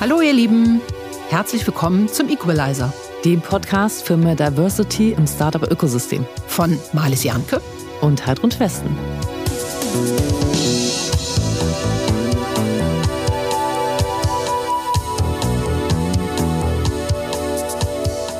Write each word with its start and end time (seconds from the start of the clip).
Hallo 0.00 0.22
ihr 0.22 0.32
Lieben, 0.32 0.80
herzlich 1.28 1.66
willkommen 1.66 2.08
zum 2.08 2.30
Equalizer, 2.30 2.90
dem 3.22 3.42
Podcast 3.42 4.02
für 4.02 4.16
mehr 4.16 4.34
Diversity 4.34 5.12
im 5.12 5.26
Startup-Ökosystem 5.26 6.24
von 6.46 6.78
Marlies 6.94 7.22
Janke 7.22 7.60
und 8.00 8.26
Heidrun 8.26 8.50
Westen. 8.58 8.96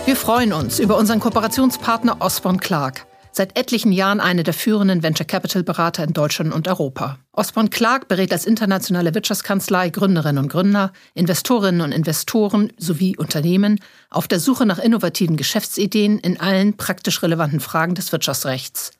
Wir 0.06 0.16
freuen 0.16 0.54
uns 0.54 0.78
über 0.78 0.96
unseren 0.96 1.20
Kooperationspartner 1.20 2.16
Osborne 2.20 2.58
Clark 2.58 3.04
seit 3.40 3.56
etlichen 3.56 3.90
Jahren 3.90 4.20
eine 4.20 4.42
der 4.42 4.52
führenden 4.52 5.02
Venture 5.02 5.24
Capital 5.24 5.62
Berater 5.62 6.04
in 6.04 6.12
Deutschland 6.12 6.52
und 6.52 6.68
Europa. 6.68 7.18
Osborne 7.32 7.70
Clark 7.70 8.06
berät 8.06 8.34
als 8.34 8.44
internationale 8.44 9.14
Wirtschaftskanzlei 9.14 9.88
Gründerinnen 9.88 10.44
und 10.44 10.52
Gründer, 10.52 10.92
Investorinnen 11.14 11.80
und 11.80 11.92
Investoren 11.92 12.70
sowie 12.76 13.16
Unternehmen 13.16 13.80
auf 14.10 14.28
der 14.28 14.40
Suche 14.40 14.66
nach 14.66 14.78
innovativen 14.78 15.38
Geschäftsideen 15.38 16.18
in 16.18 16.38
allen 16.38 16.76
praktisch 16.76 17.22
relevanten 17.22 17.60
Fragen 17.60 17.94
des 17.94 18.12
Wirtschaftsrechts. 18.12 18.90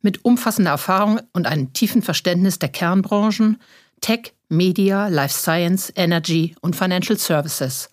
Mit 0.00 0.24
umfassender 0.24 0.70
Erfahrung 0.70 1.20
und 1.34 1.46
einem 1.46 1.74
tiefen 1.74 2.00
Verständnis 2.00 2.58
der 2.58 2.70
Kernbranchen 2.70 3.60
Tech, 4.00 4.32
Media, 4.48 5.08
Life 5.08 5.34
Science, 5.34 5.92
Energy 5.94 6.56
und 6.62 6.76
Financial 6.76 7.18
Services. 7.18 7.90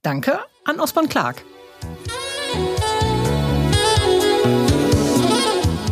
Danke 0.00 0.38
an 0.64 0.80
Osborne 0.80 1.10
Clark. 1.10 1.44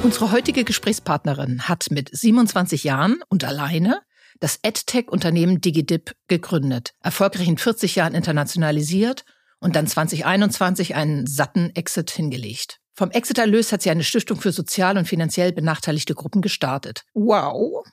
Unsere 0.02 0.32
heutige 0.32 0.64
Gesprächspartnerin 0.64 1.68
hat 1.68 1.88
mit 1.90 2.08
27 2.10 2.84
Jahren 2.84 3.20
und 3.28 3.44
alleine 3.44 4.00
das 4.38 4.58
EdTech-Unternehmen 4.62 5.60
DigiDip 5.60 6.14
gegründet, 6.26 6.94
erfolgreich 7.02 7.48
in 7.48 7.58
40 7.58 7.96
Jahren 7.96 8.14
internationalisiert 8.14 9.26
und 9.58 9.76
dann 9.76 9.86
2021 9.86 10.94
einen 10.94 11.26
satten 11.26 11.76
Exit 11.76 12.10
hingelegt. 12.10 12.78
Vom 12.94 13.10
Exit-Erlös 13.10 13.72
hat 13.72 13.82
sie 13.82 13.90
eine 13.90 14.02
Stiftung 14.02 14.40
für 14.40 14.52
sozial 14.52 14.96
und 14.96 15.06
finanziell 15.06 15.52
benachteiligte 15.52 16.14
Gruppen 16.14 16.40
gestartet. 16.40 17.02
Wow! 17.12 17.84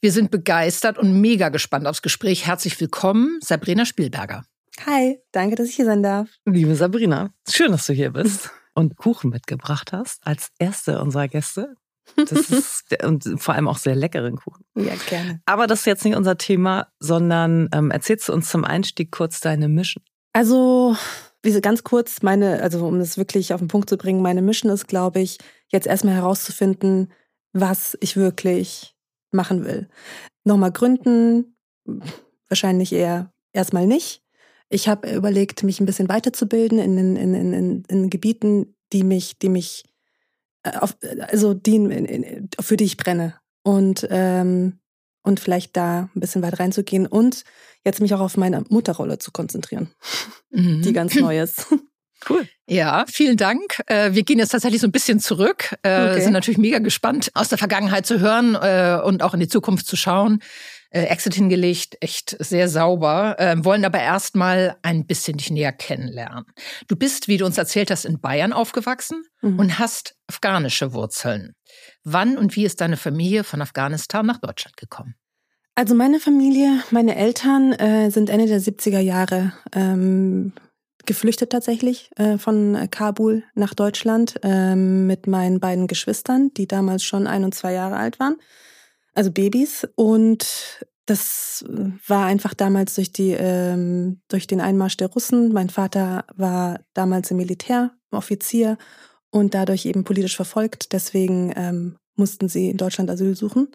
Wir 0.00 0.12
sind 0.12 0.30
begeistert 0.30 0.98
und 0.98 1.20
mega 1.20 1.48
gespannt 1.48 1.88
aufs 1.88 2.02
Gespräch. 2.02 2.46
Herzlich 2.46 2.80
willkommen, 2.80 3.40
Sabrina 3.42 3.84
Spielberger. 3.84 4.44
Hi, 4.86 5.18
danke, 5.32 5.56
dass 5.56 5.68
ich 5.68 5.76
hier 5.76 5.84
sein 5.84 6.04
darf. 6.04 6.28
Liebe 6.44 6.76
Sabrina, 6.76 7.34
schön, 7.48 7.72
dass 7.72 7.86
du 7.86 7.92
hier 7.92 8.10
bist 8.10 8.50
und 8.74 8.96
Kuchen 8.96 9.30
mitgebracht 9.30 9.92
hast 9.92 10.26
als 10.26 10.50
erste 10.58 11.00
unserer 11.00 11.28
Gäste. 11.28 11.74
Das 12.16 12.32
ist 12.50 13.02
und 13.04 13.24
vor 13.40 13.54
allem 13.54 13.68
auch 13.68 13.78
sehr 13.78 13.94
leckeren 13.94 14.36
Kuchen. 14.36 14.64
Ja, 14.76 14.94
gerne. 15.08 15.40
Aber 15.46 15.66
das 15.66 15.80
ist 15.80 15.86
jetzt 15.86 16.04
nicht 16.04 16.16
unser 16.16 16.38
Thema, 16.38 16.88
sondern 16.98 17.68
ähm, 17.72 17.90
erzählst 17.90 18.28
du 18.28 18.32
uns 18.32 18.50
zum 18.50 18.64
Einstieg 18.64 19.10
kurz 19.12 19.40
deine 19.40 19.68
Mission? 19.68 20.04
Also, 20.32 20.96
wie 21.42 21.60
ganz 21.60 21.84
kurz, 21.84 22.22
meine, 22.22 22.62
also 22.62 22.86
um 22.86 22.98
das 22.98 23.18
wirklich 23.18 23.52
auf 23.52 23.60
den 23.60 23.68
Punkt 23.68 23.88
zu 23.88 23.96
bringen, 23.96 24.22
meine 24.22 24.42
Mission 24.42 24.70
ist, 24.70 24.86
glaube 24.88 25.20
ich, 25.20 25.38
jetzt 25.68 25.86
erstmal 25.86 26.14
herauszufinden, 26.14 27.12
was 27.52 27.96
ich 28.00 28.16
wirklich 28.16 28.94
machen 29.32 29.64
will. 29.64 29.88
Nochmal 30.44 30.72
gründen, 30.72 31.56
wahrscheinlich 32.48 32.92
eher 32.92 33.32
erstmal 33.52 33.86
nicht. 33.86 34.22
Ich 34.70 34.88
habe 34.88 35.10
überlegt, 35.12 35.64
mich 35.64 35.80
ein 35.80 35.86
bisschen 35.86 36.08
weiterzubilden 36.08 36.78
in, 36.78 36.96
in, 36.96 37.16
in, 37.16 37.52
in, 37.52 37.84
in 37.88 38.08
Gebieten, 38.08 38.76
die 38.92 39.02
mich, 39.02 39.38
die 39.38 39.48
mich, 39.48 39.84
äh, 40.62 40.78
auf, 40.78 40.96
also 41.28 41.54
die, 41.54 41.74
in, 41.74 42.48
für 42.58 42.76
die 42.76 42.84
ich 42.84 42.96
brenne. 42.96 43.34
Und, 43.62 44.06
ähm, 44.10 44.78
und 45.22 45.40
vielleicht 45.40 45.76
da 45.76 46.08
ein 46.14 46.20
bisschen 46.20 46.42
weit 46.42 46.60
reinzugehen 46.60 47.06
und 47.06 47.44
jetzt 47.84 48.00
mich 48.00 48.14
auch 48.14 48.20
auf 48.20 48.36
meine 48.36 48.64
Mutterrolle 48.70 49.18
zu 49.18 49.32
konzentrieren, 49.32 49.90
mhm. 50.50 50.82
die 50.82 50.92
ganz 50.94 51.14
neu 51.14 51.40
ist. 51.40 51.66
Cool. 52.28 52.46
Ja, 52.68 53.06
vielen 53.08 53.38
Dank. 53.38 53.80
Äh, 53.86 54.12
wir 54.12 54.24
gehen 54.24 54.38
jetzt 54.38 54.50
tatsächlich 54.50 54.82
so 54.82 54.86
ein 54.86 54.92
bisschen 54.92 55.20
zurück. 55.20 55.74
Äh, 55.82 56.10
okay. 56.10 56.20
Sind 56.20 56.34
natürlich 56.34 56.58
mega 56.58 56.78
gespannt, 56.78 57.30
aus 57.32 57.48
der 57.48 57.56
Vergangenheit 57.56 58.04
zu 58.04 58.20
hören 58.20 58.56
und 59.06 59.22
auch 59.22 59.32
in 59.32 59.40
die 59.40 59.48
Zukunft 59.48 59.86
zu 59.86 59.96
schauen 59.96 60.42
äh, 60.90 61.04
Exit 61.04 61.34
hingelegt, 61.34 61.96
echt 62.00 62.36
sehr 62.40 62.68
sauber, 62.68 63.36
äh, 63.38 63.56
wollen 63.64 63.84
aber 63.84 64.00
erstmal 64.00 64.76
ein 64.82 65.06
bisschen 65.06 65.36
dich 65.36 65.50
näher 65.50 65.72
kennenlernen. 65.72 66.44
Du 66.88 66.96
bist, 66.96 67.28
wie 67.28 67.36
du 67.36 67.46
uns 67.46 67.58
erzählt 67.58 67.90
hast, 67.90 68.04
in 68.04 68.20
Bayern 68.20 68.52
aufgewachsen 68.52 69.22
mhm. 69.40 69.58
und 69.58 69.78
hast 69.78 70.16
afghanische 70.26 70.92
Wurzeln. 70.92 71.54
Wann 72.02 72.36
und 72.36 72.56
wie 72.56 72.64
ist 72.64 72.80
deine 72.80 72.96
Familie 72.96 73.44
von 73.44 73.62
Afghanistan 73.62 74.26
nach 74.26 74.38
Deutschland 74.38 74.76
gekommen? 74.76 75.14
Also 75.76 75.94
meine 75.94 76.18
Familie, 76.18 76.82
meine 76.90 77.14
Eltern 77.14 77.72
äh, 77.72 78.10
sind 78.10 78.28
Ende 78.28 78.46
der 78.46 78.60
70er 78.60 78.98
Jahre 78.98 79.52
ähm, 79.72 80.52
geflüchtet 81.06 81.50
tatsächlich 81.50 82.10
äh, 82.16 82.36
von 82.36 82.88
Kabul 82.90 83.44
nach 83.54 83.74
Deutschland 83.74 84.40
ähm, 84.42 85.06
mit 85.06 85.26
meinen 85.26 85.60
beiden 85.60 85.86
Geschwistern, 85.86 86.50
die 86.56 86.66
damals 86.66 87.04
schon 87.04 87.26
ein 87.26 87.44
und 87.44 87.54
zwei 87.54 87.72
Jahre 87.72 87.96
alt 87.96 88.18
waren 88.18 88.36
also 89.14 89.30
Babys. 89.30 89.86
Und 89.96 90.84
das 91.06 91.64
war 92.06 92.26
einfach 92.26 92.54
damals 92.54 92.94
durch 92.94 93.12
die 93.12 93.32
ähm, 93.32 94.20
durch 94.28 94.46
den 94.46 94.60
Einmarsch 94.60 94.96
der 94.96 95.08
Russen. 95.08 95.52
Mein 95.52 95.70
Vater 95.70 96.24
war 96.36 96.80
damals 96.94 97.30
im 97.30 97.36
Militär, 97.36 97.92
Offizier 98.10 98.78
und 99.30 99.54
dadurch 99.54 99.86
eben 99.86 100.04
politisch 100.04 100.36
verfolgt. 100.36 100.92
Deswegen 100.92 101.52
ähm, 101.56 101.96
mussten 102.16 102.48
sie 102.48 102.70
in 102.70 102.76
Deutschland 102.76 103.10
Asyl 103.10 103.34
suchen 103.34 103.68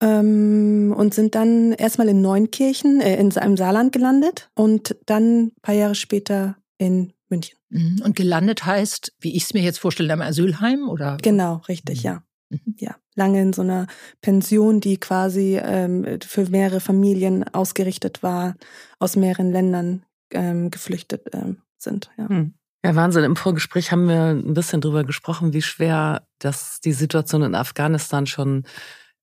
ähm, 0.00 0.94
und 0.96 1.14
sind 1.14 1.34
dann 1.34 1.72
erstmal 1.72 2.08
in 2.08 2.20
Neunkirchen 2.20 3.00
äh, 3.00 3.18
in 3.18 3.36
einem 3.36 3.56
Saarland 3.56 3.92
gelandet 3.92 4.50
und 4.54 4.96
dann 5.06 5.46
ein 5.46 5.52
paar 5.62 5.74
Jahre 5.74 5.94
später 5.94 6.56
in 6.78 7.12
München. 7.28 7.58
Mhm. 7.70 8.02
Und 8.04 8.16
gelandet 8.16 8.66
heißt, 8.66 9.14
wie 9.20 9.36
ich 9.36 9.44
es 9.44 9.54
mir 9.54 9.62
jetzt 9.62 9.78
vorstelle, 9.78 10.12
im 10.12 10.20
Asylheim 10.20 10.88
oder? 10.88 11.16
Genau, 11.22 11.62
richtig, 11.68 12.00
mhm. 12.00 12.04
ja. 12.04 12.22
Mhm. 12.50 12.76
Ja, 12.78 12.96
lange 13.14 13.42
in 13.42 13.52
so 13.52 13.62
einer 13.62 13.86
Pension, 14.20 14.80
die 14.80 14.98
quasi 14.98 15.58
ähm, 15.62 16.18
für 16.24 16.48
mehrere 16.50 16.80
Familien 16.80 17.44
ausgerichtet 17.54 18.22
war, 18.22 18.54
aus 18.98 19.16
mehreren 19.16 19.50
Ländern 19.50 20.04
ähm, 20.30 20.70
geflüchtet 20.70 21.28
ähm, 21.32 21.58
sind. 21.78 22.10
Ja. 22.16 22.28
Hm. 22.28 22.54
Ja, 22.84 22.94
Wahnsinn. 22.94 23.24
Im 23.24 23.36
Vorgespräch 23.36 23.92
haben 23.92 24.08
wir 24.08 24.26
ein 24.26 24.52
bisschen 24.52 24.82
drüber 24.82 25.04
gesprochen, 25.04 25.54
wie 25.54 25.62
schwer 25.62 26.26
das 26.38 26.80
die 26.80 26.92
Situation 26.92 27.42
in 27.42 27.54
Afghanistan 27.54 28.26
schon 28.26 28.64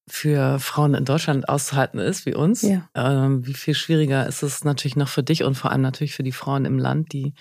für 0.07 0.59
Frauen 0.59 0.96
in 0.96 1.06
Deutschland 1.06 1.47
auszuhalten 1.47 2.00
ist, 2.00 2.25
wie 2.25 2.34
uns. 2.34 2.63
Ja. 2.63 2.90
Ähm, 2.96 3.46
wie 3.46 3.53
viel 3.53 3.75
schwieriger 3.75 4.25
ist 4.25 4.41
es 4.41 4.63
natürlich 4.63 4.96
noch 4.96 5.09
für 5.09 5.22
dich 5.22 5.44
und 5.44 5.56
vor 5.56 5.72
allem 5.72 5.81
natürlich 5.81 6.16
für 6.16 6.24
die 6.24 6.31
Frauen 6.31 6.66
im 6.66 6.80
Land, 6.80 7.13
die 7.13 7.35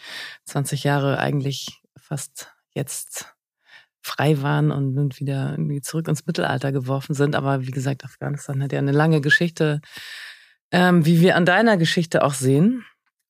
20 0.44 0.84
Jahre 0.84 1.19
eigentlich 1.19 1.81
fast 1.97 2.53
jetzt 2.75 3.34
frei 4.03 4.43
waren 4.43 4.71
und 4.71 4.94
nun 4.94 5.11
wieder 5.19 5.53
irgendwie 5.53 5.81
zurück 5.81 6.09
ins 6.09 6.27
Mittelalter 6.27 6.72
geworfen 6.72 7.15
sind. 7.15 7.34
Aber 7.34 7.66
wie 7.66 7.71
gesagt, 7.71 8.05
Afghanistan 8.05 8.62
hat 8.62 8.72
ja 8.72 8.78
eine 8.78 8.93
lange 8.93 9.21
Geschichte, 9.21 9.81
ähm, 10.72 11.05
wie 11.05 11.21
wir 11.21 11.37
an 11.37 11.44
deiner 11.44 11.77
Geschichte 11.77 12.25
auch 12.25 12.34
sehen. 12.34 12.84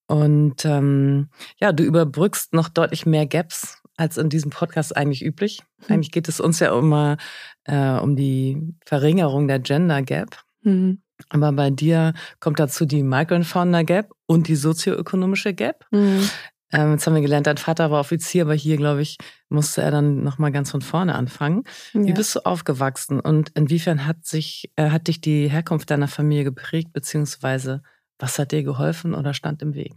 Und 0.07 0.65
ähm, 0.65 1.29
ja, 1.61 1.73
du 1.73 1.85
überbrückst 1.85 2.53
noch 2.53 2.69
deutlich 2.69 3.07
mehr 3.07 3.27
Gaps 3.27 3.81
als 3.97 4.17
in 4.17 4.29
diesem 4.29 4.51
Podcast 4.51 4.97
eigentlich 4.97 5.25
üblich. 5.25 5.63
Mhm. 5.79 5.95
Eigentlich 5.95 6.11
geht 6.11 6.29
es 6.29 6.41
uns 6.41 6.59
ja 6.59 6.77
immer 6.77 7.17
äh, 7.65 7.99
um 7.99 8.17
die 8.17 8.75
Verringerung 8.85 9.47
der 9.47 9.61
Gender 9.61 10.03
Gap. 10.03 10.39
Mhm. 10.63 11.03
Aber 11.29 11.53
bei 11.53 11.71
dir 11.71 12.15
kommt 12.41 12.59
dazu 12.59 12.87
die 12.87 13.03
Migrant 13.03 13.47
Founder 13.47 13.85
Gap 13.85 14.11
und 14.27 14.49
die 14.49 14.57
sozioökonomische 14.57 15.53
Gap. 15.55 15.85
Mhm. 15.91 16.29
Ähm, 16.73 16.93
jetzt 16.93 17.07
haben 17.07 17.15
wir 17.15 17.23
gelernt, 17.23 17.47
dein 17.47 17.57
Vater 17.57 17.91
war 17.91 18.01
Offizier, 18.01 18.43
aber 18.43 18.55
hier, 18.55 18.77
glaube 18.77 19.03
ich, 19.03 19.17
musste 19.49 19.83
er 19.83 19.91
dann 19.91 20.23
nochmal 20.23 20.53
ganz 20.53 20.71
von 20.71 20.83
vorne 20.83 21.15
anfangen. 21.15 21.65
Ja. 21.93 22.05
Wie 22.05 22.13
bist 22.13 22.35
du 22.37 22.41
aufgewachsen 22.47 23.21
und 23.21 23.51
inwiefern 23.51 24.07
hat 24.07 24.25
sich, 24.25 24.71
äh, 24.77 24.91
hat 24.91 25.09
dich 25.09 25.21
die 25.21 25.49
Herkunft 25.49 25.91
deiner 25.91 26.09
Familie 26.09 26.45
geprägt, 26.45 26.93
beziehungsweise 26.93 27.83
was 28.19 28.39
hat 28.39 28.53
dir 28.53 28.63
geholfen 28.63 29.15
oder 29.15 29.35
stand 29.35 29.63
im 29.63 29.75
Weg? 29.75 29.95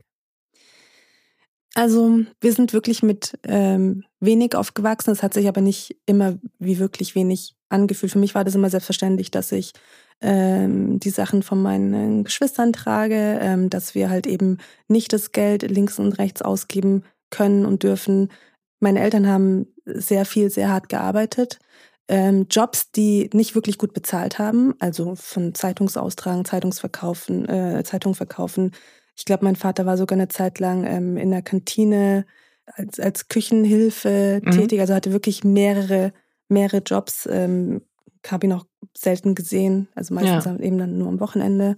Also 1.75 2.19
wir 2.39 2.53
sind 2.53 2.73
wirklich 2.73 3.01
mit 3.01 3.37
ähm, 3.43 4.03
wenig 4.19 4.55
aufgewachsen. 4.55 5.11
Es 5.11 5.23
hat 5.23 5.33
sich 5.33 5.47
aber 5.47 5.61
nicht 5.61 5.95
immer 6.05 6.37
wie 6.59 6.77
wirklich 6.77 7.15
wenig 7.15 7.55
angefühlt. 7.69 8.11
Für 8.11 8.19
mich 8.19 8.35
war 8.35 8.43
das 8.43 8.55
immer 8.55 8.69
selbstverständlich, 8.69 9.31
dass 9.31 9.51
ich 9.51 9.73
ähm, 10.21 10.99
die 10.99 11.09
Sachen 11.09 11.43
von 11.43 11.61
meinen 11.61 12.23
Geschwistern 12.23 12.73
trage, 12.73 13.39
ähm, 13.41 13.69
dass 13.69 13.95
wir 13.95 14.09
halt 14.09 14.27
eben 14.27 14.57
nicht 14.87 15.13
das 15.13 15.31
Geld 15.31 15.63
links 15.63 15.99
und 15.99 16.13
rechts 16.13 16.41
ausgeben 16.41 17.03
können 17.29 17.65
und 17.65 17.83
dürfen. 17.83 18.31
Meine 18.79 19.01
Eltern 19.01 19.27
haben 19.27 19.67
sehr 19.85 20.25
viel, 20.25 20.49
sehr 20.49 20.69
hart 20.69 20.89
gearbeitet. 20.89 21.59
Ähm, 22.07 22.47
Jobs, 22.49 22.91
die 22.91 23.29
nicht 23.33 23.55
wirklich 23.55 23.77
gut 23.77 23.93
bezahlt 23.93 24.37
haben, 24.39 24.75
also 24.79 25.15
von 25.15 25.55
Zeitungsaustragen, 25.55 26.45
Zeitungsverkaufen, 26.45 27.47
äh, 27.47 27.83
Zeitung 27.85 28.13
verkaufen. 28.13 28.71
Ich 29.15 29.25
glaube, 29.25 29.45
mein 29.45 29.55
Vater 29.55 29.85
war 29.85 29.97
sogar 29.97 30.17
eine 30.17 30.27
Zeit 30.27 30.59
lang 30.59 30.85
ähm, 30.85 31.17
in 31.17 31.31
der 31.31 31.41
Kantine 31.41 32.25
als, 32.65 32.99
als 32.99 33.27
Küchenhilfe 33.29 34.41
mhm. 34.43 34.51
tätig, 34.51 34.79
also 34.79 34.93
hatte 34.93 35.11
wirklich 35.11 35.43
mehrere, 35.43 36.13
mehrere 36.49 36.79
Jobs. 36.79 37.27
Ähm, 37.31 37.81
habe 38.27 38.47
ihn 38.47 38.53
auch 38.53 38.65
selten 38.95 39.35
gesehen, 39.35 39.87
also 39.95 40.13
meistens 40.13 40.45
ja. 40.45 40.59
eben 40.59 40.77
dann 40.77 40.97
nur 40.97 41.07
am 41.07 41.19
Wochenende. 41.19 41.77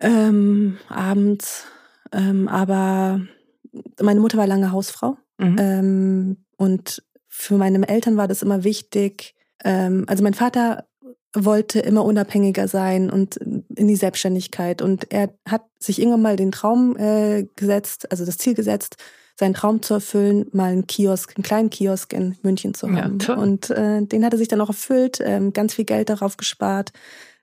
Ähm, 0.00 0.78
abends 0.88 1.66
ähm, 2.12 2.48
aber 2.48 3.20
meine 4.00 4.20
Mutter 4.20 4.38
war 4.38 4.46
lange 4.46 4.72
Hausfrau. 4.72 5.16
Mhm. 5.38 5.56
Ähm, 5.58 6.36
und 6.56 7.02
für 7.28 7.56
meine 7.56 7.86
Eltern 7.88 8.16
war 8.16 8.28
das 8.28 8.42
immer 8.42 8.64
wichtig. 8.64 9.34
Ähm, 9.64 10.04
also 10.08 10.22
mein 10.22 10.34
Vater 10.34 10.86
wollte 11.34 11.80
immer 11.80 12.04
unabhängiger 12.04 12.68
sein 12.68 13.10
und 13.10 13.36
in 13.36 13.86
die 13.86 13.96
Selbstständigkeit. 13.96 14.82
Und 14.82 15.12
er 15.12 15.34
hat 15.46 15.64
sich 15.78 16.00
irgendwann 16.00 16.22
mal 16.22 16.36
den 16.36 16.52
Traum 16.52 16.96
äh, 16.96 17.46
gesetzt, 17.54 18.10
also 18.10 18.24
das 18.24 18.38
Ziel 18.38 18.54
gesetzt, 18.54 18.96
seinen 19.38 19.54
Traum 19.54 19.82
zu 19.82 19.94
erfüllen, 19.94 20.46
mal 20.52 20.72
einen 20.72 20.86
Kiosk, 20.86 21.34
einen 21.36 21.44
kleinen 21.44 21.70
Kiosk 21.70 22.12
in 22.12 22.36
München 22.42 22.74
zu 22.74 22.90
haben. 22.90 23.18
Ja, 23.20 23.34
und 23.34 23.70
äh, 23.70 24.02
den 24.02 24.24
hat 24.24 24.32
er 24.32 24.38
sich 24.38 24.48
dann 24.48 24.60
auch 24.60 24.68
erfüllt, 24.68 25.20
ähm, 25.24 25.52
ganz 25.52 25.74
viel 25.74 25.84
Geld 25.84 26.08
darauf 26.08 26.36
gespart 26.36 26.90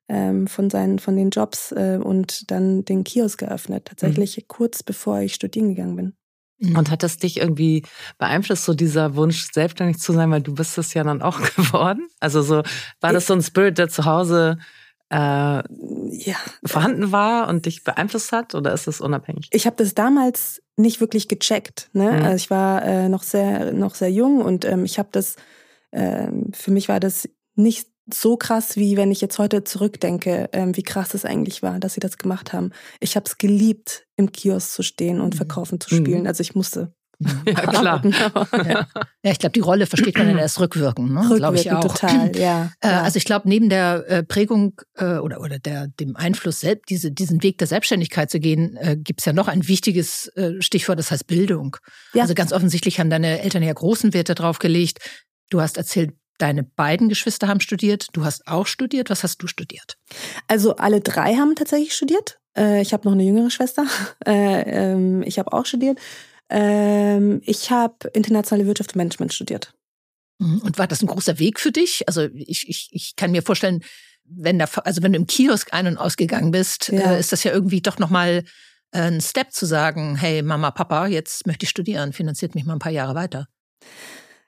ähm, 0.09 0.47
von 0.47 0.69
seinen, 0.69 0.99
von 0.99 1.15
den 1.15 1.29
Jobs 1.29 1.71
äh, 1.71 1.99
und 2.01 2.51
dann 2.51 2.83
den 2.83 3.05
Kiosk 3.05 3.39
geöffnet. 3.39 3.85
Tatsächlich 3.85 4.37
mhm. 4.37 4.43
kurz 4.47 4.83
bevor 4.83 5.21
ich 5.21 5.33
studieren 5.33 5.69
gegangen 5.69 5.95
bin. 5.95 6.13
Mhm. 6.59 6.77
Und 6.77 6.91
hat 6.91 7.01
das 7.01 7.17
dich 7.17 7.37
irgendwie 7.37 7.83
beeinflusst, 8.17 8.65
so 8.65 8.73
dieser 8.73 9.15
Wunsch, 9.15 9.47
selbstständig 9.53 9.97
zu 9.97 10.11
sein, 10.11 10.31
weil 10.31 10.41
du 10.41 10.53
bist 10.53 10.77
es 10.77 10.93
ja 10.93 11.03
dann 11.05 11.21
auch 11.21 11.39
geworden? 11.55 12.07
Also 12.19 12.41
so, 12.41 12.61
war 12.99 13.13
das 13.13 13.27
so 13.27 13.33
ein 13.33 13.41
Spirit, 13.41 13.77
der 13.77 13.87
zu 13.87 14.03
Hause 14.03 14.57
äh, 15.09 15.15
ja. 15.15 16.35
vorhanden 16.65 17.11
war 17.11 17.47
und 17.47 17.65
dich 17.65 17.83
beeinflusst 17.83 18.31
hat 18.31 18.55
oder 18.55 18.73
ist 18.73 18.87
es 18.87 19.01
unabhängig? 19.01 19.49
Ich 19.51 19.65
habe 19.65 19.75
das 19.77 19.93
damals 19.93 20.61
nicht 20.77 20.99
wirklich 20.99 21.27
gecheckt. 21.27 21.89
Ne? 21.93 22.11
Mhm. 22.11 22.23
Also 22.23 22.35
ich 22.35 22.49
war 22.49 22.83
äh, 22.83 23.09
noch 23.09 23.23
sehr 23.23 23.71
noch 23.71 23.95
sehr 23.95 24.11
jung 24.11 24.41
und 24.41 24.65
ähm, 24.65 24.83
ich 24.85 24.97
habe 24.99 25.09
das 25.11 25.35
äh, 25.91 26.27
für 26.53 26.71
mich 26.71 26.89
war 26.89 26.99
das 26.99 27.29
nicht 27.55 27.87
so 28.11 28.37
krass, 28.37 28.77
wie 28.77 28.97
wenn 28.97 29.11
ich 29.11 29.21
jetzt 29.21 29.39
heute 29.39 29.63
zurückdenke, 29.63 30.49
ähm, 30.53 30.75
wie 30.77 30.83
krass 30.83 31.13
es 31.13 31.25
eigentlich 31.25 31.63
war, 31.63 31.79
dass 31.79 31.95
sie 31.95 31.99
das 31.99 32.17
gemacht 32.17 32.53
haben. 32.53 32.71
Ich 32.99 33.15
habe 33.15 33.25
es 33.25 33.37
geliebt, 33.37 34.05
im 34.15 34.31
Kiosk 34.31 34.71
zu 34.71 34.83
stehen 34.83 35.21
und 35.21 35.33
mhm. 35.33 35.37
verkaufen 35.37 35.79
zu 35.79 35.89
spielen. 35.89 36.21
Mhm. 36.21 36.27
Also 36.27 36.41
ich 36.41 36.55
musste. 36.55 36.93
Ja, 37.45 37.53
klar. 37.53 38.01
ja. 38.53 38.87
ja, 39.23 39.31
ich 39.31 39.39
glaube, 39.39 39.53
die 39.53 39.59
Rolle 39.59 39.85
versteht 39.85 40.17
man 40.17 40.27
dann 40.27 40.37
erst 40.39 40.59
rückwirkend, 40.59 41.11
ne? 41.11 41.21
Rückwirkend, 41.29 41.59
ich 41.59 41.71
auch. 41.71 41.81
total, 41.81 42.35
ja. 42.37 42.71
Äh, 42.81 42.87
also 42.87 43.17
ich 43.17 43.25
glaube, 43.25 43.47
neben 43.47 43.69
der 43.69 44.03
äh, 44.07 44.23
Prägung 44.23 44.81
äh, 44.95 45.17
oder, 45.17 45.41
oder 45.41 45.59
der, 45.59 45.87
dem 45.87 46.15
Einfluss, 46.15 46.59
selbst, 46.59 46.89
diese, 46.89 47.11
diesen 47.11 47.43
Weg 47.43 47.57
der 47.57 47.67
Selbstständigkeit 47.67 48.29
zu 48.29 48.39
gehen, 48.39 48.77
äh, 48.77 48.97
gibt 48.97 49.21
es 49.21 49.25
ja 49.25 49.33
noch 49.33 49.47
ein 49.47 49.67
wichtiges 49.67 50.31
Stichwort, 50.59 50.99
das 50.99 51.11
heißt 51.11 51.27
Bildung. 51.27 51.77
Ja. 52.13 52.23
Also 52.23 52.33
ganz 52.33 52.51
offensichtlich 52.51 52.99
haben 52.99 53.09
deine 53.09 53.41
Eltern 53.41 53.63
ja 53.63 53.73
großen 53.73 54.13
Wert 54.13 54.29
darauf 54.29 54.59
gelegt. 54.59 54.99
Du 55.49 55.61
hast 55.61 55.77
erzählt, 55.77 56.13
Deine 56.37 56.63
beiden 56.63 57.07
Geschwister 57.07 57.47
haben 57.47 57.61
studiert, 57.61 58.07
du 58.11 58.25
hast 58.25 58.45
auch 58.45 58.67
studiert. 58.67 59.09
Was 59.09 59.23
hast 59.23 59.37
du 59.37 59.47
studiert? 59.47 59.97
Also 60.49 60.75
alle 60.75 60.99
drei 60.99 61.35
haben 61.35 61.55
tatsächlich 61.55 61.93
studiert. 61.93 62.39
Ich 62.57 62.93
habe 62.93 63.05
noch 63.05 63.13
eine 63.13 63.23
jüngere 63.23 63.49
Schwester. 63.49 63.85
Äh, 64.25 64.91
ähm, 64.91 65.23
ich 65.23 65.39
habe 65.39 65.53
auch 65.53 65.65
studiert. 65.65 65.99
Ähm, 66.49 67.41
ich 67.45 67.71
habe 67.71 68.07
internationale 68.13 68.67
Wirtschaft 68.67 68.91
und 68.91 68.97
Management 68.97 69.33
studiert. 69.33 69.73
Mhm. 70.39 70.59
Und 70.59 70.77
war 70.77 70.87
das 70.87 71.01
ein 71.01 71.07
großer 71.07 71.39
Weg 71.39 71.59
für 71.59 71.71
dich? 71.71 72.07
Also 72.07 72.27
ich, 72.33 72.67
ich, 72.69 72.89
ich 72.91 73.15
kann 73.15 73.31
mir 73.31 73.41
vorstellen, 73.41 73.83
wenn 74.23 74.59
da, 74.59 74.65
also 74.83 75.03
wenn 75.03 75.13
du 75.13 75.19
im 75.19 75.27
Kiosk 75.27 75.73
ein- 75.73 75.87
und 75.87 75.97
ausgegangen 75.97 76.51
bist, 76.51 76.89
ja. 76.89 77.13
äh, 77.13 77.19
ist 77.19 77.31
das 77.31 77.43
ja 77.43 77.51
irgendwie 77.51 77.81
doch 77.81 77.99
nochmal 77.99 78.43
ein 78.91 79.21
Step 79.21 79.51
zu 79.51 79.65
sagen, 79.65 80.15
hey 80.15 80.41
Mama, 80.41 80.71
Papa, 80.71 81.07
jetzt 81.07 81.45
möchte 81.47 81.65
ich 81.65 81.69
studieren, 81.69 82.13
finanziert 82.13 82.55
mich 82.55 82.65
mal 82.65 82.73
ein 82.73 82.79
paar 82.79 82.91
Jahre 82.91 83.13
weiter. 83.15 83.47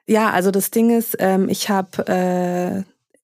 Ja, 0.06 0.30
also 0.30 0.50
das 0.50 0.70
Ding 0.70 0.96
ist, 0.96 1.16
ähm, 1.18 1.48
ich 1.48 1.68
habe 1.68 2.06
äh, 2.08 2.82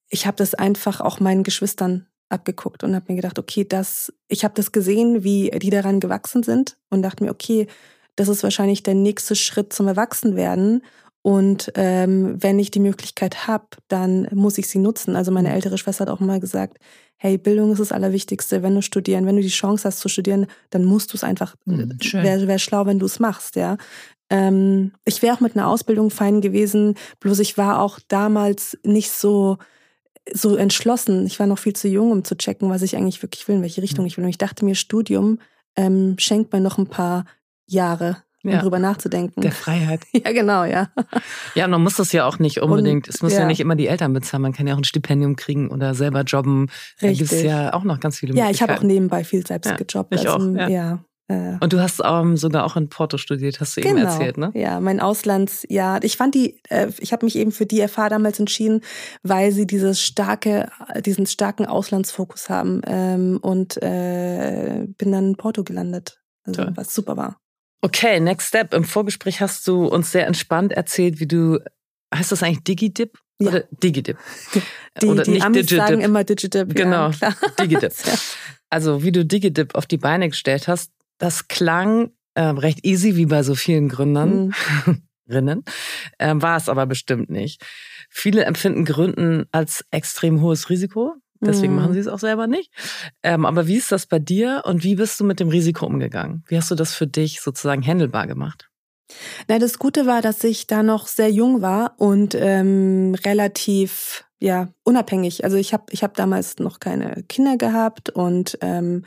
ich 0.09 0.25
habe 0.25 0.37
das 0.37 0.53
einfach 0.53 1.01
auch 1.01 1.19
meinen 1.19 1.43
Geschwistern 1.43 2.07
abgeguckt 2.29 2.83
und 2.83 2.95
habe 2.95 3.05
mir 3.09 3.15
gedacht, 3.17 3.39
okay, 3.39 3.65
das, 3.65 4.13
ich 4.27 4.43
habe 4.43 4.53
das 4.55 4.71
gesehen, 4.71 5.23
wie 5.23 5.51
die 5.51 5.69
daran 5.69 5.99
gewachsen 5.99 6.43
sind 6.43 6.77
und 6.89 7.01
dachte 7.01 7.23
mir, 7.23 7.31
okay, 7.31 7.67
das 8.15 8.27
ist 8.27 8.43
wahrscheinlich 8.43 8.83
der 8.83 8.95
nächste 8.95 9.35
Schritt 9.35 9.73
zum 9.73 9.87
Erwachsenwerden. 9.87 10.81
Und 11.21 11.71
ähm, 11.73 12.35
wenn 12.39 12.59
ich 12.59 12.69
die 12.69 12.79
Möglichkeit 12.79 13.47
habe, 13.47 13.65
dann 13.87 14.27
muss 14.31 14.59
ich 14.59 14.67
sie 14.67 14.77
nutzen. 14.77 15.15
Also 15.15 15.31
meine 15.31 15.51
ältere 15.51 15.77
Schwester 15.77 16.03
hat 16.05 16.09
auch 16.09 16.19
mal 16.19 16.39
gesagt, 16.39 16.77
hey, 17.17 17.39
Bildung 17.39 17.71
ist 17.71 17.79
das 17.79 17.91
Allerwichtigste. 17.91 18.61
Wenn 18.61 18.75
du 18.75 18.83
studieren, 18.83 19.25
wenn 19.25 19.35
du 19.35 19.41
die 19.41 19.47
Chance 19.47 19.87
hast 19.87 19.99
zu 19.99 20.09
studieren, 20.09 20.45
dann 20.69 20.85
musst 20.85 21.13
du 21.13 21.17
es 21.17 21.23
einfach. 21.23 21.55
Mhm, 21.65 21.97
Wäre 22.11 22.47
wär 22.47 22.59
schlau, 22.59 22.85
wenn 22.85 22.99
du 22.99 23.07
es 23.07 23.19
machst, 23.19 23.55
ja. 23.55 23.77
Ähm, 24.29 24.91
ich 25.03 25.21
wäre 25.21 25.35
auch 25.35 25.39
mit 25.39 25.55
einer 25.55 25.67
Ausbildung 25.67 26.09
fein 26.09 26.41
gewesen, 26.41 26.95
bloß 27.19 27.39
ich 27.39 27.57
war 27.57 27.79
auch 27.81 27.99
damals 28.07 28.77
nicht 28.83 29.11
so 29.11 29.57
so 30.33 30.55
entschlossen. 30.55 31.25
Ich 31.27 31.39
war 31.39 31.47
noch 31.47 31.59
viel 31.59 31.75
zu 31.75 31.87
jung, 31.87 32.11
um 32.11 32.23
zu 32.23 32.35
checken, 32.35 32.69
was 32.69 32.81
ich 32.81 32.95
eigentlich 32.95 33.21
wirklich 33.21 33.47
will, 33.47 33.57
in 33.57 33.61
welche 33.61 33.81
Richtung 33.81 34.05
mhm. 34.05 34.07
ich 34.07 34.17
will. 34.17 34.23
Und 34.23 34.31
ich 34.31 34.37
dachte 34.37 34.65
mir, 34.65 34.75
Studium 34.75 35.39
ähm, 35.75 36.15
schenkt 36.17 36.51
mir 36.53 36.61
noch 36.61 36.77
ein 36.77 36.87
paar 36.87 37.25
Jahre, 37.67 38.17
um 38.43 38.51
ja. 38.51 38.61
drüber 38.61 38.79
nachzudenken. 38.79 39.41
Der 39.41 39.51
Freiheit. 39.51 40.01
Ja, 40.13 40.31
genau, 40.31 40.63
ja. 40.63 40.89
Ja, 41.55 41.67
man 41.67 41.81
muss 41.81 41.95
das 41.95 42.11
ja 42.11 42.25
auch 42.25 42.39
nicht 42.39 42.61
unbedingt, 42.61 43.07
Und, 43.07 43.15
es 43.15 43.21
muss 43.21 43.33
ja. 43.33 43.41
ja. 43.41 43.45
nicht 43.45 43.59
immer 43.59 43.75
die 43.75 43.87
Eltern 43.87 44.13
bezahlen, 44.13 44.41
man 44.41 44.53
kann 44.53 44.67
ja 44.67 44.73
auch 44.73 44.79
ein 44.79 44.83
Stipendium 44.83 45.35
kriegen 45.35 45.69
oder 45.69 45.93
selber 45.93 46.21
jobben. 46.21 46.69
Richtig. 47.01 47.01
Da 47.01 47.07
gibt 47.11 47.31
es 47.31 47.43
ja 47.43 47.73
auch 47.73 47.83
noch 47.83 47.99
ganz 47.99 48.19
viele. 48.19 48.35
Ja, 48.35 48.49
ich 48.49 48.61
habe 48.61 48.77
auch 48.77 48.83
nebenbei 48.83 49.23
viel 49.23 49.45
selbst 49.45 49.69
ja, 49.69 49.75
gejobbt. 49.75 50.13
Ich 50.13 50.29
also, 50.29 50.31
auch, 50.31 50.55
ja. 50.55 50.67
ja. 50.69 51.05
Äh, 51.27 51.57
und 51.59 51.73
du 51.73 51.81
hast 51.81 52.01
ähm, 52.03 52.37
sogar 52.37 52.65
auch 52.65 52.75
in 52.75 52.89
Porto 52.89 53.17
studiert, 53.17 53.59
hast 53.59 53.75
du 53.75 53.81
genau, 53.81 53.97
eben 53.97 54.05
erzählt, 54.05 54.37
ne? 54.37 54.51
Ja, 54.53 54.79
mein 54.79 54.99
Auslandsjahr. 54.99 56.03
Ich 56.03 56.17
fand 56.17 56.35
die, 56.35 56.61
äh, 56.69 56.87
ich 56.99 57.13
habe 57.13 57.25
mich 57.25 57.35
eben 57.35 57.51
für 57.51 57.65
die 57.65 57.85
FH 57.87 58.09
damals 58.09 58.39
entschieden, 58.39 58.81
weil 59.23 59.51
sie 59.51 59.65
dieses 59.65 60.01
starke, 60.01 60.69
diesen 61.03 61.25
starken 61.25 61.65
Auslandsfokus 61.65 62.49
haben 62.49 62.81
ähm, 62.85 63.39
und 63.41 63.81
äh, 63.81 64.85
bin 64.97 65.11
dann 65.11 65.29
in 65.29 65.35
Porto 65.35 65.63
gelandet, 65.63 66.21
also, 66.43 66.65
was 66.75 66.93
super 66.93 67.17
war. 67.17 67.37
Okay, 67.85 68.19
next 68.19 68.47
step. 68.47 68.73
Im 68.73 68.83
Vorgespräch 68.83 69.41
hast 69.41 69.67
du 69.67 69.85
uns 69.85 70.11
sehr 70.11 70.25
entspannt 70.25 70.71
erzählt, 70.71 71.19
wie 71.19 71.27
du, 71.27 71.59
heißt 72.13 72.31
das 72.31 72.41
eigentlich 72.41 72.63
Digidip? 72.63 73.19
Ja. 73.39 73.49
Oder 73.49 73.63
Digidip? 73.83 74.17
Die, 75.01 75.05
Oder 75.05 75.21
die 75.21 75.31
nicht 75.31 75.45
Amis 75.45 75.67
Digidip. 75.67 75.77
sagen 75.77 76.01
immer 76.01 76.23
Digidip. 76.23 76.73
Genau, 76.73 77.11
ja, 77.11 77.35
Digidip. 77.61 77.93
Also 78.71 79.03
wie 79.03 79.11
du 79.11 79.23
Digidip 79.23 79.75
auf 79.75 79.85
die 79.85 79.97
Beine 79.97 80.29
gestellt 80.29 80.67
hast, 80.67 80.93
das 81.19 81.47
klang 81.47 82.09
äh, 82.33 82.41
recht 82.41 82.83
easy, 82.83 83.17
wie 83.17 83.27
bei 83.27 83.43
so 83.43 83.53
vielen 83.53 83.87
Gründern. 83.87 84.53
Mhm. 84.85 85.01
Rinnen, 85.29 85.63
äh, 86.17 86.33
war 86.35 86.57
es 86.57 86.69
aber 86.69 86.85
bestimmt 86.87 87.29
nicht. 87.29 87.63
Viele 88.09 88.45
empfinden 88.45 88.85
Gründen 88.85 89.45
als 89.51 89.85
extrem 89.91 90.41
hohes 90.41 90.69
Risiko. 90.69 91.15
Deswegen 91.41 91.73
mhm. 91.73 91.79
machen 91.79 91.93
sie 91.93 91.99
es 91.99 92.07
auch 92.07 92.19
selber 92.19 92.47
nicht. 92.47 92.71
Ähm, 93.23 93.45
aber 93.45 93.67
wie 93.67 93.75
ist 93.75 93.91
das 93.91 94.05
bei 94.05 94.19
dir 94.19 94.63
und 94.65 94.83
wie 94.83 94.95
bist 94.95 95.19
du 95.19 95.23
mit 95.23 95.39
dem 95.39 95.49
Risiko 95.49 95.85
umgegangen? 95.85 96.43
Wie 96.47 96.57
hast 96.57 96.71
du 96.71 96.75
das 96.75 96.93
für 96.93 97.07
dich 97.07 97.41
sozusagen 97.41 97.85
handelbar 97.85 98.27
gemacht? 98.27 98.69
Na, 99.47 99.59
das 99.59 99.77
Gute 99.77 100.05
war, 100.05 100.21
dass 100.21 100.43
ich 100.43 100.67
da 100.67 100.81
noch 100.81 101.07
sehr 101.07 101.31
jung 101.31 101.61
war 101.61 101.93
und 101.97 102.35
ähm, 102.35 103.15
relativ 103.25 104.25
ja 104.39 104.69
unabhängig. 104.83 105.43
Also 105.43 105.57
ich 105.57 105.73
habe 105.73 105.85
ich 105.91 106.03
hab 106.03 106.15
damals 106.15 106.59
noch 106.59 106.79
keine 106.79 107.23
Kinder 107.27 107.57
gehabt 107.57 108.09
und 108.09 108.57
ähm, 108.61 109.05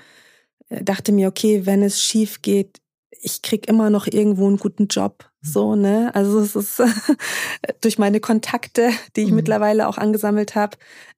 dachte 0.69 1.13
mir, 1.13 1.29
okay, 1.29 1.67
wenn 1.67 1.83
es 1.83 2.03
schief 2.03 2.43
geht, 2.43 2.81
ich 3.21 3.43
krieg 3.43 3.69
immer 3.69 3.91
noch 3.91 4.07
irgendwo 4.07 4.47
einen 4.47 4.59
guten 4.59 4.87
Job. 4.87 5.29
Mhm. 5.43 5.49
So, 5.49 5.77
ne? 5.77 6.15
Also 6.15 6.41
es 6.41 6.55
ist 6.55 6.83
durch 7.81 7.99
meine 7.99 8.21
Kontakte, 8.21 8.91
die 9.17 9.23
ich 9.23 9.31
mhm. 9.31 9.37
mittlerweile 9.37 9.89
auch 9.89 9.99
angesammelt 9.99 10.55
habe. 10.55 10.77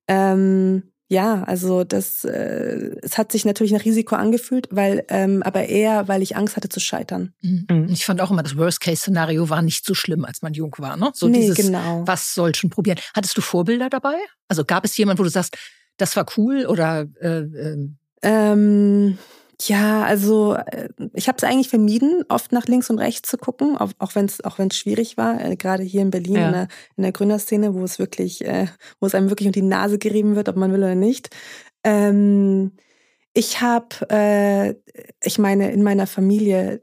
Ähm, 0.09 0.90
ja, 1.11 1.43
also 1.43 1.83
das, 1.83 2.25
äh, 2.25 2.95
es 3.03 3.19
hat 3.19 3.33
sich 3.33 3.45
natürlich 3.45 3.73
nach 3.73 3.85
Risiko 3.85 4.15
angefühlt, 4.15 4.69
weil, 4.71 5.05
ähm, 5.09 5.43
aber 5.43 5.67
eher, 5.67 6.07
weil 6.07 6.23
ich 6.23 6.37
Angst 6.37 6.57
hatte 6.57 6.69
zu 6.69 6.79
scheitern. 6.79 7.35
Mhm. 7.43 7.67
mhm. 7.69 7.89
Ich 7.89 8.07
fand 8.07 8.21
auch 8.21 8.31
immer, 8.31 8.45
das 8.45 8.57
Worst-Case-Szenario 8.57 9.51
war 9.51 9.61
nicht 9.61 9.85
so 9.85 9.93
schlimm, 9.93 10.25
als 10.25 10.41
man 10.41 10.55
jung 10.55 10.73
war. 10.79 10.97
Ne? 10.97 11.11
So 11.13 11.27
nee, 11.27 11.41
dieses, 11.41 11.57
genau. 11.57 12.05
was 12.07 12.33
soll 12.33 12.55
schon 12.55 12.71
probieren. 12.71 13.01
Hattest 13.13 13.37
du 13.37 13.41
Vorbilder 13.41 13.91
dabei? 13.91 14.15
Also 14.47 14.65
gab 14.65 14.85
es 14.85 14.97
jemand, 14.97 15.19
wo 15.19 15.25
du 15.25 15.31
sagst, 15.31 15.57
das 15.97 16.15
war 16.15 16.27
cool 16.37 16.65
oder 16.67 17.07
äh, 17.21 17.41
äh 17.41 17.89
ähm, 18.23 19.19
ja, 19.61 20.05
also 20.05 20.55
äh, 20.55 20.89
ich 21.15 21.29
habe 21.29 21.37
es 21.37 21.45
eigentlich 21.45 21.69
vermieden, 21.69 22.25
oft 22.29 22.53
nach 22.53 22.67
links 22.67 22.91
und 22.91 22.99
rechts 22.99 23.29
zu 23.29 23.37
gucken, 23.37 23.77
auch, 23.77 23.93
auch 23.99 24.15
wenn 24.15 24.25
es 24.25 24.43
auch 24.45 24.59
wenn's 24.59 24.77
schwierig 24.77 25.17
war, 25.17 25.45
äh, 25.45 25.57
gerade 25.57 25.83
hier 25.83 26.03
in 26.03 26.11
Berlin 26.11 26.35
ja. 26.35 26.47
in, 26.47 26.53
der, 26.53 26.69
in 26.97 27.03
der 27.03 27.13
Gründerszene, 27.13 27.75
wo 27.75 27.85
es 27.85 27.99
wirklich, 27.99 28.45
äh, 28.45 28.67
wo 29.01 29.07
es 29.07 29.15
einem 29.15 29.31
wirklich 29.31 29.49
um 29.49 29.53
die 29.53 29.63
Nase 29.63 29.99
gerieben 29.99 30.37
wird, 30.37 30.49
ob 30.49 30.57
man 30.57 30.73
will 30.73 30.81
oder 30.81 30.95
nicht. 30.95 31.31
Ähm, 31.85 32.73
ich 33.33 33.61
habe, 33.61 33.89
äh, 34.11 34.75
ich 35.23 35.39
meine, 35.39 35.71
in 35.71 35.83
meiner 35.83 36.07
Familie, 36.07 36.81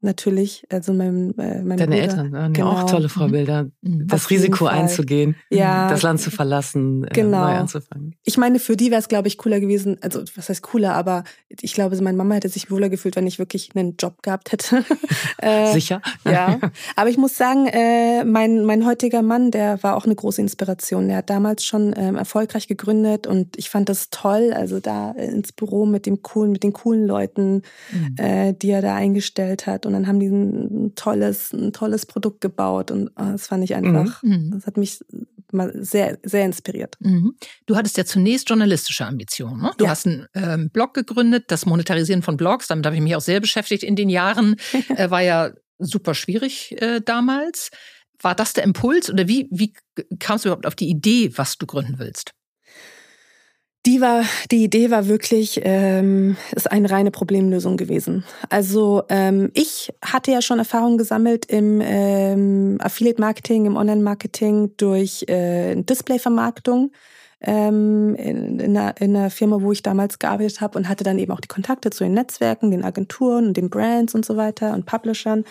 natürlich, 0.00 0.66
also 0.70 0.92
mein, 0.92 1.36
äh, 1.38 1.62
mein 1.62 1.78
Deine 1.78 1.96
Bruder, 1.96 2.02
Eltern 2.02 2.32
waren 2.32 2.52
genau. 2.52 2.72
ja 2.72 2.82
auch 2.82 2.90
tolle 2.90 3.08
Vorbilder, 3.08 3.64
mhm. 3.82 4.06
das 4.06 4.24
Auf 4.24 4.30
Risiko 4.30 4.66
einzugehen, 4.66 5.36
ja, 5.50 5.88
das 5.88 6.02
Land 6.02 6.20
zu 6.20 6.30
verlassen, 6.30 7.06
genau. 7.12 7.44
neu 7.44 7.54
anzufangen. 7.54 8.14
Ich 8.24 8.36
meine, 8.36 8.58
für 8.58 8.76
die 8.76 8.90
wäre 8.90 9.00
es, 9.00 9.08
glaube 9.08 9.28
ich, 9.28 9.38
cooler 9.38 9.60
gewesen, 9.60 9.96
also 10.00 10.22
was 10.34 10.48
heißt 10.48 10.62
cooler, 10.62 10.94
aber 10.94 11.24
ich 11.48 11.74
glaube, 11.74 11.96
meine 12.02 12.16
Mama 12.16 12.34
hätte 12.34 12.48
sich 12.48 12.70
wohler 12.70 12.88
gefühlt, 12.88 13.16
wenn 13.16 13.26
ich 13.26 13.38
wirklich 13.38 13.70
einen 13.74 13.96
Job 13.96 14.22
gehabt 14.22 14.52
hätte. 14.52 14.84
äh, 15.38 15.72
Sicher? 15.72 16.00
Ja, 16.24 16.58
aber 16.96 17.10
ich 17.10 17.18
muss 17.18 17.36
sagen, 17.36 17.66
äh, 17.66 18.24
mein, 18.24 18.64
mein 18.64 18.84
heutiger 18.86 19.22
Mann, 19.22 19.50
der 19.50 19.82
war 19.82 19.96
auch 19.96 20.04
eine 20.04 20.14
große 20.14 20.40
Inspiration. 20.40 21.08
Der 21.08 21.18
hat 21.18 21.30
damals 21.30 21.64
schon 21.64 21.94
ähm, 21.96 22.16
erfolgreich 22.16 22.68
gegründet 22.68 23.26
und 23.26 23.56
ich 23.56 23.70
fand 23.70 23.88
das 23.88 24.10
toll, 24.10 24.52
also 24.54 24.80
da 24.80 25.12
ins 25.12 25.52
Büro 25.52 25.86
mit 25.86 26.06
dem 26.06 26.22
coolen, 26.22 26.52
mit 26.52 26.62
den 26.62 26.72
coolen 26.72 27.06
Leuten, 27.06 27.62
mhm. 27.92 28.16
äh, 28.16 28.52
die 28.52 28.70
er 28.70 28.82
da 28.82 28.94
eingestellt 28.94 29.66
hat 29.66 29.67
und 29.86 29.92
dann 29.92 30.06
haben 30.06 30.20
die 30.20 30.28
ein 30.28 30.94
tolles, 30.94 31.52
ein 31.52 31.72
tolles 31.72 32.06
Produkt 32.06 32.40
gebaut 32.40 32.90
und 32.90 33.08
oh, 33.16 33.32
das 33.32 33.46
fand 33.46 33.64
ich 33.64 33.74
einfach, 33.74 34.22
mhm. 34.22 34.30
mhm. 34.30 34.50
das 34.52 34.66
hat 34.66 34.76
mich 34.76 35.00
mal 35.52 35.72
sehr, 35.82 36.18
sehr 36.22 36.44
inspiriert. 36.44 36.96
Mhm. 37.00 37.34
Du 37.66 37.76
hattest 37.76 37.96
ja 37.96 38.04
zunächst 38.04 38.48
journalistische 38.48 39.06
Ambitionen. 39.06 39.62
Ne? 39.62 39.70
Du 39.78 39.84
ja. 39.84 39.90
hast 39.90 40.06
einen 40.06 40.26
ähm, 40.34 40.70
Blog 40.70 40.94
gegründet, 40.94 41.44
das 41.48 41.66
Monetarisieren 41.66 42.22
von 42.22 42.36
Blogs, 42.36 42.66
damit 42.66 42.84
habe 42.86 42.96
ich 42.96 43.02
mich 43.02 43.16
auch 43.16 43.20
sehr 43.20 43.40
beschäftigt 43.40 43.82
in 43.82 43.96
den 43.96 44.08
Jahren, 44.08 44.56
äh, 44.96 45.10
war 45.10 45.22
ja 45.22 45.52
super 45.78 46.14
schwierig 46.14 46.80
äh, 46.80 47.00
damals. 47.00 47.70
War 48.20 48.34
das 48.34 48.52
der 48.52 48.64
Impuls 48.64 49.10
oder 49.10 49.28
wie, 49.28 49.48
wie 49.50 49.72
kamst 50.18 50.44
du 50.44 50.48
überhaupt 50.48 50.66
auf 50.66 50.74
die 50.74 50.88
Idee, 50.88 51.30
was 51.36 51.56
du 51.56 51.66
gründen 51.66 51.98
willst? 51.98 52.32
Die 53.88 54.02
war, 54.02 54.22
die 54.50 54.64
Idee 54.64 54.90
war 54.90 55.08
wirklich, 55.08 55.62
ähm, 55.64 56.36
ist 56.54 56.70
eine 56.70 56.90
reine 56.90 57.10
Problemlösung 57.10 57.78
gewesen. 57.78 58.22
Also 58.50 59.04
ähm, 59.08 59.50
ich 59.54 59.90
hatte 60.04 60.30
ja 60.30 60.42
schon 60.42 60.58
Erfahrung 60.58 60.98
gesammelt 60.98 61.46
im 61.46 61.80
ähm, 61.82 62.76
Affiliate-Marketing, 62.82 63.64
im 63.64 63.76
Online-Marketing 63.76 64.76
durch 64.76 65.24
äh, 65.26 65.74
Display-Vermarktung 65.74 66.92
ähm, 67.40 68.14
in, 68.16 68.60
in, 68.60 68.76
einer, 68.76 69.00
in 69.00 69.16
einer 69.16 69.30
Firma, 69.30 69.62
wo 69.62 69.72
ich 69.72 69.82
damals 69.82 70.18
gearbeitet 70.18 70.60
habe 70.60 70.76
und 70.76 70.86
hatte 70.86 71.02
dann 71.02 71.18
eben 71.18 71.32
auch 71.32 71.40
die 71.40 71.48
Kontakte 71.48 71.88
zu 71.88 72.04
den 72.04 72.12
Netzwerken, 72.12 72.70
den 72.70 72.84
Agenturen 72.84 73.46
und 73.46 73.56
den 73.56 73.70
Brands 73.70 74.14
und 74.14 74.26
so 74.26 74.36
weiter 74.36 74.74
und 74.74 74.84
Publishern. 74.84 75.44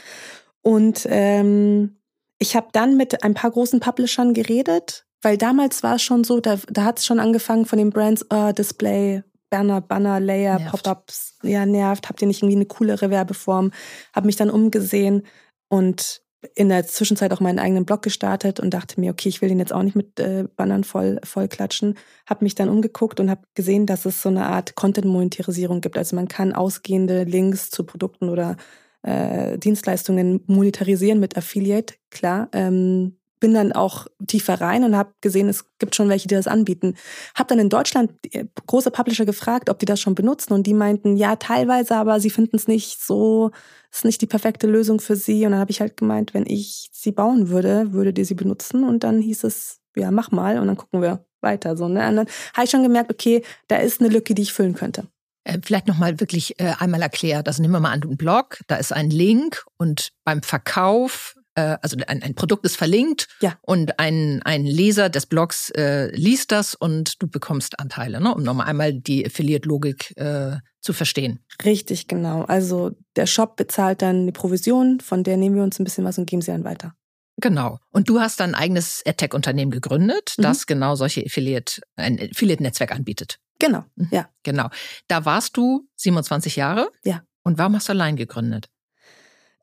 Und 0.62 1.08
ähm, 1.10 1.98
ich 2.38 2.56
habe 2.56 2.68
dann 2.72 2.98
mit 2.98 3.24
ein 3.24 3.34
paar 3.34 3.50
großen 3.50 3.80
Publishern 3.80 4.36
geredet, 4.36 5.07
weil 5.22 5.38
damals 5.38 5.84
war 5.84 5.96
es 5.96 6.02
schon 6.02 6.24
so, 6.24 6.40
da, 6.40 6.58
da 6.70 6.84
hat 6.84 7.00
es 7.00 7.06
schon 7.06 7.20
angefangen 7.20 7.66
von 7.66 7.80
den 7.80 7.90
Brands, 7.90 8.26
uh, 8.32 8.52
Display, 8.52 9.24
Banner, 9.50 9.82
Banner, 9.82 10.20
Layer, 10.20 10.60
Pop-ups, 10.60 11.38
ja, 11.42 11.66
nervt, 11.66 12.10
habt 12.10 12.22
ihr 12.22 12.28
nicht 12.28 12.42
irgendwie 12.42 12.58
eine 12.58 12.66
coolere 12.66 13.10
Werbeform? 13.10 13.72
Habe 14.14 14.26
mich 14.26 14.36
dann 14.36 14.50
umgesehen 14.50 15.24
und 15.70 16.22
in 16.56 16.70
der 16.70 16.86
Zwischenzeit 16.86 17.32
auch 17.34 17.40
meinen 17.40 17.60
eigenen 17.60 17.86
Blog 17.86 18.04
gestartet 18.04 18.60
und 18.60 18.74
dachte 18.74 19.00
mir, 19.00 19.12
okay, 19.12 19.30
ich 19.30 19.42
will 19.42 19.50
den 19.50 19.60
jetzt 19.60 19.74
auch 19.74 19.82
nicht 19.82 19.96
mit 19.96 20.20
äh, 20.20 20.46
Bannern 20.56 20.84
voll, 20.84 21.20
voll 21.24 21.48
klatschen. 21.48 21.98
Habe 22.28 22.46
mich 22.46 22.56
dann 22.56 22.70
umgeguckt 22.70 23.20
und 23.20 23.30
habe 23.30 23.42
gesehen, 23.56 23.86
dass 23.86 24.06
es 24.06 24.22
so 24.22 24.30
eine 24.30 24.46
Art 24.46 24.76
Content-Monetarisierung 24.76 25.82
gibt. 25.82 25.98
Also 25.98 26.16
man 26.16 26.28
kann 26.28 26.54
ausgehende 26.54 27.24
Links 27.24 27.72
zu 27.72 27.84
Produkten 27.84 28.30
oder 28.30 28.56
äh, 29.02 29.58
Dienstleistungen 29.58 30.42
monetarisieren 30.46 31.20
mit 31.20 31.38
Affiliate, 31.38 31.96
klar. 32.12 32.50
Ähm, 32.54 33.18
bin 33.40 33.54
dann 33.54 33.72
auch 33.72 34.08
tiefer 34.26 34.60
rein 34.62 34.84
und 34.84 34.96
habe 34.96 35.14
gesehen, 35.22 35.50
es 35.50 35.66
gibt 35.80 35.96
schon 35.96 36.10
welche, 36.10 36.28
die 36.28 36.36
das 36.36 36.48
anbieten. 36.48 36.96
Habe 37.36 37.50
dann 37.50 37.60
in 37.60 37.70
Deutschland 37.70 38.12
äh, 38.32 38.46
große 38.66 38.92
Publisher 38.92 39.26
gefragt, 39.26 39.70
ob 39.70 39.80
die 39.80 39.86
das 39.86 40.00
schon 40.00 40.16
benutzen 40.16 40.54
und 40.54 40.68
die 40.68 40.74
meinten, 40.74 41.18
ja, 41.18 41.36
teilweise, 41.36 41.96
aber 41.96 42.20
sie 42.20 42.30
finden 42.30 42.56
es 42.56 42.68
nicht 42.68 43.02
so, 43.02 43.52
ist 43.92 44.06
nicht 44.06 44.22
die 44.22 44.28
perfekte 44.28 44.68
Lösung 44.68 45.00
für 45.00 45.16
sie. 45.16 45.46
Und 45.46 45.52
dann 45.52 45.60
habe 45.60 45.72
ich 45.72 45.82
halt 45.82 45.98
gemeint, 45.98 46.34
wenn 46.34 46.46
ich 46.46 46.90
sie 46.92 47.12
bauen 47.12 47.50
würde, 47.50 47.94
würde 47.94 48.14
die 48.14 48.26
sie 48.26 48.36
benutzen 48.36 48.84
und 48.84 49.04
dann 49.04 49.22
hieß 49.22 49.44
es, 49.44 49.80
ja, 49.96 50.12
mach 50.12 50.32
mal 50.32 50.60
und 50.60 50.68
dann 50.68 50.78
gucken 50.78 51.02
wir 51.02 51.26
weiter. 51.42 51.78
So, 51.78 51.88
ne? 51.88 52.08
Und 52.10 52.16
dann 52.18 52.28
habe 52.54 52.66
ich 52.66 52.70
schon 52.70 52.84
gemerkt, 52.84 53.12
okay, 53.12 53.44
da 53.68 53.78
ist 53.78 54.02
eine 54.02 54.10
Lücke, 54.10 54.34
die 54.34 54.44
ich 54.44 54.54
füllen 54.54 54.76
könnte. 54.76 55.08
Äh, 55.44 55.60
vielleicht 55.64 55.88
nochmal 55.88 56.20
wirklich 56.20 56.60
äh, 56.60 56.74
einmal 56.78 57.02
erklärt. 57.02 57.48
Also 57.48 57.62
nehmen 57.62 57.74
wir 57.74 57.80
mal 57.80 57.92
an, 57.92 58.04
einen 58.04 58.18
Blog, 58.18 58.60
da 58.68 58.76
ist 58.76 58.92
ein 58.92 59.10
Link 59.10 59.64
und 59.78 60.10
beim 60.24 60.44
Verkauf 60.44 61.37
äh, 61.58 61.78
also 61.82 61.98
ein, 62.08 62.22
ein 62.22 62.36
Produkt 62.36 62.66
ist 62.66 62.78
verlinkt 62.78 63.28
ja. 63.42 63.58
und 63.62 64.00
ein, 64.00 64.42
ein 64.44 64.66
Leser 64.66 65.10
des 65.10 65.26
Blogs 65.26 65.72
äh, 65.72 66.16
liest 66.16 66.52
das 66.52 66.76
und 66.76 67.22
du 67.22 67.28
bekommst 67.28 67.80
Anteile, 67.80 68.22
ne? 68.22 68.34
um 68.34 68.44
nochmal 68.44 68.68
einmal 68.68 68.94
die 68.94 69.26
Affiliate-Logik 69.26 70.16
äh, 70.18 70.58
zu 70.80 70.94
verstehen. 70.94 71.44
Richtig, 71.66 72.08
genau. 72.08 72.44
Also 72.44 72.92
der 73.16 73.26
Shop 73.26 73.56
bezahlt 73.56 74.02
dann 74.04 74.28
die 74.28 74.32
Provision, 74.32 75.00
von 75.00 75.24
der 75.24 75.38
nehmen 75.38 75.56
wir 75.56 75.64
uns 75.64 75.80
ein 75.80 75.84
bisschen 75.84 76.06
was 76.06 76.18
und 76.18 76.30
geben 76.30 76.42
sie 76.42 76.52
dann 76.52 76.64
weiter. 76.64 76.94
Genau. 77.42 77.80
Und 77.92 78.08
du 78.10 78.20
hast 78.20 78.40
dein 78.40 78.56
eigenes 78.56 79.04
AdTech-Unternehmen 79.06 79.72
gegründet, 79.72 80.36
mhm. 80.38 80.44
das 80.44 80.68
genau 80.68 80.96
solche 80.96 81.24
Affiliate, 81.26 81.82
ein 81.96 82.20
Affiliate-Netzwerk 82.20 82.92
anbietet. 82.92 83.40
Genau, 83.60 83.84
mhm. 83.96 84.10
ja. 84.12 84.30
Genau. 84.44 84.70
Da 85.08 85.26
warst 85.26 85.58
du 85.58 85.88
27 85.96 86.56
Jahre. 86.56 86.92
Ja. 87.04 87.24
Und 87.44 87.58
warum 87.58 87.76
hast 87.76 87.90
du 87.90 87.94
allein 87.94 88.16
gegründet? 88.16 88.70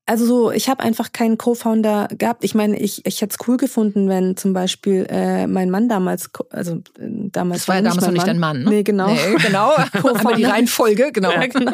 Also 0.06 0.26
so, 0.26 0.50
ich 0.50 0.68
habe 0.68 0.82
einfach 0.82 1.12
keinen 1.12 1.38
Co-Founder 1.38 2.08
gehabt. 2.18 2.44
Ich 2.44 2.54
meine, 2.54 2.78
ich, 2.78 3.06
ich 3.06 3.23
hätte 3.23 3.37
es 3.38 3.49
cool 3.49 3.56
gefunden, 3.56 4.06
wenn 4.11 4.37
zum 4.37 4.52
Beispiel 4.52 5.06
äh, 5.08 5.46
mein 5.46 5.70
Mann 5.70 5.88
damals, 5.88 6.28
also 6.50 6.75
äh, 6.99 7.08
damals. 7.32 7.61
Das 7.61 7.68
war 7.68 7.76
ja 7.76 7.82
damals 7.82 8.04
noch 8.04 8.12
nicht 8.12 8.26
dein 8.26 8.38
Mann, 8.38 8.64
ne? 8.64 8.70
Nee, 8.70 8.82
genau. 8.82 9.08
Nee, 9.08 9.37
genau. 9.42 9.73
Einmal 10.14 10.34
die 10.34 10.44
Reihenfolge, 10.44 11.11
genau. 11.11 11.30
Ja, 11.32 11.46
genau. 11.46 11.73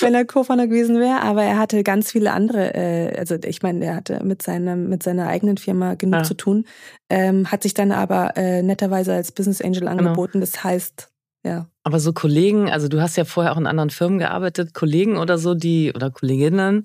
wenn 0.00 0.14
er 0.14 0.24
Co-Founder 0.24 0.68
gewesen 0.68 0.98
wäre, 0.98 1.20
aber 1.20 1.42
er 1.42 1.58
hatte 1.58 1.82
ganz 1.82 2.12
viele 2.12 2.32
andere, 2.32 2.74
äh, 2.74 3.18
also 3.18 3.34
ich 3.44 3.62
meine, 3.62 3.84
er 3.84 3.96
hatte 3.96 4.24
mit 4.24 4.40
seinem, 4.40 4.88
mit 4.88 5.02
seiner 5.02 5.26
eigenen 5.26 5.58
Firma 5.58 5.96
genug 5.96 6.20
ja. 6.20 6.22
zu 6.22 6.32
tun, 6.32 6.64
ähm, 7.10 7.52
hat 7.52 7.62
sich 7.62 7.74
dann 7.74 7.92
aber 7.92 8.38
äh, 8.38 8.62
netterweise 8.62 9.12
als 9.12 9.32
Business 9.32 9.60
Angel 9.60 9.80
genau. 9.80 9.92
angeboten. 9.92 10.40
Genau. 10.40 10.46
Das 10.46 10.64
heißt, 10.64 11.10
ja. 11.44 11.68
Aber 11.84 12.00
so 12.00 12.14
Kollegen, 12.14 12.70
also 12.70 12.88
du 12.88 13.02
hast 13.02 13.16
ja 13.16 13.26
vorher 13.26 13.52
auch 13.52 13.58
in 13.58 13.66
anderen 13.66 13.90
Firmen 13.90 14.18
gearbeitet, 14.18 14.72
Kollegen 14.72 15.18
oder 15.18 15.36
so, 15.36 15.54
die, 15.54 15.92
oder 15.94 16.10
Kolleginnen, 16.10 16.84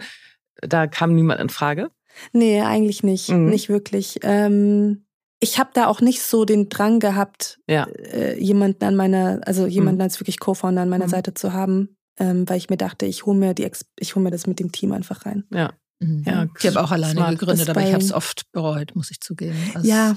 da 0.61 0.87
kam 0.87 1.13
niemand 1.15 1.39
in 1.39 1.49
Frage? 1.49 1.91
Nee, 2.33 2.61
eigentlich 2.61 3.03
nicht. 3.03 3.29
Mhm. 3.29 3.49
Nicht 3.49 3.69
wirklich. 3.69 4.19
Ähm, 4.23 5.05
ich 5.39 5.57
habe 5.57 5.71
da 5.73 5.87
auch 5.87 6.01
nicht 6.01 6.21
so 6.21 6.45
den 6.45 6.69
Drang 6.69 6.99
gehabt, 6.99 7.59
ja. 7.67 7.85
äh, 7.85 8.39
jemanden 8.39 8.83
an 8.83 8.95
meiner, 8.95 9.41
also 9.45 9.65
jemanden 9.65 9.97
mhm. 9.97 10.03
als 10.03 10.19
wirklich 10.19 10.39
Co-Founder 10.39 10.83
an 10.83 10.89
meiner 10.89 11.07
mhm. 11.07 11.11
Seite 11.11 11.33
zu 11.33 11.53
haben, 11.53 11.97
ähm, 12.19 12.47
weil 12.47 12.57
ich 12.57 12.69
mir 12.69 12.77
dachte, 12.77 13.07
ich 13.07 13.25
hole 13.25 13.37
mir 13.37 13.53
die, 13.53 13.69
ich 13.97 14.15
hole 14.15 14.23
mir 14.23 14.31
das 14.31 14.45
mit 14.45 14.59
dem 14.59 14.71
Team 14.71 14.91
einfach 14.91 15.25
rein. 15.25 15.45
Ja. 15.51 15.73
Mhm. 15.99 16.23
ja 16.27 16.47
ich 16.59 16.67
habe 16.67 16.83
auch 16.83 16.91
alleine 16.91 17.13
Smart. 17.13 17.39
gegründet, 17.39 17.69
aber 17.69 17.81
ich 17.81 17.93
habe 17.93 18.03
es 18.03 18.13
oft 18.13 18.51
bereut, 18.51 18.95
muss 18.95 19.09
ich 19.09 19.19
zugeben. 19.19 19.57
Also 19.73 19.87
ja, 19.87 20.15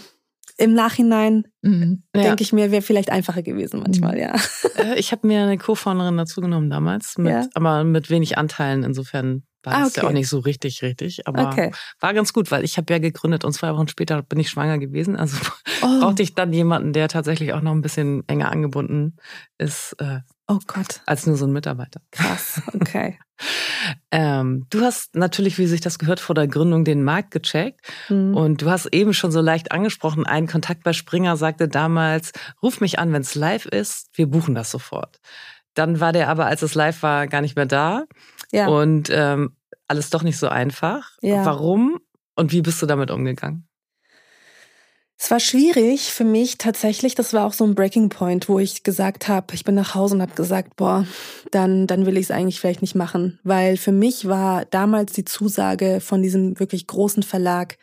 im 0.58 0.74
Nachhinein 0.74 1.46
mhm. 1.62 2.02
denke 2.14 2.42
ich 2.42 2.52
mir, 2.52 2.70
wäre 2.70 2.82
vielleicht 2.82 3.10
einfacher 3.10 3.42
gewesen 3.42 3.80
manchmal, 3.80 4.14
mhm. 4.14 4.20
ja. 4.20 4.36
Äh, 4.76 4.98
ich 4.98 5.10
habe 5.12 5.26
mir 5.26 5.42
eine 5.42 5.56
Co-Founderin 5.56 6.18
dazu 6.18 6.42
genommen 6.42 6.68
damals, 6.68 7.16
mit, 7.16 7.32
ja. 7.32 7.46
aber 7.54 7.84
mit 7.84 8.10
wenig 8.10 8.36
Anteilen. 8.36 8.82
Insofern 8.82 9.44
war 9.64 9.74
ah, 9.74 9.86
okay. 9.86 10.00
ja 10.02 10.08
auch 10.08 10.12
nicht 10.12 10.28
so 10.28 10.38
richtig, 10.38 10.82
richtig. 10.82 11.26
Aber 11.26 11.48
okay. 11.48 11.72
war 12.00 12.14
ganz 12.14 12.32
gut, 12.32 12.50
weil 12.50 12.64
ich 12.64 12.76
habe 12.76 12.92
ja 12.92 12.98
gegründet 12.98 13.44
und 13.44 13.52
zwei 13.52 13.72
Wochen 13.74 13.88
später 13.88 14.22
bin 14.22 14.38
ich 14.38 14.50
schwanger 14.50 14.78
gewesen. 14.78 15.16
Also 15.16 15.36
oh. 15.82 16.00
brauchte 16.00 16.22
ich 16.22 16.34
dann 16.34 16.52
jemanden, 16.52 16.92
der 16.92 17.08
tatsächlich 17.08 17.52
auch 17.52 17.60
noch 17.60 17.72
ein 17.72 17.82
bisschen 17.82 18.22
enger 18.28 18.50
angebunden 18.50 19.16
ist. 19.58 19.94
Äh, 19.98 20.20
oh 20.48 20.58
Gott. 20.66 21.00
Als 21.06 21.26
nur 21.26 21.36
so 21.36 21.46
ein 21.46 21.52
Mitarbeiter. 21.52 22.00
Krass, 22.10 22.62
okay. 22.74 23.18
ähm, 24.10 24.66
du 24.70 24.82
hast 24.82 25.16
natürlich, 25.16 25.58
wie 25.58 25.66
sich 25.66 25.80
das 25.80 25.98
gehört, 25.98 26.20
vor 26.20 26.34
der 26.34 26.46
Gründung 26.46 26.84
den 26.84 27.02
Markt 27.02 27.30
gecheckt. 27.30 27.80
Mhm. 28.08 28.36
Und 28.36 28.62
du 28.62 28.70
hast 28.70 28.86
eben 28.92 29.14
schon 29.14 29.32
so 29.32 29.40
leicht 29.40 29.72
angesprochen, 29.72 30.26
ein 30.26 30.46
Kontakt 30.46 30.84
bei 30.84 30.92
Springer 30.92 31.36
sagte 31.36 31.68
damals, 31.68 32.32
ruf 32.62 32.80
mich 32.80 32.98
an, 32.98 33.12
wenn 33.12 33.22
es 33.22 33.34
live 33.34 33.66
ist, 33.66 34.10
wir 34.14 34.26
buchen 34.26 34.54
das 34.54 34.70
sofort. 34.70 35.20
Dann 35.74 35.98
war 35.98 36.12
der 36.12 36.28
aber, 36.28 36.46
als 36.46 36.62
es 36.62 36.74
live 36.74 37.02
war, 37.02 37.26
gar 37.26 37.40
nicht 37.40 37.56
mehr 37.56 37.66
da. 37.66 38.04
Ja. 38.54 38.68
Und 38.68 39.10
ähm, 39.12 39.56
alles 39.88 40.10
doch 40.10 40.22
nicht 40.22 40.38
so 40.38 40.48
einfach. 40.48 41.10
Ja. 41.20 41.44
Warum 41.44 41.98
und 42.36 42.52
wie 42.52 42.62
bist 42.62 42.80
du 42.80 42.86
damit 42.86 43.10
umgegangen? 43.10 43.68
Es 45.16 45.30
war 45.30 45.40
schwierig 45.40 46.12
für 46.12 46.24
mich 46.24 46.58
tatsächlich. 46.58 47.14
Das 47.14 47.32
war 47.32 47.46
auch 47.46 47.52
so 47.52 47.64
ein 47.64 47.74
Breaking 47.74 48.10
Point, 48.10 48.48
wo 48.48 48.58
ich 48.58 48.82
gesagt 48.82 49.26
habe, 49.26 49.54
ich 49.54 49.64
bin 49.64 49.74
nach 49.74 49.94
Hause 49.94 50.16
und 50.16 50.22
habe 50.22 50.34
gesagt, 50.34 50.76
boah, 50.76 51.06
dann, 51.50 51.86
dann 51.86 52.06
will 52.06 52.16
ich 52.16 52.24
es 52.24 52.30
eigentlich 52.30 52.60
vielleicht 52.60 52.82
nicht 52.82 52.94
machen. 52.94 53.40
Weil 53.42 53.76
für 53.76 53.92
mich 53.92 54.28
war 54.28 54.64
damals 54.66 55.12
die 55.12 55.24
Zusage 55.24 56.00
von 56.00 56.22
diesem 56.22 56.58
wirklich 56.60 56.86
großen 56.86 57.22
Verlag, 57.22 57.78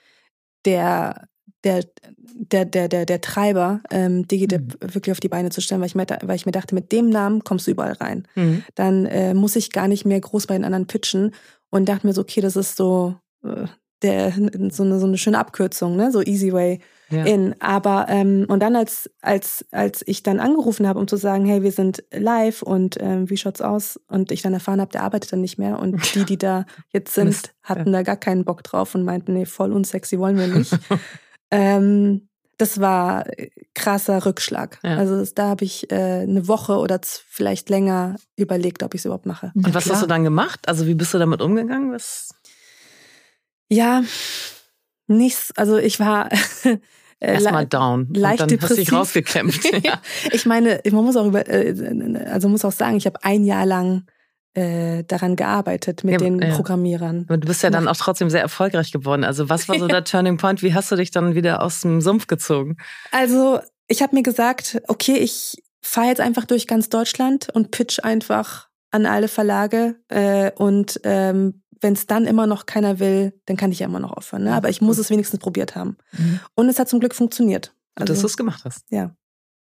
der 0.65 1.27
der, 1.63 1.83
der, 2.21 2.65
der, 2.65 2.87
der, 2.87 3.05
der 3.05 3.21
Treiber, 3.21 3.81
ähm, 3.91 4.27
Digitip 4.27 4.81
mhm. 4.81 4.93
wirklich 4.93 5.11
auf 5.11 5.19
die 5.19 5.29
Beine 5.29 5.49
zu 5.49 5.61
stellen, 5.61 5.81
weil 5.81 5.87
ich, 5.87 5.95
mir, 5.95 6.05
weil 6.23 6.35
ich 6.35 6.45
mir 6.45 6.51
dachte, 6.51 6.75
mit 6.75 6.91
dem 6.91 7.09
Namen 7.09 7.43
kommst 7.43 7.67
du 7.67 7.71
überall 7.71 7.93
rein. 7.93 8.27
Mhm. 8.35 8.63
Dann 8.75 9.05
äh, 9.05 9.33
muss 9.33 9.55
ich 9.55 9.71
gar 9.71 9.87
nicht 9.87 10.05
mehr 10.05 10.19
groß 10.19 10.47
bei 10.47 10.55
den 10.55 10.65
anderen 10.65 10.87
pitchen 10.87 11.33
und 11.69 11.87
dachte 11.87 12.07
mir 12.07 12.13
so, 12.13 12.21
okay, 12.21 12.41
das 12.41 12.55
ist 12.55 12.77
so, 12.77 13.15
äh, 13.43 13.67
der, 14.01 14.33
so, 14.71 14.83
eine, 14.83 14.99
so 14.99 15.05
eine 15.05 15.17
schöne 15.17 15.37
Abkürzung, 15.37 15.95
ne? 15.95 16.11
so 16.11 16.21
Easy 16.21 16.51
Way. 16.51 16.79
ja. 17.11 17.23
in. 17.23 17.55
Aber 17.59 18.07
ähm, 18.09 18.45
und 18.47 18.61
dann 18.61 18.75
als 18.75 19.09
als 19.21 19.65
als 19.71 20.03
ich 20.07 20.23
dann 20.23 20.39
angerufen 20.39 20.87
habe, 20.87 20.99
um 20.99 21.07
zu 21.07 21.17
sagen, 21.17 21.45
hey, 21.45 21.61
wir 21.61 21.71
sind 21.71 22.03
live 22.11 22.63
und 22.63 22.97
ähm, 22.99 23.29
wie 23.29 23.37
schaut's 23.37 23.61
aus? 23.61 23.99
Und 24.07 24.31
ich 24.31 24.41
dann 24.41 24.53
erfahren 24.53 24.81
habe, 24.81 24.91
der 24.91 25.03
arbeitet 25.03 25.33
dann 25.33 25.41
nicht 25.41 25.59
mehr 25.59 25.77
und 25.77 26.15
die, 26.15 26.25
die 26.25 26.37
da 26.37 26.65
jetzt 26.89 27.13
sind, 27.13 27.25
Mist. 27.25 27.53
hatten 27.63 27.91
da 27.91 28.01
gar 28.01 28.17
keinen 28.17 28.43
Bock 28.43 28.63
drauf 28.63 28.95
und 28.95 29.03
meinten, 29.03 29.33
nee, 29.33 29.45
voll 29.45 29.71
unsexy 29.71 30.17
wollen 30.17 30.37
wir 30.37 30.47
nicht. 30.47 30.77
ähm, 31.51 32.27
das 32.57 32.79
war 32.79 33.25
krasser 33.73 34.25
Rückschlag. 34.25 34.79
Ja. 34.83 34.97
Also 34.97 35.17
das, 35.17 35.33
da 35.33 35.47
habe 35.49 35.65
ich 35.65 35.91
äh, 35.91 36.21
eine 36.21 36.47
Woche 36.47 36.77
oder 36.77 36.99
vielleicht 37.03 37.69
länger 37.69 38.17
überlegt, 38.35 38.83
ob 38.83 38.93
ich 38.93 39.01
es 39.01 39.05
überhaupt 39.05 39.25
mache. 39.25 39.51
Und 39.55 39.73
was 39.73 39.85
Klar. 39.85 39.95
hast 39.95 40.03
du 40.03 40.07
dann 40.07 40.23
gemacht? 40.23 40.67
Also 40.67 40.85
wie 40.85 40.93
bist 40.93 41.13
du 41.13 41.17
damit 41.17 41.41
umgegangen? 41.41 41.91
Was? 41.91 42.29
Ja, 43.67 44.03
nichts. 45.07 45.51
Also 45.55 45.77
ich 45.77 45.99
war 45.99 46.31
äh, 46.63 46.77
erstmal 47.19 47.65
down. 47.65 48.13
Leicht 48.13 48.33
und 48.33 48.39
dann 48.41 48.49
depressiv. 48.49 48.77
Hast 48.77 48.87
dich 48.87 48.93
rausgekämpft. 48.93 49.63
ja. 49.83 49.99
Ich 50.31 50.45
meine, 50.45 50.81
man 50.91 51.03
muss 51.03 51.15
auch 51.15 51.25
über, 51.25 51.47
äh, 51.47 52.29
also 52.29 52.47
muss 52.47 52.63
auch 52.63 52.71
sagen, 52.71 52.97
ich 52.97 53.07
habe 53.07 53.23
ein 53.23 53.43
Jahr 53.43 53.65
lang 53.65 54.05
äh, 54.53 55.03
daran 55.03 55.35
gearbeitet 55.35 56.03
mit 56.03 56.13
ja, 56.13 56.17
den 56.17 56.41
ja. 56.41 56.55
Programmierern. 56.55 57.25
Aber 57.27 57.37
du 57.37 57.47
bist 57.47 57.63
ja 57.63 57.69
dann 57.69 57.87
auch 57.87 57.95
trotzdem 57.95 58.29
sehr 58.29 58.41
erfolgreich 58.41 58.91
geworden. 58.91 59.23
Also 59.23 59.49
was 59.49 59.69
war 59.69 59.79
so 59.79 59.87
der 59.87 60.03
Turning 60.05 60.37
Point? 60.37 60.61
Wie 60.61 60.73
hast 60.73 60.91
du 60.91 60.95
dich 60.95 61.11
dann 61.11 61.35
wieder 61.35 61.61
aus 61.61 61.81
dem 61.81 62.01
Sumpf 62.01 62.27
gezogen? 62.27 62.77
Also 63.11 63.59
ich 63.87 64.01
habe 64.01 64.15
mir 64.15 64.23
gesagt, 64.23 64.81
okay, 64.87 65.17
ich 65.17 65.61
fahre 65.81 66.07
jetzt 66.07 66.21
einfach 66.21 66.45
durch 66.45 66.67
ganz 66.67 66.89
Deutschland 66.89 67.49
und 67.53 67.71
pitch 67.71 67.99
einfach 68.03 68.67
an 68.91 69.05
alle 69.05 69.27
Verlage 69.27 69.95
äh, 70.09 70.51
und 70.55 70.99
ähm, 71.03 71.61
wenn 71.81 71.93
es 71.93 72.05
dann 72.05 72.25
immer 72.25 72.45
noch 72.45 72.65
keiner 72.65 72.99
will, 72.99 73.33
dann 73.45 73.57
kann 73.57 73.71
ich 73.71 73.79
ja 73.79 73.87
immer 73.87 73.99
noch 73.99 74.11
aufhören. 74.11 74.43
Ne? 74.43 74.53
Aber 74.53 74.69
ich 74.69 74.81
muss 74.81 74.97
es 74.97 75.09
wenigstens 75.09 75.39
probiert 75.39 75.75
haben. 75.75 75.97
Mhm. 76.11 76.39
Und 76.53 76.69
es 76.69 76.77
hat 76.77 76.89
zum 76.89 76.99
Glück 76.99 77.15
funktioniert. 77.15 77.73
Also, 77.95 78.13
dass 78.13 78.21
du 78.21 78.27
es 78.27 78.37
gemacht 78.37 78.63
hast. 78.65 78.85
Ja. 78.91 79.15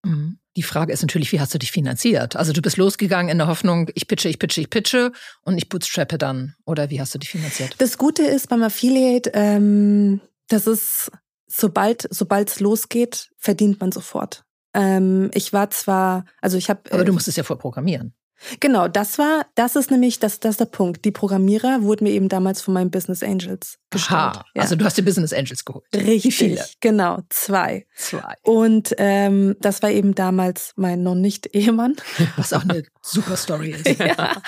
Mhm. 0.05 0.40
Die 0.57 0.63
Frage 0.63 0.93
ist 0.93 1.03
natürlich, 1.03 1.31
wie 1.33 1.41
hast 1.41 1.55
du 1.55 1.59
dich 1.59 1.71
finanziert? 1.71 2.35
Also 2.35 2.53
du 2.53 2.61
bist 2.61 2.77
losgegangen 2.77 3.31
in 3.31 3.39
der 3.39 3.47
Hoffnung, 3.47 3.89
ich 3.95 4.09
pitche, 4.09 4.29
ich 4.29 4.39
pitche, 4.39 4.61
ich 4.61 4.71
pitche 4.71 5.13
und 5.43 5.57
ich 5.57 5.69
bootstrappe 5.69 6.19
dann. 6.19 6.55
Oder 6.65 6.91
wie 6.91 7.01
hast 7.01 7.15
du 7.15 7.19
dich 7.19 7.31
finanziert? 7.31 7.77
Das 7.79 7.99
Gute 7.99 8.25
ist 8.25 8.49
beim 8.49 8.63
Affiliate, 8.63 9.31
ähm, 9.35 10.21
das 10.49 10.67
ist, 10.67 11.13
sobald 11.47 12.09
sobald 12.11 12.51
es 12.51 12.61
losgeht, 12.61 13.31
verdient 13.39 13.81
man 13.81 13.93
sofort. 13.93 14.45
Ähm, 14.75 15.31
ich 15.35 15.53
war 15.53 15.71
zwar, 15.71 16.25
also 16.41 16.57
ich 16.57 16.69
habe. 16.69 16.81
Aber 16.91 17.05
du 17.05 17.13
äh, 17.13 17.15
musst 17.15 17.29
es 17.29 17.37
ja 17.37 17.45
vorprogrammieren. 17.45 18.15
Genau, 18.61 18.89
das 18.89 19.19
war, 19.19 19.47
das 19.55 19.77
ist 19.77 19.91
nämlich, 19.91 20.19
das, 20.19 20.41
das 20.41 20.53
ist 20.53 20.61
der 20.61 20.67
Punkt. 20.67 21.05
Die 21.05 21.11
Programmierer 21.11 21.83
wurden 21.83 22.05
mir 22.05 22.13
eben 22.13 22.29
damals 22.29 22.63
von 22.63 22.75
meinen 22.75 22.91
Business 22.91 23.23
Angels 23.23 23.79
gestellt. 23.91 24.21
Aha, 24.21 24.45
ja. 24.55 24.63
also 24.63 24.77
du 24.77 24.85
hast 24.85 24.97
die 24.97 25.03
Business 25.03 25.33
Angels 25.33 25.65
geholt. 25.65 25.85
Richtig, 25.95 26.25
Wie 26.25 26.31
viele? 26.31 26.65
genau, 26.81 27.21
zwei. 27.29 27.87
Zwei. 27.95 28.35
Und 28.43 28.95
ähm, 28.99 29.57
das 29.61 29.83
war 29.83 29.91
eben 29.91 30.15
damals 30.15 30.73
mein 30.77 31.03
noch 31.03 31.15
nicht 31.15 31.55
Ehemann. 31.55 31.97
Was 32.37 32.53
auch 32.53 32.63
eine 32.63 32.83
super 33.03 33.37
Story 33.37 33.71
ist. 33.71 33.87
ja, 33.99 34.41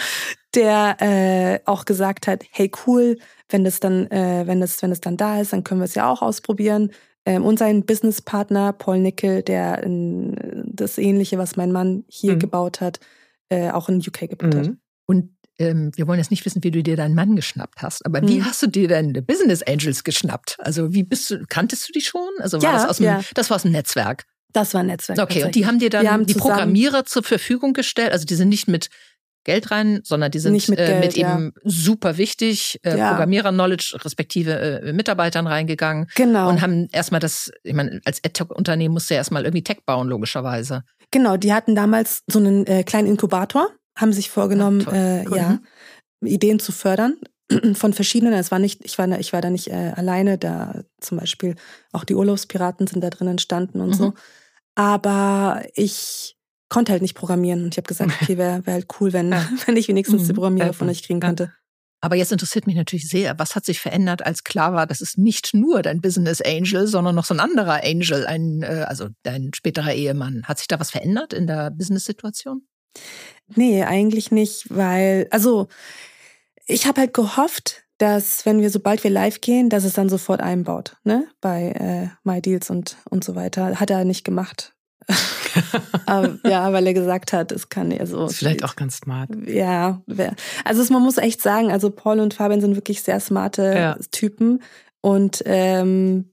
der 0.54 0.96
äh, 1.00 1.60
auch 1.64 1.84
gesagt 1.84 2.26
hat, 2.26 2.44
hey 2.50 2.70
cool, 2.86 3.18
wenn 3.48 3.64
das 3.64 3.80
dann, 3.80 4.10
äh, 4.10 4.46
wenn 4.46 4.60
das, 4.60 4.80
wenn 4.82 4.90
das 4.90 5.00
dann 5.00 5.16
da 5.16 5.40
ist, 5.40 5.52
dann 5.52 5.64
können 5.64 5.80
wir 5.80 5.86
es 5.86 5.94
ja 5.94 6.10
auch 6.10 6.22
ausprobieren. 6.22 6.90
Ähm, 7.24 7.44
und 7.44 7.58
sein 7.58 7.84
Businesspartner 7.84 8.72
Paul 8.72 8.98
Nickel, 8.98 9.42
der 9.42 9.84
äh, 9.84 10.32
das 10.66 10.98
Ähnliche, 10.98 11.38
was 11.38 11.56
mein 11.56 11.72
Mann 11.72 12.04
hier 12.08 12.34
mhm. 12.34 12.40
gebaut 12.40 12.80
hat, 12.80 13.00
äh, 13.52 13.70
auch 13.70 13.88
in 13.88 13.98
UK 13.98 14.30
gebaut 14.30 14.54
mhm. 14.54 14.58
hat. 14.58 14.70
Und 15.06 15.36
ähm, 15.58 15.90
wir 15.94 16.06
wollen 16.06 16.18
jetzt 16.18 16.30
nicht 16.30 16.44
wissen, 16.44 16.64
wie 16.64 16.70
du 16.70 16.82
dir 16.82 16.96
deinen 16.96 17.14
Mann 17.14 17.36
geschnappt 17.36 17.82
hast, 17.82 18.04
aber 18.06 18.22
mhm. 18.22 18.28
wie 18.28 18.42
hast 18.42 18.62
du 18.62 18.66
dir 18.66 18.88
deine 18.88 19.22
Business 19.22 19.62
Angels 19.62 20.04
geschnappt? 20.04 20.56
Also 20.58 20.94
wie 20.94 21.02
bist 21.02 21.30
du, 21.30 21.44
kanntest 21.48 21.88
du 21.88 21.92
die 21.92 22.00
schon? 22.00 22.28
Also 22.40 22.60
war 22.62 22.72
ja, 22.72 22.72
das 22.72 22.88
aus 22.88 22.96
dem, 22.96 23.06
ja. 23.06 23.20
das 23.34 23.50
war 23.50 23.56
aus 23.56 23.62
dem 23.62 23.72
Netzwerk? 23.72 24.24
Das 24.52 24.74
war 24.74 24.80
ein 24.82 24.86
Netzwerk. 24.86 25.18
Okay, 25.18 25.44
und 25.44 25.54
die 25.54 25.66
haben 25.66 25.78
dir 25.78 25.90
dann 25.90 26.26
die 26.26 26.34
Programmierer 26.34 27.04
zur 27.04 27.22
Verfügung 27.22 27.72
gestellt. 27.72 28.12
Also 28.12 28.26
die 28.26 28.34
sind 28.34 28.50
nicht 28.50 28.68
mit 28.68 28.90
Geld 29.44 29.70
rein, 29.70 30.00
sondern 30.04 30.30
die 30.30 30.38
sind 30.38 30.68
mit, 30.68 30.78
äh, 30.78 31.00
mit 31.00 31.16
ja. 31.16 31.34
eben 31.34 31.52
super 31.64 32.16
wichtig 32.16 32.78
äh, 32.82 32.96
ja. 32.96 33.10
Programmierer-Knowledge 33.10 33.98
respektive 34.04 34.82
äh, 34.82 34.92
Mitarbeitern 34.92 35.46
reingegangen. 35.46 36.06
Genau. 36.14 36.48
Und 36.48 36.60
haben 36.60 36.88
erstmal 36.92 37.20
das, 37.20 37.50
ich 37.64 37.74
meine, 37.74 38.00
als 38.04 38.22
AdTech-Unternehmen 38.24 38.94
musste 38.94 39.14
ja 39.14 39.18
erstmal 39.18 39.44
irgendwie 39.44 39.64
Tech 39.64 39.78
bauen, 39.84 40.08
logischerweise. 40.08 40.84
Genau, 41.12 41.36
die 41.36 41.52
hatten 41.52 41.76
damals 41.76 42.24
so 42.26 42.40
einen 42.40 42.66
äh, 42.66 42.82
kleinen 42.82 43.06
Inkubator, 43.06 43.70
haben 43.96 44.12
sich 44.12 44.30
vorgenommen, 44.30 44.80
ja, 44.80 44.92
äh, 44.92 45.36
ja 45.36 45.60
Ideen 46.24 46.58
zu 46.58 46.72
fördern 46.72 47.16
von 47.74 47.92
verschiedenen. 47.92 48.34
Es 48.34 48.50
war 48.50 48.58
nicht, 48.58 48.84
ich 48.84 48.98
war, 48.98 49.08
ich 49.18 49.32
war 49.32 49.40
da 49.40 49.50
nicht 49.50 49.68
äh, 49.68 49.92
alleine, 49.94 50.38
da 50.38 50.82
zum 51.00 51.18
Beispiel 51.18 51.54
auch 51.92 52.04
die 52.04 52.14
Urlaubspiraten 52.14 52.86
sind 52.86 53.02
da 53.02 53.10
drin 53.10 53.28
entstanden 53.28 53.80
und 53.80 53.90
mhm. 53.90 53.94
so. 53.94 54.12
Aber 54.74 55.62
ich 55.74 56.36
konnte 56.68 56.92
halt 56.92 57.02
nicht 57.02 57.14
programmieren 57.14 57.64
und 57.64 57.74
ich 57.74 57.78
habe 57.78 57.88
gesagt, 57.88 58.10
okay, 58.22 58.38
wäre 58.38 58.66
wär 58.66 58.74
halt 58.74 58.86
cool, 59.00 59.12
wenn, 59.12 59.30
ja. 59.30 59.46
wenn 59.66 59.76
ich 59.76 59.88
wenigstens 59.88 60.22
die 60.22 60.32
mhm. 60.32 60.36
Programmierer 60.36 60.72
von 60.72 60.88
euch 60.88 61.02
kriegen 61.02 61.20
könnte. 61.20 61.52
Aber 62.02 62.16
jetzt 62.16 62.32
interessiert 62.32 62.66
mich 62.66 62.74
natürlich 62.74 63.08
sehr, 63.08 63.38
was 63.38 63.54
hat 63.54 63.64
sich 63.64 63.80
verändert, 63.80 64.26
als 64.26 64.42
klar 64.42 64.74
war, 64.74 64.88
das 64.88 65.00
ist 65.00 65.18
nicht 65.18 65.54
nur 65.54 65.82
dein 65.82 66.00
Business 66.00 66.42
Angel, 66.42 66.88
sondern 66.88 67.14
noch 67.14 67.24
so 67.24 67.32
ein 67.32 67.40
anderer 67.40 67.84
Angel, 67.84 68.26
ein, 68.26 68.62
äh, 68.62 68.84
also 68.88 69.08
dein 69.22 69.52
späterer 69.54 69.94
Ehemann. 69.94 70.42
Hat 70.44 70.58
sich 70.58 70.66
da 70.66 70.80
was 70.80 70.90
verändert 70.90 71.32
in 71.32 71.46
der 71.46 71.70
Business-Situation? 71.70 72.66
Nee, 73.54 73.84
eigentlich 73.84 74.32
nicht, 74.32 74.66
weil, 74.68 75.28
also 75.30 75.68
ich 76.66 76.86
habe 76.86 77.02
halt 77.02 77.14
gehofft, 77.14 77.84
dass 77.98 78.44
wenn 78.46 78.60
wir, 78.60 78.70
sobald 78.70 79.04
wir 79.04 79.10
live 79.10 79.40
gehen, 79.40 79.70
dass 79.70 79.84
es 79.84 79.92
dann 79.92 80.08
sofort 80.08 80.40
einbaut, 80.40 80.96
ne? 81.04 81.28
Bei 81.40 81.68
äh, 81.70 82.08
MyDeals 82.24 82.68
und, 82.68 82.96
und 83.08 83.22
so 83.22 83.36
weiter. 83.36 83.78
Hat 83.78 83.90
er 83.90 84.04
nicht 84.04 84.24
gemacht. 84.24 84.74
ja, 86.44 86.72
weil 86.72 86.86
er 86.86 86.94
gesagt 86.94 87.32
hat, 87.32 87.52
es 87.52 87.68
kann 87.68 87.90
ja 87.90 88.06
so. 88.06 88.26
Ist 88.26 88.38
vielleicht 88.38 88.64
auch 88.64 88.76
ganz 88.76 88.98
smart. 88.98 89.30
Ja, 89.46 90.02
also 90.64 90.92
man 90.92 91.02
muss 91.02 91.18
echt 91.18 91.42
sagen, 91.42 91.70
also 91.70 91.90
Paul 91.90 92.20
und 92.20 92.34
Fabian 92.34 92.60
sind 92.60 92.76
wirklich 92.76 93.02
sehr 93.02 93.20
smarte 93.20 93.74
ja. 93.74 93.98
Typen 94.10 94.62
und 95.00 95.42
ähm, 95.46 96.32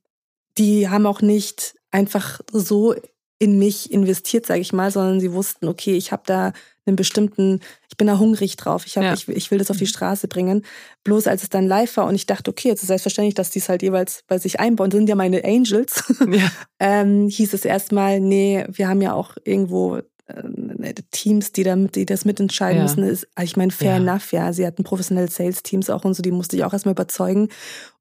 die 0.58 0.89
haben 0.89 1.05
auch 1.05 1.21
nicht 1.21 1.75
einfach 1.91 2.39
so 2.51 2.95
in 3.39 3.58
mich 3.58 3.91
investiert, 3.91 4.45
sage 4.45 4.60
ich 4.60 4.73
mal, 4.73 4.91
sondern 4.91 5.19
sie 5.19 5.34
wussten, 5.34 5.67
okay, 5.67 5.95
ich 5.95 6.12
habe 6.12 6.23
da 6.25 6.51
einen 6.89 6.95
bestimmten, 6.95 7.62
ich 7.89 7.97
bin 7.97 8.08
da 8.08 8.19
hungrig 8.19 8.58
drauf, 8.58 8.86
ich, 8.86 8.97
hab, 8.97 9.04
ja. 9.04 9.13
ich, 9.13 9.28
ich 9.28 9.52
will 9.52 9.58
das 9.58 9.71
auf 9.71 9.78
die 9.78 9.88
Straße 9.88 10.28
bringen. 10.28 10.65
Bloß 11.04 11.28
als 11.28 11.43
es 11.43 11.49
dann 11.49 11.67
live 11.67 11.95
war 11.97 12.08
und 12.08 12.15
ich 12.15 12.25
dachte, 12.25 12.52
okay, 12.52 12.67
jetzt 12.67 12.82
ist 12.82 12.88
selbstverständlich, 12.88 13.36
dass 13.36 13.52
die 13.52 13.60
es 13.60 13.69
halt 13.69 13.82
jeweils 13.82 14.23
bei 14.28 14.38
sich 14.38 14.60
einbauen, 14.60 14.91
sind 14.91 15.08
ja 15.08 15.15
meine 15.15 15.43
Angels, 15.43 16.04
ja. 16.30 16.52
ähm, 16.80 17.30
hieß 17.30 17.54
es 17.54 17.65
erstmal, 17.65 18.19
nee, 18.19 18.65
wir 18.67 18.88
haben 18.88 19.02
ja 19.02 19.13
auch 19.13 19.36
irgendwo 19.45 19.97
äh, 20.28 20.93
Teams, 21.12 21.52
die, 21.52 21.63
damit, 21.63 21.95
die 21.95 22.06
das 22.06 22.25
mitentscheiden 22.25 22.78
ja. 22.78 22.84
müssen, 22.84 23.04
ist, 23.04 23.28
ich 23.41 23.58
meine, 23.58 23.71
fair 23.71 23.91
ja. 23.91 23.97
enough, 23.97 24.32
ja. 24.32 24.54
Sie 24.54 24.65
hatten 24.65 24.84
professionelle 24.84 25.30
Sales-Teams 25.30 25.89
auch 25.89 26.06
und 26.06 26.13
so, 26.13 26.21
die 26.21 26.32
musste 26.32 26.56
ich 26.56 26.63
auch 26.63 26.73
erstmal 26.73 26.93
überzeugen. 26.93 27.49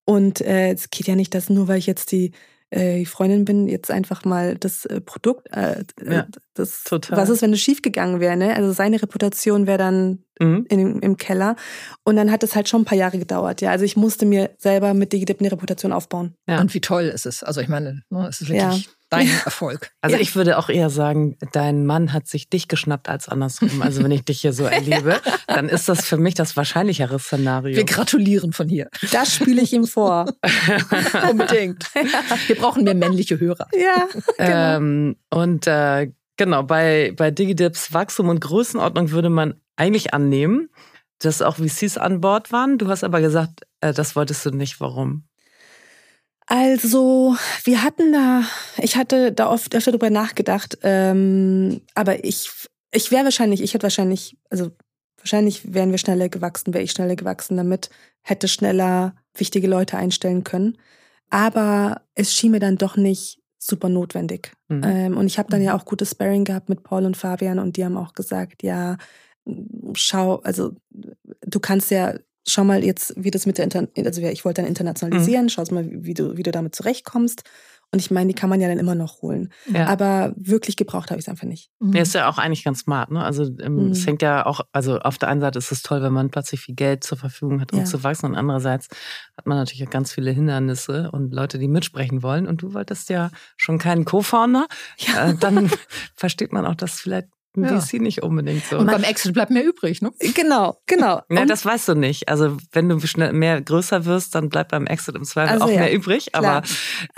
Und 0.05 0.41
äh, 0.41 0.73
es 0.73 0.91
geht 0.91 1.07
ja 1.07 1.15
nicht, 1.15 1.35
dass 1.35 1.51
nur 1.51 1.69
weil 1.69 1.79
ich 1.79 1.87
jetzt 1.87 2.13
die 2.13 2.33
äh, 2.71 3.05
Freundin 3.05 3.45
bin, 3.45 3.69
jetzt 3.69 3.91
einfach 3.91 4.25
mal 4.25 4.57
das 4.57 4.85
äh, 4.85 5.01
Produkt, 5.01 5.49
äh, 5.57 5.85
ja, 6.05 6.27
das, 6.55 6.85
total. 6.85 7.17
was 7.17 7.29
ist, 7.31 7.43
wenn 7.43 7.53
es 7.53 7.61
schiefgegangen 7.61 8.21
wäre, 8.21 8.37
ne? 8.37 8.55
Also 8.55 8.73
seine 8.73 9.01
Reputation 9.01 9.67
wäre 9.67 9.79
dann 9.79 10.25
mhm. 10.39 10.67
in, 10.69 10.99
im 11.01 11.17
Keller. 11.17 11.57
Und 12.05 12.17
dann 12.17 12.31
hat 12.31 12.43
es 12.43 12.55
halt 12.55 12.69
schon 12.69 12.83
ein 12.83 12.85
paar 12.85 12.99
Jahre 12.99 13.19
gedauert, 13.19 13.61
ja. 13.61 13.71
Also 13.71 13.85
ich 13.85 13.97
musste 13.97 14.27
mir 14.27 14.51
selber 14.59 14.95
mit 14.95 15.13
Digidip 15.13 15.41
eine 15.41 15.51
Reputation 15.51 15.93
aufbauen. 15.93 16.35
Ja. 16.47 16.61
Und 16.61 16.75
wie 16.75 16.81
toll 16.81 17.05
ist 17.05 17.27
es? 17.27 17.43
Also 17.43 17.61
ich 17.61 17.69
meine, 17.69 18.03
ne, 18.11 18.27
es 18.29 18.41
ist 18.41 18.49
wirklich 18.49 18.87
ja 18.87 18.93
dein 19.09 19.29
Erfolg. 19.45 19.91
Also 20.01 20.17
ja. 20.17 20.23
ich 20.23 20.37
würde 20.37 20.59
auch 20.59 20.69
eher 20.69 20.91
sagen, 20.91 21.37
dein 21.53 21.87
Mann 21.87 22.13
hat 22.13 22.27
sich 22.27 22.49
dich 22.49 22.69
geschnappt 22.69 23.09
als 23.09 23.29
andersrum. 23.29 23.83
Also 23.83 24.03
wenn 24.03 24.11
ich 24.11 24.25
dich 24.25 24.41
hier 24.41 24.53
so 24.53 24.65
erlebe, 24.65 25.21
dann 25.47 25.69
ist 25.69 25.89
das 25.89 26.05
für 26.05 26.17
mich 26.17 26.35
das 26.35 26.57
wahrscheinlichere 26.57 27.19
Szenario. 27.19 27.77
Wir 27.77 27.85
gratulieren 27.85 28.53
von 28.53 28.69
hier. 28.69 28.89
Das 29.13 29.35
spiele 29.35 29.63
ich 29.63 29.73
ihm 29.73 29.87
vor. 29.87 30.27
Unbedingt. 31.31 31.87
Wir 32.47 32.57
brauchen 32.57 32.85
mehr 32.85 32.95
männliche 32.95 33.41
Hörer. 33.41 33.69
Ja. 33.73 34.09
Genau. 34.37 34.77
Ähm, 34.77 35.17
und 35.31 35.67
äh, 35.67 36.13
genau, 36.37 36.63
bei, 36.63 37.13
bei 37.17 37.31
DigiDips 37.31 37.93
Wachstum 37.93 38.29
und 38.29 38.41
Größenordnung 38.41 39.11
würde 39.11 39.31
man 39.31 39.55
eigentlich 39.77 40.15
annehmen, 40.15 40.69
dass 41.21 41.43
auch 41.43 41.57
VCs 41.57 41.99
an 41.99 42.21
Bord 42.21 42.53
waren. 42.53 42.79
Du 42.79 42.89
hast 42.89 43.05
aber 43.05 43.21
gesagt, 43.21 43.63
äh, 43.81 43.93
das 43.93 44.17
wolltest 44.17 44.45
du 44.47 44.51
nicht. 44.51 44.81
Warum? 44.81 45.28
Also, 46.51 47.37
wir 47.65 47.83
hatten 47.83 48.11
da, 48.11 48.43
ich 48.79 48.97
hatte 48.97 49.33
da 49.33 49.51
oft 49.51 49.75
öfter 49.75 49.91
drüber 49.91 50.09
nachgedacht, 50.09 50.79
ähm, 50.83 51.83
aber 51.95 52.25
ich, 52.25 52.51
ich 52.91 53.11
wäre 53.11 53.25
wahrscheinlich, 53.25 53.61
ich 53.61 53.75
hätte 53.75 53.83
wahrscheinlich, 53.83 54.39
also 54.49 54.71
wahrscheinlich 55.19 55.75
wären 55.75 55.91
wir 55.91 55.99
schneller 55.99 56.31
gewachsen, 56.31 56.73
wäre 56.73 56.83
ich 56.83 56.93
schneller 56.93 57.17
gewachsen 57.17 57.59
damit, 57.59 57.91
hätte 58.23 58.49
schneller 58.49 59.15
wichtige 59.35 59.69
Leute 59.69 59.99
einstellen 59.99 60.43
können. 60.43 60.79
Aber 61.29 62.01
es 62.15 62.33
schien 62.33 62.53
mir 62.53 62.61
dann 62.61 62.79
doch 62.79 62.97
nicht 62.97 63.43
super 63.59 63.91
notwendig. 63.91 64.53
Mhm. 64.69 64.83
Ähm, 64.85 65.17
und 65.19 65.27
ich 65.27 65.39
habe 65.39 65.51
dann 65.51 65.61
ja 65.61 65.75
mhm. 65.75 65.81
auch 65.81 65.85
gutes 65.85 66.13
Sparring 66.13 66.45
gehabt 66.45 66.71
mit 66.71 66.83
Paul 66.83 67.05
und 67.05 67.19
Fabian 67.19 67.59
und 67.59 67.77
die 67.77 67.85
haben 67.85 67.99
auch 67.99 68.15
gesagt, 68.15 68.63
ja, 68.63 68.97
schau, 69.93 70.37
also 70.37 70.73
du 70.91 71.61
kannst 71.61 71.91
ja 71.91 72.15
schau 72.49 72.65
mal 72.65 72.85
jetzt, 72.85 73.15
wie 73.17 73.31
das 73.31 73.47
mit 73.47 73.59
der 73.59 73.65
Inter 73.65 73.89
also 73.97 74.21
ich 74.23 74.45
wollte 74.45 74.63
dann 74.63 74.69
internationalisieren, 74.69 75.45
mhm. 75.45 75.49
schau 75.49 75.65
mal, 75.71 75.89
wie 75.91 76.15
du, 76.15 76.37
wie 76.37 76.43
du 76.43 76.51
damit 76.51 76.75
zurechtkommst. 76.75 77.43
Und 77.91 78.01
ich 78.01 78.11
meine, 78.11 78.29
die 78.29 78.35
kann 78.35 78.51
man 78.51 78.61
ja 78.61 78.69
dann 78.69 78.79
immer 78.79 78.95
noch 78.95 79.23
holen. 79.23 79.51
Ja. 79.73 79.87
Aber 79.87 80.35
wirklich 80.37 80.77
gebraucht 80.77 81.11
habe 81.11 81.19
ich 81.19 81.25
es 81.25 81.29
einfach 81.31 81.47
nicht. 81.47 81.71
Mhm. 81.79 81.95
Ja, 81.95 82.03
ist 82.03 82.15
ja 82.15 82.29
auch 82.29 82.37
eigentlich 82.37 82.63
ganz 82.63 82.81
smart. 82.81 83.11
Ne? 83.11 83.25
Also 83.25 83.45
ähm, 83.61 83.87
mhm. 83.87 83.93
es 83.93 84.07
hängt 84.07 84.21
ja 84.21 84.45
auch, 84.45 84.61
also 84.73 84.99
auf 84.99 85.17
der 85.17 85.31
einen 85.31 85.41
Seite 85.41 85.59
ist 85.59 85.73
es 85.73 85.81
toll, 85.81 86.03
wenn 86.03 86.13
man 86.13 86.31
plötzlich 86.31 86.61
viel 86.61 86.75
Geld 86.75 87.03
zur 87.03 87.17
Verfügung 87.17 87.63
hat, 87.63 87.73
um 87.73 87.79
ja. 87.79 87.85
zu 87.87 88.05
wachsen. 88.05 88.27
Und 88.27 88.35
andererseits 88.35 88.89
hat 89.39 89.47
man 89.47 89.57
natürlich 89.57 89.87
auch 89.87 89.91
ganz 89.91 90.13
viele 90.13 90.31
Hindernisse 90.31 91.11
und 91.13 91.33
Leute, 91.33 91.59
die 91.59 91.69
mitsprechen 91.69 92.23
wollen. 92.23 92.47
Und 92.47 92.61
du 92.61 92.75
wolltest 92.75 93.09
ja 93.09 93.31
schon 93.57 93.79
keinen 93.79 94.05
Co-Founder. 94.05 94.67
Ja. 94.99 95.31
Äh, 95.31 95.35
dann 95.37 95.71
versteht 96.15 96.53
man 96.53 96.67
auch, 96.67 96.75
dass 96.75 97.01
vielleicht 97.01 97.29
ja. 97.65 97.81
VC 97.81 98.01
nicht 98.01 98.23
unbedingt 98.23 98.65
so. 98.65 98.79
Und 98.79 98.87
beim 98.87 99.03
Exit 99.03 99.33
bleibt 99.33 99.51
mehr 99.51 99.65
übrig, 99.65 100.03
ne? 100.03 100.13
Genau, 100.35 100.81
genau. 100.87 101.23
Ja, 101.31 101.45
das 101.45 101.65
weißt 101.65 101.89
du 101.89 101.95
nicht. 101.95 102.29
Also 102.29 102.57
wenn 102.73 102.89
du 102.89 102.99
schnell 103.01 103.33
mehr 103.33 103.61
größer 103.61 104.05
wirst, 104.05 104.35
dann 104.35 104.49
bleibt 104.49 104.71
beim 104.71 104.87
Exit 104.87 105.15
im 105.17 105.25
Zweifel 105.25 105.55
also, 105.55 105.67
auch 105.67 105.71
ja, 105.71 105.81
mehr 105.81 105.93
übrig. 105.93 106.35
Aber 106.35 106.63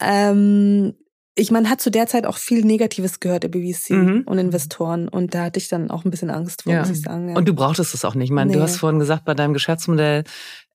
ähm, 0.00 0.94
ich 1.36 1.50
meine, 1.50 1.70
hat 1.70 1.80
zu 1.80 1.90
der 1.90 2.06
Zeit 2.06 2.26
auch 2.26 2.36
viel 2.36 2.64
Negatives 2.64 3.20
gehört 3.20 3.44
über 3.44 3.58
VC 3.58 3.90
mhm. 3.90 4.22
und 4.26 4.38
Investoren 4.38 5.08
und 5.08 5.34
da 5.34 5.44
hatte 5.44 5.58
ich 5.58 5.68
dann 5.68 5.90
auch 5.90 6.04
ein 6.04 6.10
bisschen 6.10 6.30
Angst 6.30 6.62
vor, 6.62 6.72
ja. 6.72 6.80
muss 6.80 6.90
ich 6.90 7.00
sagen. 7.00 7.30
Ja. 7.30 7.36
Und 7.36 7.48
du 7.48 7.54
brauchtest 7.54 7.94
es 7.94 8.04
auch 8.04 8.14
nicht. 8.14 8.28
Ich 8.28 8.34
meine, 8.34 8.50
nee. 8.50 8.56
du 8.56 8.62
hast 8.62 8.76
vorhin 8.76 8.98
gesagt, 8.98 9.24
bei 9.24 9.34
deinem 9.34 9.54
Geschäftsmodell, 9.54 10.24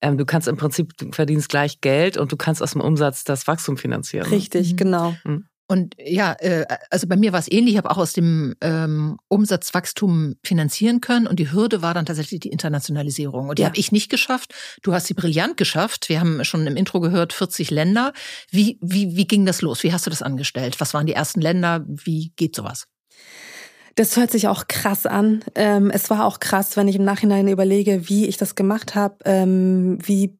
ähm, 0.01 0.17
du 0.17 0.25
kannst 0.25 0.47
im 0.47 0.57
Prinzip, 0.57 0.97
du 0.97 1.11
verdienst 1.11 1.49
gleich 1.49 1.81
Geld 1.81 2.17
und 2.17 2.31
du 2.31 2.37
kannst 2.37 2.63
aus 2.63 2.71
dem 2.71 2.81
Umsatz 2.81 3.23
das 3.23 3.47
Wachstum 3.47 3.77
finanzieren. 3.77 4.27
Richtig, 4.27 4.73
mhm. 4.73 4.77
genau. 4.77 5.15
Mhm. 5.23 5.45
Und 5.67 5.95
ja, 5.97 6.33
äh, 6.39 6.65
also 6.91 7.07
bei 7.07 7.15
mir 7.15 7.33
war 7.33 7.39
es 7.39 7.51
ähnlich. 7.51 7.73
Ich 7.73 7.77
habe 7.77 7.89
auch 7.89 7.97
aus 7.97 8.13
dem 8.13 8.55
ähm, 8.61 9.17
Umsatzwachstum 9.29 10.35
finanzieren 10.43 11.01
können. 11.01 11.25
Und 11.25 11.39
die 11.39 11.51
Hürde 11.51 11.81
war 11.81 11.93
dann 11.93 12.05
tatsächlich 12.05 12.41
die 12.41 12.49
Internationalisierung. 12.49 13.49
Und 13.49 13.57
die 13.57 13.63
ja. 13.63 13.69
habe 13.69 13.77
ich 13.77 13.91
nicht 13.91 14.09
geschafft. 14.09 14.53
Du 14.83 14.93
hast 14.93 15.07
sie 15.07 15.15
brillant 15.15 15.57
geschafft. 15.57 16.07
Wir 16.09 16.19
haben 16.19 16.43
schon 16.45 16.67
im 16.67 16.75
Intro 16.75 16.99
gehört, 16.99 17.33
40 17.33 17.71
Länder. 17.71 18.13
Wie, 18.51 18.77
wie, 18.81 19.15
wie 19.15 19.25
ging 19.25 19.45
das 19.45 19.61
los? 19.61 19.81
Wie 19.83 19.91
hast 19.91 20.05
du 20.05 20.11
das 20.11 20.21
angestellt? 20.21 20.79
Was 20.79 20.93
waren 20.93 21.07
die 21.07 21.13
ersten 21.13 21.41
Länder? 21.41 21.83
Wie 21.87 22.31
geht 22.35 22.55
sowas? 22.55 22.87
Das 23.95 24.17
hört 24.17 24.29
sich 24.29 24.47
auch 24.49 24.67
krass 24.67 25.05
an. 25.05 25.43
Ähm, 25.55 25.89
es 25.89 26.09
war 26.09 26.25
auch 26.25 26.39
krass, 26.39 26.75
wenn 26.75 26.89
ich 26.89 26.97
im 26.97 27.05
Nachhinein 27.05 27.47
überlege, 27.47 28.09
wie 28.09 28.27
ich 28.27 28.37
das 28.37 28.55
gemacht 28.55 28.93
habe, 28.93 29.15
ähm, 29.23 29.97
wie 30.05 30.37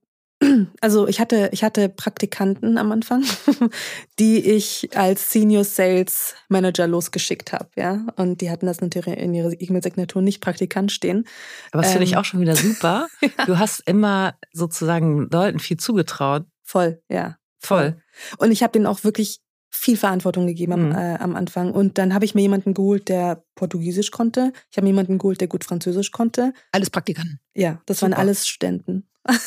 also 0.81 1.08
ich 1.08 1.19
hatte, 1.19 1.49
ich 1.51 1.63
hatte 1.63 1.89
Praktikanten 1.89 2.77
am 2.77 2.91
Anfang, 2.91 3.23
die 4.19 4.39
ich 4.39 4.89
als 4.95 5.31
Senior 5.31 5.63
Sales 5.63 6.36
Manager 6.49 6.88
losgeschickt 6.88 7.53
habe, 7.53 7.69
ja. 7.75 8.05
Und 8.15 8.41
die 8.41 8.49
hatten 8.49 8.65
das 8.65 8.81
natürlich 8.81 9.17
in 9.19 9.34
ihrer 9.34 9.51
E-Mail-Signatur 9.60 10.21
nicht 10.21 10.41
Praktikant 10.41 10.91
stehen. 10.91 11.25
Aber 11.71 11.81
das 11.81 11.91
ähm, 11.91 11.93
finde 11.93 12.05
ich 12.05 12.17
auch 12.17 12.25
schon 12.25 12.41
wieder 12.41 12.55
super. 12.55 13.08
ja. 13.21 13.45
Du 13.45 13.60
hast 13.60 13.81
immer 13.88 14.36
sozusagen 14.53 15.29
Leuten 15.31 15.60
viel 15.60 15.77
zugetraut. 15.77 16.45
Voll, 16.63 17.01
ja. 17.10 17.38
Voll. 17.60 18.01
Und 18.38 18.51
ich 18.51 18.63
habe 18.63 18.71
denen 18.71 18.86
auch 18.86 19.03
wirklich 19.03 19.39
viel 19.69 19.97
Verantwortung 19.97 20.47
gegeben 20.47 20.73
am, 20.73 20.89
mhm. 20.89 20.95
äh, 20.95 21.15
am 21.15 21.36
Anfang. 21.36 21.71
Und 21.71 21.97
dann 21.97 22.13
habe 22.13 22.25
ich 22.25 22.36
mir 22.36 22.41
jemanden 22.41 22.73
geholt, 22.73 23.10
der 23.10 23.43
Portugiesisch 23.56 24.12
konnte. 24.12 24.54
Ich 24.71 24.78
habe 24.78 24.86
mir 24.86 24.91
jemanden 24.91 25.17
geholt, 25.17 25.41
der 25.41 25.47
gut 25.47 25.63
Französisch 25.63 26.12
konnte. 26.12 26.54
Alles 26.71 26.89
Praktikanten. 26.89 27.39
Ja, 27.54 27.82
das 27.86 27.99
Super. 27.99 28.12
waren 28.12 28.19
alles 28.19 28.47
Studenten. 28.47 29.08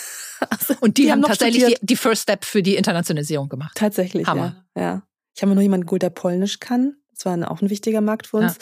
Also, 0.50 0.74
und 0.80 0.98
die, 0.98 1.02
die 1.02 1.10
haben, 1.10 1.24
haben 1.24 1.30
tatsächlich 1.30 1.64
die, 1.64 1.86
die, 1.86 1.96
First 1.96 2.22
Step 2.22 2.44
für 2.44 2.62
die 2.62 2.76
Internationalisierung 2.76 3.48
gemacht. 3.48 3.72
Tatsächlich, 3.74 4.24
Hammer. 4.28 4.64
ja. 4.76 4.82
ja. 4.82 5.02
Ich 5.34 5.42
habe 5.42 5.52
noch 5.52 5.62
jemanden 5.62 5.86
geholt, 5.86 6.02
der 6.02 6.10
Polnisch 6.10 6.60
kann. 6.60 6.94
Das 7.10 7.24
war 7.24 7.50
auch 7.50 7.60
ein 7.60 7.70
wichtiger 7.70 8.00
Markt 8.00 8.28
für 8.28 8.36
uns. 8.36 8.56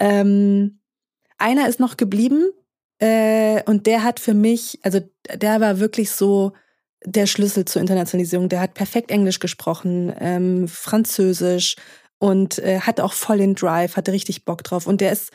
Ja. 0.00 0.08
Ähm, 0.08 0.80
einer 1.38 1.68
ist 1.68 1.78
noch 1.78 1.96
geblieben 1.96 2.50
äh, 2.98 3.62
und 3.64 3.86
der 3.86 4.02
hat 4.02 4.20
für 4.20 4.34
mich, 4.34 4.80
also 4.82 5.00
der 5.32 5.60
war 5.60 5.78
wirklich 5.78 6.10
so 6.10 6.52
der 7.04 7.26
Schlüssel 7.26 7.64
zur 7.64 7.80
Internationalisierung. 7.80 8.48
Der 8.48 8.60
hat 8.60 8.74
perfekt 8.74 9.10
Englisch 9.10 9.38
gesprochen, 9.38 10.12
ähm, 10.18 10.68
Französisch 10.68 11.76
und 12.18 12.58
äh, 12.58 12.80
hat 12.80 13.00
auch 13.00 13.12
voll 13.12 13.38
den 13.38 13.54
Drive, 13.54 13.96
hatte 13.96 14.12
richtig 14.12 14.44
Bock 14.44 14.62
drauf. 14.62 14.86
Und 14.86 15.00
der 15.00 15.12
ist 15.12 15.30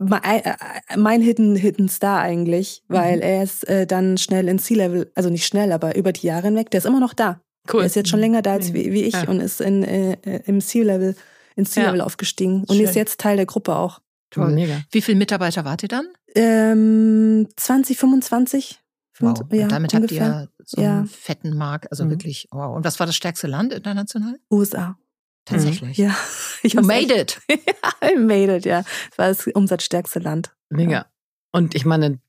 äh, 0.00 0.38
äh, 0.38 0.96
mein 0.96 1.22
Hidden, 1.22 1.56
Hidden 1.56 1.88
Star 1.88 2.20
eigentlich, 2.20 2.82
weil 2.88 3.16
mhm. 3.16 3.22
er 3.22 3.42
ist 3.42 3.68
äh, 3.68 3.86
dann 3.86 4.18
schnell 4.18 4.48
in 4.48 4.58
C-Level, 4.58 5.10
also 5.14 5.30
nicht 5.30 5.46
schnell, 5.46 5.72
aber 5.72 5.96
über 5.96 6.12
die 6.12 6.26
Jahre 6.26 6.48
hinweg, 6.48 6.70
der 6.70 6.78
ist 6.78 6.86
immer 6.86 7.00
noch 7.00 7.14
da. 7.14 7.40
Cool. 7.72 7.80
Er 7.80 7.86
ist 7.86 7.96
jetzt 7.96 8.10
schon 8.10 8.20
länger 8.20 8.42
da 8.42 8.52
als 8.52 8.74
wie, 8.74 8.92
wie 8.92 9.04
ich 9.04 9.14
ja. 9.14 9.28
und 9.28 9.40
ist 9.40 9.60
in, 9.60 9.84
äh, 9.84 10.42
im 10.44 10.60
C-Level, 10.60 11.14
in 11.56 11.64
C-Level 11.64 12.00
ja. 12.00 12.04
aufgestiegen 12.04 12.64
und 12.64 12.76
Schön. 12.76 12.84
ist 12.84 12.94
jetzt 12.94 13.20
Teil 13.20 13.36
der 13.36 13.46
Gruppe 13.46 13.76
auch. 13.76 14.00
Toll. 14.30 14.50
Mega. 14.50 14.82
Wie 14.90 15.00
viele 15.00 15.16
Mitarbeiter 15.16 15.64
wart 15.64 15.84
ihr 15.84 15.88
dann? 15.88 16.08
Ähm, 16.34 17.48
20, 17.56 17.96
25. 17.96 18.80
Wow. 19.20 19.40
Ja, 19.52 19.64
und 19.64 19.72
damit 19.72 19.94
ungefähr. 19.94 20.34
habt 20.34 20.48
ihr 20.48 20.64
so 20.64 20.80
einen 20.80 21.06
fetten 21.06 21.56
Markt, 21.56 21.90
also 21.90 22.04
mhm. 22.04 22.10
wirklich, 22.10 22.48
wow. 22.50 22.76
Und 22.76 22.84
was 22.84 22.98
war 22.98 23.06
das 23.06 23.16
stärkste 23.16 23.46
Land 23.46 23.72
international? 23.72 24.40
USA. 24.50 24.96
Tatsächlich. 25.44 25.98
Ja. 25.98 26.16
Ich 26.62 26.74
made 26.76 27.14
it. 27.14 27.42
ja, 27.50 28.10
I 28.10 28.16
made 28.16 28.56
it, 28.56 28.64
ja. 28.64 28.84
Das 29.10 29.18
war 29.18 29.28
das 29.28 29.46
umsatzstärkste 29.48 30.18
Land. 30.18 30.54
Mega. 30.70 30.90
Ja. 30.90 31.06
Und 31.52 31.74
ich 31.74 31.84
meine, 31.84 32.20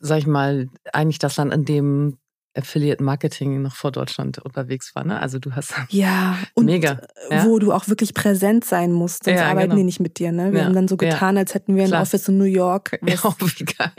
sag 0.00 0.18
ich 0.18 0.26
mal, 0.26 0.68
eigentlich 0.92 1.20
das 1.20 1.36
Land, 1.36 1.54
in 1.54 1.64
dem 1.64 2.18
Affiliate 2.56 3.02
Marketing 3.02 3.62
noch 3.62 3.74
vor 3.74 3.90
Deutschland 3.90 4.38
unterwegs 4.38 4.94
war. 4.94 5.04
Ne? 5.04 5.18
Also 5.20 5.38
du 5.38 5.52
hast 5.52 5.74
ja 5.88 6.38
und 6.54 6.66
mega, 6.66 7.00
ja? 7.30 7.44
wo 7.44 7.58
du 7.58 7.72
auch 7.72 7.88
wirklich 7.88 8.14
präsent 8.14 8.64
sein 8.64 8.92
musst, 8.92 9.24
sonst 9.24 9.38
ja, 9.38 9.46
arbeiten 9.46 9.70
genau. 9.70 9.76
die 9.76 9.84
nicht 9.84 10.00
mit 10.00 10.18
dir. 10.18 10.32
Ne? 10.32 10.52
Wir 10.52 10.60
ja. 10.60 10.64
haben 10.66 10.74
dann 10.74 10.88
so 10.88 10.96
getan, 10.96 11.36
als 11.36 11.54
hätten 11.54 11.74
wir 11.74 11.84
ein 11.84 11.88
Klar. 11.88 12.02
Office 12.02 12.28
in 12.28 12.38
New 12.38 12.44
York. 12.44 12.98
Ja, 13.14 13.16
oh, 13.22 13.34
wie 13.38 13.64
geil. 13.64 13.92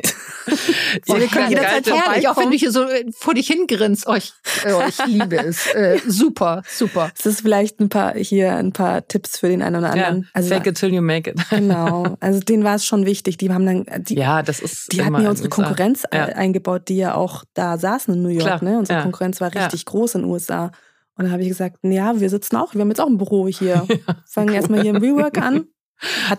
so, 1.05 1.17
wir 1.17 1.27
können 1.27 1.49
jederzeit 1.49 1.87
herrlich, 1.89 2.27
auch 2.27 2.37
wenn 2.37 2.49
du 2.49 2.57
hier 2.57 2.71
so 2.71 2.83
äh, 2.83 3.05
vor 3.15 3.35
dich 3.35 3.47
hingrinst. 3.47 4.07
Oh, 4.07 4.15
ich, 4.15 4.33
oh, 4.65 4.81
ich 4.87 5.05
liebe 5.05 5.37
es. 5.37 5.67
Äh, 5.67 5.99
super, 6.07 6.63
super. 6.67 7.11
Es 7.17 7.25
ist 7.25 7.41
vielleicht 7.41 7.79
ein 7.79 7.89
paar 7.89 8.15
hier 8.15 8.55
ein 8.55 8.73
paar 8.73 9.07
Tipps 9.07 9.37
für 9.37 9.47
den 9.47 9.61
einen 9.61 9.77
oder 9.77 9.91
anderen. 9.91 10.27
also, 10.33 10.49
Fake 10.49 10.67
it 10.67 10.77
till 10.77 10.93
you 10.93 11.01
make 11.01 11.29
it. 11.29 11.39
genau. 11.49 12.17
Also 12.19 12.39
denen 12.39 12.63
war 12.63 12.75
es 12.75 12.85
schon 12.85 13.05
wichtig. 13.05 13.37
Die 13.37 13.51
haben 13.53 13.65
dann 13.65 13.85
die, 14.03 14.15
ja, 14.15 14.41
das 14.41 14.59
ist 14.59 14.91
die 14.91 15.03
hatten 15.03 15.21
ja 15.21 15.29
unsere 15.29 15.49
Konkurrenz 15.49 16.03
eingebaut, 16.05 16.89
die 16.89 16.97
ja 16.97 17.13
auch 17.13 17.43
da 17.53 17.77
saßen 17.77 18.13
in 18.15 18.23
New 18.23 18.29
York. 18.29 18.44
Klar. 18.45 18.63
Ne? 18.63 18.79
Unsere 18.79 18.99
ja. 18.99 19.03
Konkurrenz 19.03 19.41
war 19.41 19.53
richtig 19.53 19.81
ja. 19.81 19.91
groß 19.91 20.15
in 20.15 20.21
den 20.21 20.31
USA. 20.31 20.71
Und 21.17 21.25
dann 21.25 21.31
habe 21.31 21.43
ich 21.43 21.49
gesagt, 21.49 21.77
ja, 21.83 22.19
wir 22.19 22.29
sitzen 22.29 22.57
auch, 22.57 22.73
wir 22.73 22.81
haben 22.81 22.89
jetzt 22.89 22.99
auch 22.99 23.07
ein 23.07 23.17
Büro 23.17 23.47
hier. 23.47 23.85
Ja, 23.89 24.15
Fangen 24.27 24.49
cool. 24.49 24.55
erstmal 24.55 24.81
hier 24.81 24.95
im 24.95 25.01
Rework 25.01 25.37
an. 25.37 25.65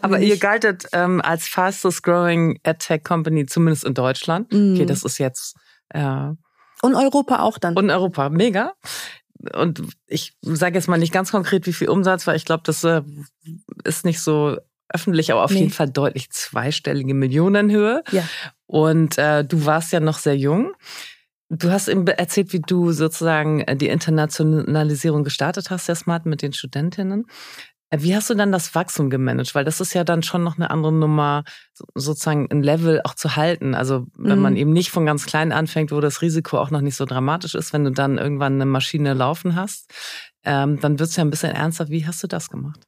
Aber 0.03 0.19
ihr 0.21 0.37
galtet 0.39 0.87
ähm, 0.93 1.21
als 1.23 1.49
fastest 1.49 2.03
growing 2.03 2.61
AdTech 2.63 3.03
Company, 3.05 3.47
zumindest 3.47 3.85
in 3.85 3.95
Deutschland. 3.95 4.53
Mm. 4.53 4.75
Okay, 4.75 4.87
das 4.87 5.03
ist 5.03 5.19
jetzt. 5.19 5.57
Äh, 5.89 6.33
und 6.83 6.95
Europa 6.95 7.41
auch 7.41 7.57
dann. 7.57 7.75
Und 7.75 7.91
Europa, 7.91 8.29
mega. 8.29 8.75
Und 9.55 9.83
ich 10.07 10.37
sage 10.43 10.75
jetzt 10.77 10.89
mal 10.89 10.99
nicht 10.99 11.13
ganz 11.13 11.31
konkret, 11.31 11.67
wie 11.67 11.73
viel 11.73 11.89
Umsatz, 11.89 12.27
weil 12.27 12.37
ich 12.37 12.45
glaube, 12.45 12.63
das 12.67 12.85
äh, 12.85 13.03
ist 13.85 14.05
nicht 14.05 14.21
so 14.21 14.57
öffentlich, 14.89 15.33
aber 15.33 15.45
auf 15.45 15.51
nee. 15.51 15.61
jeden 15.61 15.73
Fall 15.73 15.91
deutlich 15.91 16.31
zweistellige 16.31 17.15
Millionenhöhe. 17.15 18.03
Ja. 18.11 18.23
Und 18.67 19.19
äh, 19.19 19.45
du 19.45 19.65
warst 19.65 19.93
ja 19.93 20.01
noch 20.01 20.19
sehr 20.19 20.37
jung. 20.37 20.75
Du 21.49 21.71
hast 21.71 21.89
eben 21.89 22.07
erzählt, 22.07 22.53
wie 22.53 22.61
du 22.61 22.93
sozusagen 22.93 23.61
äh, 23.61 23.77
die 23.77 23.89
Internationalisierung 23.89 25.23
gestartet 25.23 25.71
hast, 25.71 25.89
der 25.89 25.95
Smart 25.95 26.27
mit 26.27 26.43
den 26.43 26.53
Studentinnen. 26.53 27.27
Äh, 27.91 27.99
wie 28.01 28.17
hast 28.17 28.31
du 28.31 28.35
dann 28.35 28.51
das 28.51 28.75
Wachstum 28.75 29.11
gemanagt? 29.11 29.55
Weil 29.55 29.65
das 29.65 29.81
ist 29.81 29.95
ja 29.95 30.03
dann 30.03 30.23
schon 30.23 30.43
noch 30.43 30.57
eine 30.57 30.71
andere 30.71 30.93
Nummer, 30.93 31.45
sozusagen 31.95 32.49
ein 32.51 32.63
Level 32.63 33.01
auch 33.05 33.15
zu 33.15 33.37
halten. 33.37 33.75
Also 33.75 34.07
wenn 34.17 34.39
mhm. 34.39 34.43
man 34.43 34.57
eben 34.57 34.73
nicht 34.73 34.91
von 34.91 35.07
ganz 35.07 35.27
klein 35.27 35.53
anfängt, 35.53 35.93
wo 35.93 36.01
das 36.01 36.21
Risiko 36.21 36.59
auch 36.59 36.71
noch 36.71 36.81
nicht 36.81 36.97
so 36.97 37.05
dramatisch 37.05 37.55
ist, 37.55 37.73
wenn 37.73 37.85
du 37.85 37.93
dann 37.93 38.19
irgendwann 38.19 38.55
eine 38.55 38.67
Maschine 38.67 39.15
laufen 39.15 39.55
hast, 39.55 39.93
ähm, 40.45 40.81
dann 40.81 40.99
wird 40.99 41.11
es 41.11 41.17
ja 41.17 41.25
ein 41.25 41.31
bisschen 41.31 41.53
ernster. 41.53 41.89
Wie 41.91 42.07
hast 42.07 42.23
du 42.23 42.27
das 42.27 42.51
gemacht? 42.51 42.81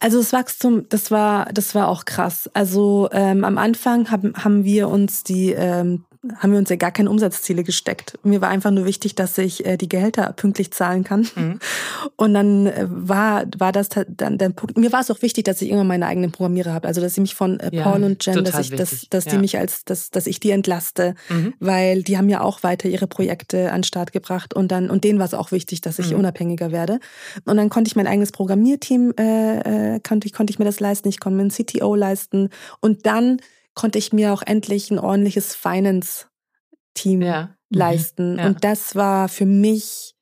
Also 0.00 0.18
das 0.18 0.32
Wachstum, 0.32 0.88
das 0.88 1.10
war, 1.10 1.46
das 1.52 1.74
war 1.74 1.88
auch 1.88 2.04
krass. 2.04 2.50
Also 2.52 3.08
ähm, 3.12 3.44
am 3.44 3.58
Anfang 3.58 4.10
haben, 4.10 4.34
haben 4.34 4.64
wir 4.64 4.88
uns 4.88 5.22
die 5.22 5.52
ähm, 5.52 6.04
haben 6.38 6.52
wir 6.52 6.58
uns 6.58 6.70
ja 6.70 6.76
gar 6.76 6.90
keine 6.90 7.10
Umsatzziele 7.10 7.64
gesteckt. 7.64 8.18
Mir 8.22 8.40
war 8.40 8.48
einfach 8.48 8.70
nur 8.70 8.84
wichtig, 8.84 9.14
dass 9.14 9.36
ich 9.38 9.64
äh, 9.64 9.76
die 9.76 9.88
Gehälter 9.88 10.32
pünktlich 10.32 10.70
zahlen 10.72 11.04
kann. 11.04 11.28
Mhm. 11.34 11.58
Und 12.16 12.34
dann 12.34 12.66
äh, 12.66 12.86
war, 12.88 13.44
war 13.58 13.72
das 13.72 13.88
dann 14.08 14.38
der 14.38 14.50
Punkt. 14.50 14.76
Mir 14.78 14.92
war 14.92 15.00
es 15.00 15.10
auch 15.10 15.22
wichtig, 15.22 15.44
dass 15.44 15.62
ich 15.62 15.70
immer 15.70 15.84
meine 15.84 16.06
eigenen 16.06 16.32
Programmierer 16.32 16.72
habe. 16.72 16.88
Also 16.88 17.00
dass 17.00 17.12
ich 17.12 17.20
mich 17.20 17.34
von 17.34 17.60
äh, 17.60 17.70
Paul 17.70 18.00
ja, 18.00 18.06
und 18.06 18.24
Jen, 18.24 18.44
dass 18.44 18.58
ich, 18.58 18.70
dass, 18.70 19.06
dass 19.10 19.24
ja. 19.26 19.32
die 19.32 19.38
mich 19.38 19.58
als, 19.58 19.84
dass, 19.84 20.10
dass 20.10 20.26
ich 20.26 20.40
die 20.40 20.50
entlaste, 20.50 21.14
mhm. 21.28 21.54
weil 21.60 22.02
die 22.02 22.18
haben 22.18 22.28
ja 22.28 22.40
auch 22.40 22.62
weiter 22.62 22.88
ihre 22.88 23.06
Projekte 23.06 23.72
an 23.72 23.80
den 23.80 23.84
Start 23.84 24.12
gebracht 24.12 24.54
und 24.54 24.70
dann 24.70 24.90
und 24.90 25.04
denen 25.04 25.18
war 25.18 25.26
es 25.26 25.34
auch 25.34 25.52
wichtig, 25.52 25.80
dass 25.80 25.98
ich 25.98 26.10
mhm. 26.10 26.18
unabhängiger 26.18 26.72
werde. 26.72 27.00
Und 27.44 27.56
dann 27.56 27.68
konnte 27.68 27.88
ich 27.88 27.96
mein 27.96 28.06
eigenes 28.06 28.32
Programmierteam 28.32 29.14
äh, 29.18 29.94
äh, 29.94 30.00
konnte 30.00 30.26
ich 30.26 30.32
konnte 30.32 30.50
ich 30.50 30.58
mir 30.58 30.64
das 30.64 30.80
leisten. 30.80 31.08
Ich 31.08 31.20
konnte 31.20 31.36
mir 31.36 31.44
ein 31.44 31.50
CTO 31.50 31.94
leisten 31.94 32.50
und 32.80 33.06
dann 33.06 33.38
konnte 33.76 33.98
ich 33.98 34.12
mir 34.12 34.32
auch 34.32 34.42
endlich 34.42 34.90
ein 34.90 34.98
ordentliches 34.98 35.54
Finance-Team 35.54 37.22
ja. 37.22 37.50
Mhm. 37.70 37.78
leisten. 37.78 38.38
Ja. 38.38 38.46
Und 38.46 38.64
das 38.64 38.96
war 38.96 39.28
für 39.28 39.46
mich, 39.46 40.16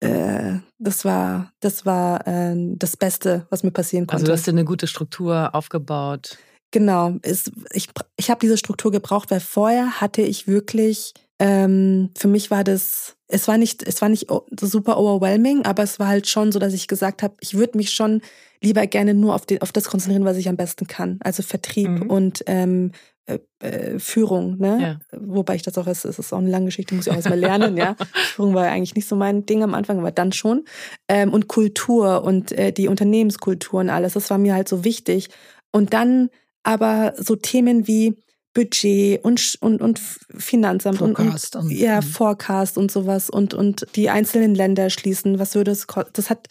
äh, 0.00 0.58
das 0.78 1.04
war, 1.04 1.50
das 1.58 1.84
war 1.84 2.24
äh, 2.28 2.54
das 2.76 2.96
Beste, 2.96 3.46
was 3.50 3.64
mir 3.64 3.72
passieren 3.72 4.06
konnte. 4.06 4.22
Also 4.22 4.26
du 4.26 4.32
hast 4.32 4.46
dir 4.46 4.52
eine 4.52 4.64
gute 4.64 4.86
Struktur 4.86 5.54
aufgebaut. 5.54 6.38
Genau. 6.70 7.16
Es, 7.22 7.50
ich 7.72 7.88
ich 8.16 8.30
habe 8.30 8.40
diese 8.40 8.56
Struktur 8.56 8.92
gebraucht, 8.92 9.30
weil 9.30 9.40
vorher 9.40 10.00
hatte 10.00 10.22
ich 10.22 10.46
wirklich 10.46 11.12
ähm, 11.42 12.10
für 12.16 12.28
mich 12.28 12.52
war 12.52 12.62
das, 12.62 13.16
es 13.26 13.48
war 13.48 13.58
nicht, 13.58 13.82
es 13.82 14.00
war 14.00 14.08
nicht 14.08 14.28
super 14.60 14.96
overwhelming, 14.96 15.64
aber 15.64 15.82
es 15.82 15.98
war 15.98 16.06
halt 16.06 16.28
schon 16.28 16.52
so, 16.52 16.60
dass 16.60 16.72
ich 16.72 16.86
gesagt 16.86 17.24
habe, 17.24 17.34
ich 17.40 17.54
würde 17.54 17.76
mich 17.76 17.90
schon 17.90 18.22
lieber 18.62 18.86
gerne 18.86 19.12
nur 19.12 19.34
auf, 19.34 19.44
den, 19.44 19.60
auf 19.60 19.72
das 19.72 19.86
konzentrieren, 19.86 20.24
was 20.24 20.36
ich 20.36 20.48
am 20.48 20.56
besten 20.56 20.86
kann. 20.86 21.18
Also 21.24 21.42
Vertrieb 21.42 21.88
mhm. 21.88 22.10
und 22.10 22.44
ähm, 22.46 22.92
äh, 23.26 23.40
äh, 23.58 23.98
Führung, 23.98 24.58
ne? 24.58 24.78
Ja. 24.80 25.18
Wobei 25.20 25.56
ich 25.56 25.62
das 25.62 25.76
auch, 25.78 25.88
es 25.88 26.04
ist 26.04 26.32
auch 26.32 26.38
eine 26.38 26.48
lange 26.50 26.66
Geschichte, 26.66 26.94
muss 26.94 27.08
ich 27.08 27.12
auch 27.12 27.16
erstmal 27.16 27.40
lernen, 27.40 27.76
ja. 27.76 27.96
Führung 28.14 28.54
war 28.54 28.66
eigentlich 28.66 28.94
nicht 28.94 29.08
so 29.08 29.16
mein 29.16 29.44
Ding 29.44 29.64
am 29.64 29.74
Anfang, 29.74 29.98
aber 29.98 30.12
dann 30.12 30.30
schon. 30.30 30.64
Ähm, 31.08 31.32
und 31.32 31.48
Kultur 31.48 32.22
und 32.22 32.52
äh, 32.52 32.70
die 32.70 32.86
Unternehmenskultur 32.86 33.80
und 33.80 33.90
alles, 33.90 34.12
das 34.12 34.30
war 34.30 34.38
mir 34.38 34.54
halt 34.54 34.68
so 34.68 34.84
wichtig. 34.84 35.28
Und 35.72 35.92
dann 35.92 36.30
aber 36.62 37.14
so 37.16 37.34
Themen 37.34 37.88
wie 37.88 38.22
Budget 38.54 39.24
und, 39.24 39.56
und, 39.60 39.80
und 39.80 39.98
Finanzamt 39.98 40.98
Forecast 40.98 41.56
und, 41.56 41.64
und, 41.64 41.70
ja, 41.70 42.00
mhm. 42.00 42.04
Forecast 42.04 42.76
und 42.76 42.90
sowas 42.90 43.30
und, 43.30 43.54
und 43.54 43.86
die 43.96 44.10
einzelnen 44.10 44.54
Länder 44.54 44.90
schließen. 44.90 45.38
Was 45.38 45.54
würde 45.54 45.70
es 45.70 45.86
kosten? 45.86 46.10
Das 46.14 46.28
hat, 46.28 46.48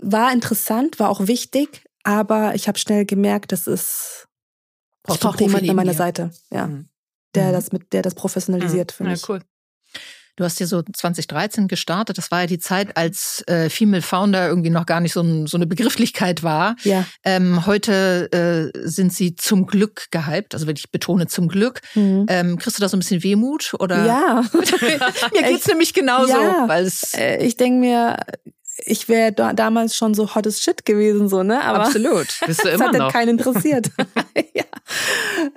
war 0.00 0.32
interessant, 0.32 0.98
war 0.98 1.08
auch 1.08 1.26
wichtig, 1.26 1.84
aber 2.04 2.54
ich 2.54 2.68
habe 2.68 2.78
schnell 2.78 3.06
gemerkt, 3.06 3.52
das 3.52 3.66
ist, 3.66 4.28
ich 5.08 5.18
brauche 5.18 5.42
jemanden 5.42 5.70
an 5.70 5.76
meiner 5.76 5.94
Seite, 5.94 6.30
ja, 6.50 6.66
mhm. 6.66 6.88
der 7.34 7.48
mhm. 7.48 7.52
das 7.52 7.72
mit, 7.72 7.92
der 7.92 8.02
das 8.02 8.14
professionalisiert 8.14 8.92
mhm. 8.92 8.96
für 8.96 9.04
mich. 9.04 9.22
Ja, 9.22 9.28
cool. 9.28 9.40
Du 10.36 10.44
hast 10.44 10.60
ja 10.60 10.66
so 10.66 10.82
2013 10.82 11.66
gestartet. 11.66 12.18
Das 12.18 12.30
war 12.30 12.42
ja 12.42 12.46
die 12.46 12.58
Zeit, 12.58 12.96
als 12.96 13.42
äh, 13.46 13.70
Female 13.70 14.02
Founder 14.02 14.48
irgendwie 14.48 14.70
noch 14.70 14.86
gar 14.86 15.00
nicht 15.00 15.12
so, 15.12 15.22
ein, 15.22 15.46
so 15.46 15.56
eine 15.56 15.66
Begrifflichkeit 15.66 16.42
war. 16.42 16.76
Ja. 16.82 17.06
Ähm, 17.24 17.64
heute 17.66 18.72
äh, 18.74 18.78
sind 18.86 19.12
sie 19.14 19.34
zum 19.34 19.66
Glück 19.66 20.06
gehypt. 20.10 20.54
Also 20.54 20.66
wenn 20.66 20.76
ich 20.76 20.90
betone 20.90 21.26
zum 21.26 21.48
Glück. 21.48 21.80
Mhm. 21.94 22.26
Ähm, 22.28 22.58
kriegst 22.58 22.78
du 22.78 22.82
da 22.82 22.88
so 22.88 22.96
ein 22.96 23.00
bisschen 23.00 23.22
Wehmut? 23.22 23.74
Oder? 23.78 24.04
Ja. 24.04 24.44
mir 25.32 25.42
geht's 25.42 25.66
nämlich 25.66 25.94
genauso. 25.94 26.32
Ja. 26.32 26.68
Weil 26.68 26.84
es 26.84 27.14
äh, 27.14 27.38
ich 27.38 27.56
denke 27.56 27.80
mir, 27.80 28.16
ich 28.84 29.08
wäre 29.08 29.32
da, 29.32 29.52
damals 29.52 29.96
schon 29.96 30.14
so 30.14 30.34
hottest 30.34 30.62
shit 30.62 30.84
gewesen, 30.84 31.28
so, 31.28 31.42
ne? 31.42 31.62
Aber 31.62 31.80
Absolut. 31.84 32.28
Bist 32.46 32.64
du 32.64 32.68
immer 32.72 32.86
das 32.86 32.94
hat 32.94 32.98
noch. 32.98 33.12
keinen 33.12 33.38
interessiert. 33.38 33.90
ja. 34.54 34.64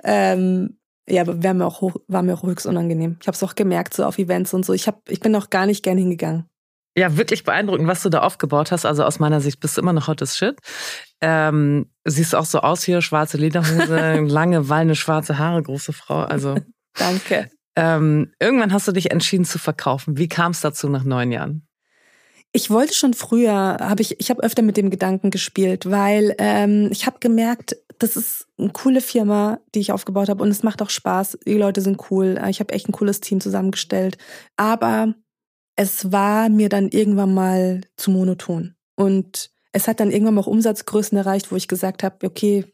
Ähm, 0.04 0.78
ja, 1.10 1.24
war 1.26 1.54
mir 1.54 1.66
auch 1.66 1.80
hoch, 1.80 1.96
war 2.08 2.22
mir 2.22 2.34
auch 2.34 2.42
höchst 2.42 2.66
unangenehm. 2.66 3.16
Ich 3.20 3.26
habe 3.26 3.34
es 3.34 3.42
auch 3.42 3.54
gemerkt, 3.54 3.94
so 3.94 4.04
auf 4.04 4.18
Events 4.18 4.54
und 4.54 4.64
so. 4.64 4.72
Ich, 4.72 4.86
hab, 4.86 5.08
ich 5.08 5.20
bin 5.20 5.34
auch 5.34 5.50
gar 5.50 5.66
nicht 5.66 5.82
gern 5.82 5.98
hingegangen. 5.98 6.46
Ja, 6.96 7.16
wirklich 7.16 7.44
beeindruckend, 7.44 7.86
was 7.86 8.02
du 8.02 8.08
da 8.08 8.20
aufgebaut 8.20 8.72
hast. 8.72 8.84
Also 8.84 9.04
aus 9.04 9.20
meiner 9.20 9.40
Sicht 9.40 9.60
bist 9.60 9.76
du 9.76 9.80
immer 9.80 9.92
noch 9.92 10.08
hottes 10.08 10.36
Shit. 10.36 10.58
Ähm, 11.20 11.86
siehst 12.04 12.34
auch 12.34 12.44
so 12.44 12.60
aus 12.60 12.82
hier, 12.82 13.00
schwarze 13.00 13.36
Lederhose, 13.36 14.20
lange, 14.26 14.68
wallende 14.68 14.96
schwarze 14.96 15.38
Haare, 15.38 15.62
große 15.62 15.92
Frau. 15.92 16.20
Also 16.20 16.56
danke. 16.94 17.50
Ähm, 17.76 18.32
irgendwann 18.40 18.72
hast 18.72 18.88
du 18.88 18.92
dich 18.92 19.12
entschieden 19.12 19.44
zu 19.44 19.58
verkaufen. 19.58 20.18
Wie 20.18 20.28
kam 20.28 20.50
es 20.52 20.60
dazu 20.60 20.88
nach 20.88 21.04
neun 21.04 21.30
Jahren? 21.30 21.66
Ich 22.52 22.68
wollte 22.70 22.94
schon 22.94 23.14
früher, 23.14 23.76
habe 23.80 24.02
ich, 24.02 24.18
ich 24.18 24.28
habe 24.28 24.42
öfter 24.42 24.62
mit 24.62 24.76
dem 24.76 24.90
Gedanken 24.90 25.30
gespielt, 25.30 25.88
weil 25.88 26.34
ähm, 26.38 26.88
ich 26.90 27.06
habe 27.06 27.18
gemerkt, 27.20 27.76
das 28.00 28.16
ist 28.16 28.48
eine 28.58 28.70
coole 28.70 29.00
Firma, 29.00 29.60
die 29.74 29.80
ich 29.80 29.92
aufgebaut 29.92 30.28
habe 30.28 30.42
und 30.42 30.48
es 30.48 30.62
macht 30.62 30.82
auch 30.82 30.90
Spaß. 30.90 31.38
Die 31.46 31.54
Leute 31.54 31.82
sind 31.82 32.10
cool. 32.10 32.40
Ich 32.48 32.60
habe 32.60 32.72
echt 32.72 32.88
ein 32.88 32.92
cooles 32.92 33.20
Team 33.20 33.40
zusammengestellt. 33.40 34.16
Aber 34.56 35.14
es 35.76 36.10
war 36.10 36.48
mir 36.48 36.68
dann 36.68 36.88
irgendwann 36.88 37.34
mal 37.34 37.82
zu 37.96 38.10
monoton. 38.10 38.74
Und 38.96 39.50
es 39.72 39.86
hat 39.86 40.00
dann 40.00 40.10
irgendwann 40.10 40.34
mal 40.34 40.40
auch 40.40 40.46
Umsatzgrößen 40.46 41.16
erreicht, 41.16 41.52
wo 41.52 41.56
ich 41.56 41.68
gesagt 41.68 42.02
habe, 42.02 42.26
okay, 42.26 42.64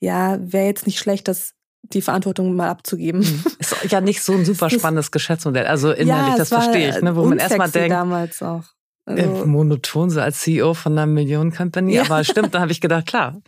ja, 0.00 0.38
wäre 0.40 0.66
jetzt 0.66 0.86
nicht 0.86 0.98
schlecht, 0.98 1.28
das 1.28 1.54
die 1.82 2.02
Verantwortung 2.02 2.54
mal 2.56 2.68
abzugeben. 2.68 3.20
Mhm. 3.20 3.44
Ist 3.58 3.92
ja 3.92 4.00
nicht 4.00 4.22
so 4.22 4.32
ein 4.32 4.44
super 4.44 4.70
spannendes 4.70 5.10
Geschäftsmodell. 5.10 5.66
Also 5.66 5.92
innerlich, 5.92 6.32
ja, 6.32 6.38
das 6.38 6.48
verstehe 6.48 6.90
ich, 6.90 7.00
ne, 7.02 7.14
wo 7.14 7.24
man 7.24 7.38
erstmal 7.38 7.70
denkt. 7.70 7.92
damals 7.92 8.42
auch. 8.42 8.64
Also, 9.06 9.42
äh, 9.42 9.46
monoton 9.46 10.10
so 10.10 10.20
als 10.20 10.40
CEO 10.40 10.74
von 10.74 10.92
einer 10.92 11.06
Millionen-Company. 11.06 11.94
Ja. 11.94 12.02
Aber 12.02 12.24
stimmt, 12.24 12.54
da 12.54 12.60
habe 12.60 12.72
ich 12.72 12.80
gedacht, 12.80 13.06
klar, 13.06 13.42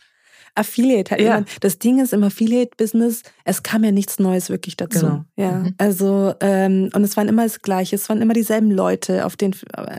Affiliate. 0.57 1.11
Halt 1.12 1.21
ja. 1.21 1.45
das 1.61 1.79
Ding 1.79 2.01
ist 2.01 2.12
im 2.12 2.25
Affiliate-Business, 2.25 3.23
es 3.45 3.62
kam 3.62 3.85
ja 3.85 3.92
nichts 3.92 4.19
Neues 4.19 4.51
wirklich 4.51 4.77
dazu. 4.77 5.01
Genau. 5.01 5.25
Ja, 5.37 5.53
mhm. 5.53 5.75
also 5.79 6.35
ähm, 6.40 6.90
und 6.95 7.05
es 7.05 7.16
waren 7.16 7.29
immer 7.29 7.45
das 7.45 7.62
Gleiche, 7.62 7.97
es 7.97 8.09
waren 8.09 8.23
immer 8.23 8.35
dieselben 8.35 8.71
Leute 8.71 9.25
auf 9.25 9.37
den 9.37 9.55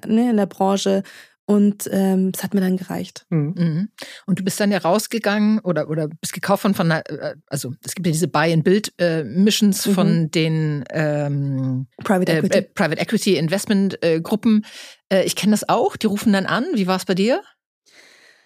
ne, 0.08 0.30
in 0.30 0.38
der 0.38 0.46
Branche 0.46 1.04
und 1.50 1.90
ähm, 1.94 2.34
es 2.36 2.44
hat 2.44 2.54
mir 2.54 2.60
dann 2.60 2.76
gereicht. 2.76 3.26
Mhm. 3.30 3.54
mhm. 3.58 3.90
Und 4.26 4.40
du 4.40 4.44
bist 4.44 4.60
dann 4.60 4.70
ja 4.70 4.80
rausgegangen 4.80 5.60
oder, 5.60 5.90
oder 5.90 6.10
bist 6.10 6.34
gekauft 6.34 6.62
von, 6.62 6.74
von 6.74 6.92
äh, 6.92 7.02
also 7.48 7.74
es 7.86 7.96
gibt 7.96 8.06
ja 8.06 8.12
diese 8.12 8.28
Buy-and-Build-Missions 8.28 9.86
äh, 9.86 9.90
mhm. 9.90 9.94
von 9.94 10.32
den 10.32 10.84
ähm, 10.92 11.88
Private 12.04 12.34
äh, 12.34 12.38
Equity, 12.40 12.58
äh, 12.58 12.62
Private 12.64 13.02
Equity 13.02 13.38
Investment-Gruppen. 13.38 14.66
Äh, 15.08 15.24
ich 15.24 15.38
kenne 15.38 15.52
das 15.52 15.68
auch, 15.70 15.96
die 15.96 16.08
rufen 16.08 16.34
dann 16.34 16.46
an. 16.46 16.66
Wie 16.74 16.86
war 16.86 16.98
es 16.98 17.06
bei 17.06 17.16
dir? 17.16 17.42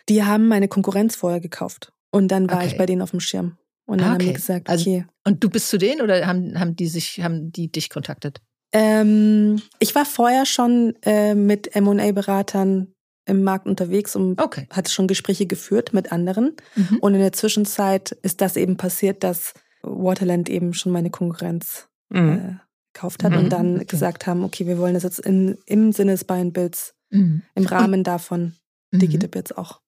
Die 0.08 0.24
haben 0.24 0.48
meine 0.48 0.68
Konkurrenz 0.68 1.16
vorher 1.16 1.40
gekauft. 1.40 1.92
Und 2.12 2.30
dann 2.30 2.50
war 2.50 2.58
okay. 2.58 2.68
ich 2.68 2.78
bei 2.78 2.86
denen 2.86 3.02
auf 3.02 3.12
dem 3.12 3.20
Schirm. 3.20 3.58
Und 3.86 4.02
dann 4.02 4.14
okay. 4.14 4.24
haben 4.24 4.28
die 4.28 4.34
gesagt, 4.34 4.70
also, 4.70 4.90
okay. 4.90 5.06
und 5.26 5.44
du 5.44 5.50
bist 5.50 5.70
zu 5.70 5.78
denen 5.78 6.02
oder 6.02 6.26
haben, 6.28 6.60
haben 6.60 6.76
die 6.76 6.88
sich, 6.88 7.22
haben 7.22 7.52
die 7.52 7.72
dich 7.72 7.90
kontaktet? 7.90 8.42
Ähm, 8.74 9.62
ich 9.80 9.96
war 9.96 10.06
vorher 10.06 10.46
schon 10.46 10.96
äh, 11.02 11.36
mit 11.36 11.76
M&A-Beratern 11.76 12.94
im 13.26 13.44
Markt 13.44 13.68
unterwegs 13.68 14.16
und 14.16 14.42
okay. 14.42 14.68
hatte 14.70 14.92
schon 14.92 15.08
Gespräche 15.08 15.46
geführt 15.46 15.94
mit 15.94 16.12
anderen. 16.12 16.56
Mhm. 16.76 16.98
Und 17.02 17.14
in 17.14 17.20
der 17.20 17.34
Zwischenzeit 17.34 18.12
ist 18.12 18.42
das 18.42 18.56
eben 18.58 18.78
passiert, 18.78 19.24
dass 19.24 19.54
Waterland 19.84 20.50
eben 20.50 20.74
schon 20.74 20.92
meine 20.92 21.10
Konkurrenz 21.10 21.88
mhm. 22.10 22.30
äh, 22.30 22.56
gekauft 22.94 23.24
hat 23.24 23.32
mhm. 23.32 23.38
und 23.40 23.50
dann 23.50 23.76
okay. 23.76 23.86
gesagt 23.86 24.28
haben, 24.28 24.44
okay, 24.44 24.68
wir 24.68 24.78
wollen 24.78 24.94
das 24.94 25.04
jetzt 25.04 25.20
in, 25.20 25.58
im 25.66 25.92
Sinne 25.92 26.12
des 26.12 26.24
Buy 26.24 26.42
and 26.42 26.54
Builds, 26.54 26.94
mhm. 27.10 27.44
im 27.56 27.66
Rahmen 27.66 28.04
davon, 28.04 28.56
Digitip 28.92 29.36
jetzt 29.36 29.58
auch. 29.58 29.82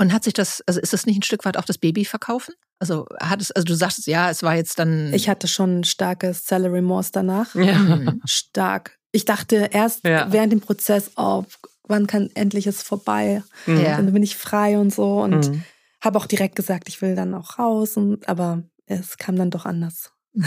Und 0.00 0.14
hat 0.14 0.24
sich 0.24 0.32
das, 0.32 0.62
also 0.66 0.80
ist 0.80 0.94
das 0.94 1.04
nicht 1.04 1.18
ein 1.18 1.22
Stück 1.22 1.44
weit 1.44 1.58
auch 1.58 1.66
das 1.66 1.76
Baby 1.76 2.06
verkaufen? 2.06 2.54
Also 2.78 3.04
hat 3.20 3.42
es, 3.42 3.50
also 3.50 3.66
du 3.66 3.74
sagst 3.74 4.06
ja, 4.06 4.30
es 4.30 4.42
war 4.42 4.54
jetzt 4.54 4.78
dann. 4.78 5.12
Ich 5.12 5.28
hatte 5.28 5.46
schon 5.46 5.80
ein 5.80 5.84
starkes 5.84 6.46
Salary 6.46 6.76
Remorse 6.76 7.10
danach. 7.12 7.54
Ja. 7.54 7.78
Mhm. 7.78 8.22
Stark. 8.24 8.98
Ich 9.12 9.26
dachte 9.26 9.68
erst 9.70 10.06
ja. 10.06 10.32
während 10.32 10.54
dem 10.54 10.62
Prozess, 10.62 11.10
oh, 11.16 11.44
wann 11.86 12.06
kann 12.06 12.30
endlich 12.32 12.66
es 12.66 12.82
vorbei? 12.82 13.42
Mhm. 13.66 13.80
Ja. 13.80 13.96
Dann 13.98 14.10
bin 14.10 14.22
ich 14.22 14.36
frei 14.36 14.78
und 14.78 14.90
so 14.94 15.20
und 15.20 15.50
mhm. 15.50 15.64
habe 16.02 16.18
auch 16.18 16.26
direkt 16.26 16.56
gesagt, 16.56 16.88
ich 16.88 17.02
will 17.02 17.14
dann 17.14 17.34
auch 17.34 17.58
raus. 17.58 17.98
Und, 17.98 18.26
aber 18.26 18.62
es 18.86 19.18
kam 19.18 19.36
dann 19.36 19.50
doch 19.50 19.66
anders. 19.66 20.12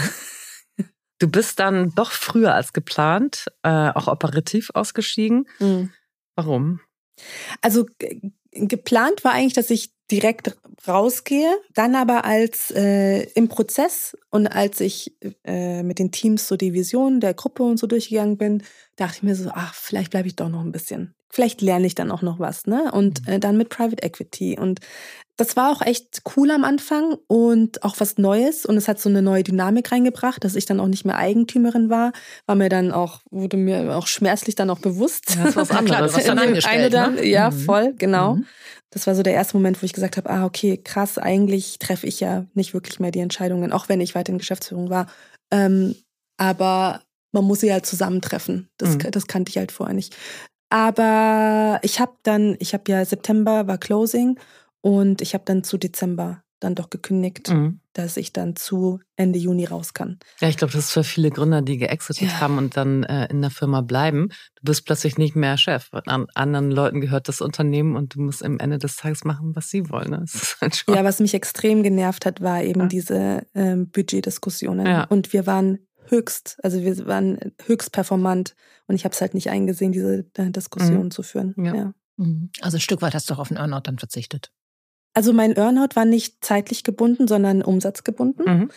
Du 1.20 1.30
bist 1.30 1.60
dann 1.60 1.90
doch 1.94 2.10
früher 2.10 2.54
als 2.54 2.72
geplant, 2.72 3.46
äh, 3.62 3.68
auch 3.68 4.08
operativ 4.08 4.70
ausgestiegen. 4.74 5.46
Mhm. 5.60 5.92
Warum? 6.34 6.80
Also 7.62 7.86
geplant 8.54 9.24
war 9.24 9.32
eigentlich, 9.32 9.54
dass 9.54 9.70
ich 9.70 9.92
direkt 10.10 10.56
rausgehe, 10.86 11.50
dann 11.72 11.94
aber 11.94 12.24
als 12.24 12.70
äh, 12.70 13.22
im 13.34 13.48
Prozess 13.48 14.16
und 14.30 14.46
als 14.46 14.80
ich 14.80 15.16
äh, 15.44 15.82
mit 15.82 15.98
den 15.98 16.12
Teams 16.12 16.46
so 16.46 16.56
die 16.56 16.74
Vision 16.74 17.20
der 17.20 17.34
Gruppe 17.34 17.62
und 17.62 17.78
so 17.78 17.86
durchgegangen 17.86 18.36
bin, 18.36 18.62
dachte 18.96 19.16
ich 19.16 19.22
mir 19.22 19.34
so, 19.34 19.50
ach, 19.52 19.74
vielleicht 19.74 20.10
bleibe 20.10 20.28
ich 20.28 20.36
doch 20.36 20.48
noch 20.48 20.60
ein 20.60 20.72
bisschen. 20.72 21.14
Vielleicht 21.34 21.62
lerne 21.62 21.86
ich 21.88 21.96
dann 21.96 22.12
auch 22.12 22.22
noch 22.22 22.38
was, 22.38 22.66
ne? 22.66 22.92
Und 22.92 23.26
mhm. 23.26 23.32
äh, 23.32 23.38
dann 23.40 23.56
mit 23.56 23.68
Private 23.68 24.04
Equity. 24.04 24.56
Und 24.56 24.78
das 25.36 25.56
war 25.56 25.72
auch 25.72 25.82
echt 25.82 26.22
cool 26.36 26.48
am 26.52 26.62
Anfang 26.62 27.16
und 27.26 27.82
auch 27.82 27.96
was 27.98 28.18
Neues. 28.18 28.64
Und 28.64 28.76
es 28.76 28.86
hat 28.86 29.00
so 29.00 29.08
eine 29.08 29.20
neue 29.20 29.42
Dynamik 29.42 29.90
reingebracht, 29.90 30.44
dass 30.44 30.54
ich 30.54 30.64
dann 30.64 30.78
auch 30.78 30.86
nicht 30.86 31.04
mehr 31.04 31.16
Eigentümerin 31.16 31.90
war. 31.90 32.12
War 32.46 32.54
mir 32.54 32.68
dann 32.68 32.92
auch, 32.92 33.18
wurde 33.32 33.56
mir 33.56 33.96
auch 33.96 34.06
schmerzlich 34.06 34.54
dann 34.54 34.70
auch 34.70 34.78
bewusst. 34.78 35.34
Ja, 35.34 35.46
das 35.46 35.56
war 35.56 35.62
was 35.62 35.70
anderes. 35.76 36.12
Klar, 36.12 36.14
was 36.14 36.24
dann 36.24 36.38
angestellt, 36.38 36.94
dann, 36.94 37.16
ne? 37.16 37.26
Ja, 37.26 37.50
mhm. 37.50 37.58
voll, 37.58 37.94
genau. 37.98 38.36
Mhm. 38.36 38.46
Das 38.90 39.08
war 39.08 39.16
so 39.16 39.24
der 39.24 39.34
erste 39.34 39.56
Moment, 39.56 39.82
wo 39.82 39.86
ich 39.86 39.92
gesagt 39.92 40.16
habe, 40.16 40.30
ah, 40.30 40.44
okay, 40.44 40.76
krass, 40.76 41.18
eigentlich 41.18 41.80
treffe 41.80 42.06
ich 42.06 42.20
ja 42.20 42.46
nicht 42.54 42.74
wirklich 42.74 43.00
mehr 43.00 43.10
die 43.10 43.18
Entscheidungen, 43.18 43.72
auch 43.72 43.88
wenn 43.88 44.00
ich 44.00 44.14
weiter 44.14 44.30
in 44.30 44.38
Geschäftsführung 44.38 44.88
war. 44.88 45.08
Ähm, 45.50 45.96
aber 46.36 47.02
man 47.32 47.44
muss 47.44 47.58
sie 47.58 47.72
halt 47.72 47.86
zusammentreffen. 47.86 48.68
Das, 48.78 48.90
mhm. 48.90 49.10
das 49.10 49.26
kannte 49.26 49.50
ich 49.50 49.58
halt 49.58 49.72
vorher 49.72 49.94
nicht. 49.94 50.16
Aber 50.74 51.78
ich 51.82 52.00
habe 52.00 52.14
dann, 52.24 52.56
ich 52.58 52.74
habe 52.74 52.90
ja 52.90 53.04
September 53.04 53.68
war 53.68 53.78
Closing 53.78 54.40
und 54.80 55.20
ich 55.20 55.32
habe 55.32 55.44
dann 55.46 55.62
zu 55.62 55.78
Dezember 55.78 56.42
dann 56.58 56.74
doch 56.74 56.90
gekündigt, 56.90 57.48
mhm. 57.50 57.78
dass 57.92 58.16
ich 58.16 58.32
dann 58.32 58.56
zu 58.56 58.98
Ende 59.14 59.38
Juni 59.38 59.66
raus 59.66 59.94
kann. 59.94 60.18
Ja, 60.40 60.48
ich 60.48 60.56
glaube, 60.56 60.72
das 60.72 60.86
ist 60.86 60.90
für 60.90 61.04
viele 61.04 61.30
Gründer, 61.30 61.62
die 61.62 61.76
geexitet 61.76 62.28
ja. 62.28 62.40
haben 62.40 62.58
und 62.58 62.76
dann 62.76 63.04
äh, 63.04 63.26
in 63.26 63.40
der 63.40 63.52
Firma 63.52 63.82
bleiben. 63.82 64.30
Du 64.56 64.64
bist 64.64 64.84
plötzlich 64.84 65.16
nicht 65.16 65.36
mehr 65.36 65.56
Chef. 65.58 65.90
An 65.92 66.26
anderen 66.34 66.72
Leuten 66.72 67.00
gehört 67.00 67.28
das 67.28 67.40
Unternehmen 67.40 67.94
und 67.94 68.16
du 68.16 68.22
musst 68.22 68.44
am 68.44 68.58
Ende 68.58 68.78
des 68.78 68.96
Tages 68.96 69.22
machen, 69.22 69.54
was 69.54 69.70
sie 69.70 69.88
wollen. 69.90 70.10
Ne? 70.10 70.24
Halt 70.60 70.84
ja, 70.88 71.04
was 71.04 71.20
mich 71.20 71.34
extrem 71.34 71.84
genervt 71.84 72.26
hat, 72.26 72.40
war 72.40 72.64
eben 72.64 72.80
ja. 72.80 72.86
diese 72.86 73.46
ähm, 73.54 73.90
Budgetdiskussionen. 73.90 74.86
Ja. 74.88 75.04
Und 75.04 75.32
wir 75.32 75.46
waren 75.46 75.78
höchst, 76.08 76.58
also 76.62 76.80
wir 76.80 77.06
waren 77.06 77.38
höchst 77.66 77.92
performant 77.92 78.54
und 78.86 78.94
ich 78.94 79.04
habe 79.04 79.14
es 79.14 79.20
halt 79.20 79.34
nicht 79.34 79.50
eingesehen, 79.50 79.92
diese 79.92 80.26
äh, 80.34 80.50
Diskussion 80.50 81.04
mhm. 81.04 81.10
zu 81.10 81.22
führen. 81.22 81.54
Ja. 81.56 81.94
Mhm. 82.16 82.50
Also 82.60 82.76
ein 82.76 82.80
Stück 82.80 83.02
weit 83.02 83.14
hast 83.14 83.30
du 83.30 83.34
auch 83.34 83.38
auf 83.38 83.48
den 83.48 83.56
Earnout 83.56 83.82
dann 83.84 83.98
verzichtet. 83.98 84.52
Also 85.14 85.32
mein 85.32 85.52
Earnout 85.52 85.94
war 85.94 86.04
nicht 86.04 86.44
zeitlich 86.44 86.82
gebunden, 86.84 87.28
sondern 87.28 87.62
umsatzgebunden. 87.62 88.44
Mhm. 88.44 88.70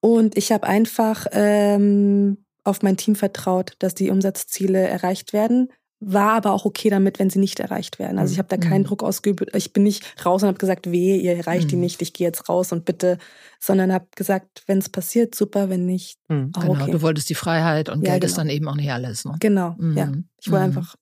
Und 0.00 0.36
ich 0.36 0.52
habe 0.52 0.66
einfach 0.66 1.26
ähm, 1.32 2.44
auf 2.62 2.82
mein 2.82 2.96
Team 2.96 3.14
vertraut, 3.14 3.74
dass 3.78 3.94
die 3.94 4.10
Umsatzziele 4.10 4.80
erreicht 4.80 5.32
werden 5.32 5.68
war 6.00 6.32
aber 6.32 6.52
auch 6.52 6.64
okay 6.64 6.90
damit, 6.90 7.18
wenn 7.18 7.30
sie 7.30 7.38
nicht 7.38 7.60
erreicht 7.60 7.98
werden. 7.98 8.18
Also 8.18 8.32
ich 8.32 8.38
habe 8.38 8.48
da 8.48 8.56
keinen 8.56 8.82
mhm. 8.82 8.86
Druck 8.86 9.02
ausgeübt. 9.02 9.54
Ich 9.54 9.72
bin 9.72 9.84
nicht 9.84 10.04
raus 10.24 10.42
und 10.42 10.48
habe 10.48 10.58
gesagt, 10.58 10.90
weh, 10.90 11.16
ihr 11.16 11.36
erreicht 11.36 11.66
mhm. 11.66 11.70
die 11.70 11.76
nicht, 11.76 12.02
ich 12.02 12.12
gehe 12.12 12.26
jetzt 12.26 12.48
raus 12.48 12.72
und 12.72 12.84
bitte, 12.84 13.18
sondern 13.58 13.92
habe 13.92 14.06
gesagt, 14.14 14.62
wenn 14.66 14.78
es 14.78 14.88
passiert, 14.88 15.34
super, 15.34 15.70
wenn 15.70 15.86
nicht. 15.86 16.18
Mhm. 16.28 16.52
Genau, 16.52 16.72
okay. 16.72 16.90
du 16.90 17.02
wolltest 17.02 17.30
die 17.30 17.34
Freiheit 17.34 17.88
und 17.88 18.02
ja, 18.02 18.12
Geld 18.12 18.22
genau. 18.22 18.30
ist 18.30 18.38
dann 18.38 18.48
eben 18.48 18.68
auch 18.68 18.76
nicht 18.76 18.92
alles. 18.92 19.24
Ne? 19.24 19.36
Genau, 19.40 19.76
ja. 19.94 20.06
Mhm. 20.06 20.28
Ich 20.40 20.50
wollte 20.50 20.66
mhm. 20.66 20.76
einfach, 20.78 20.96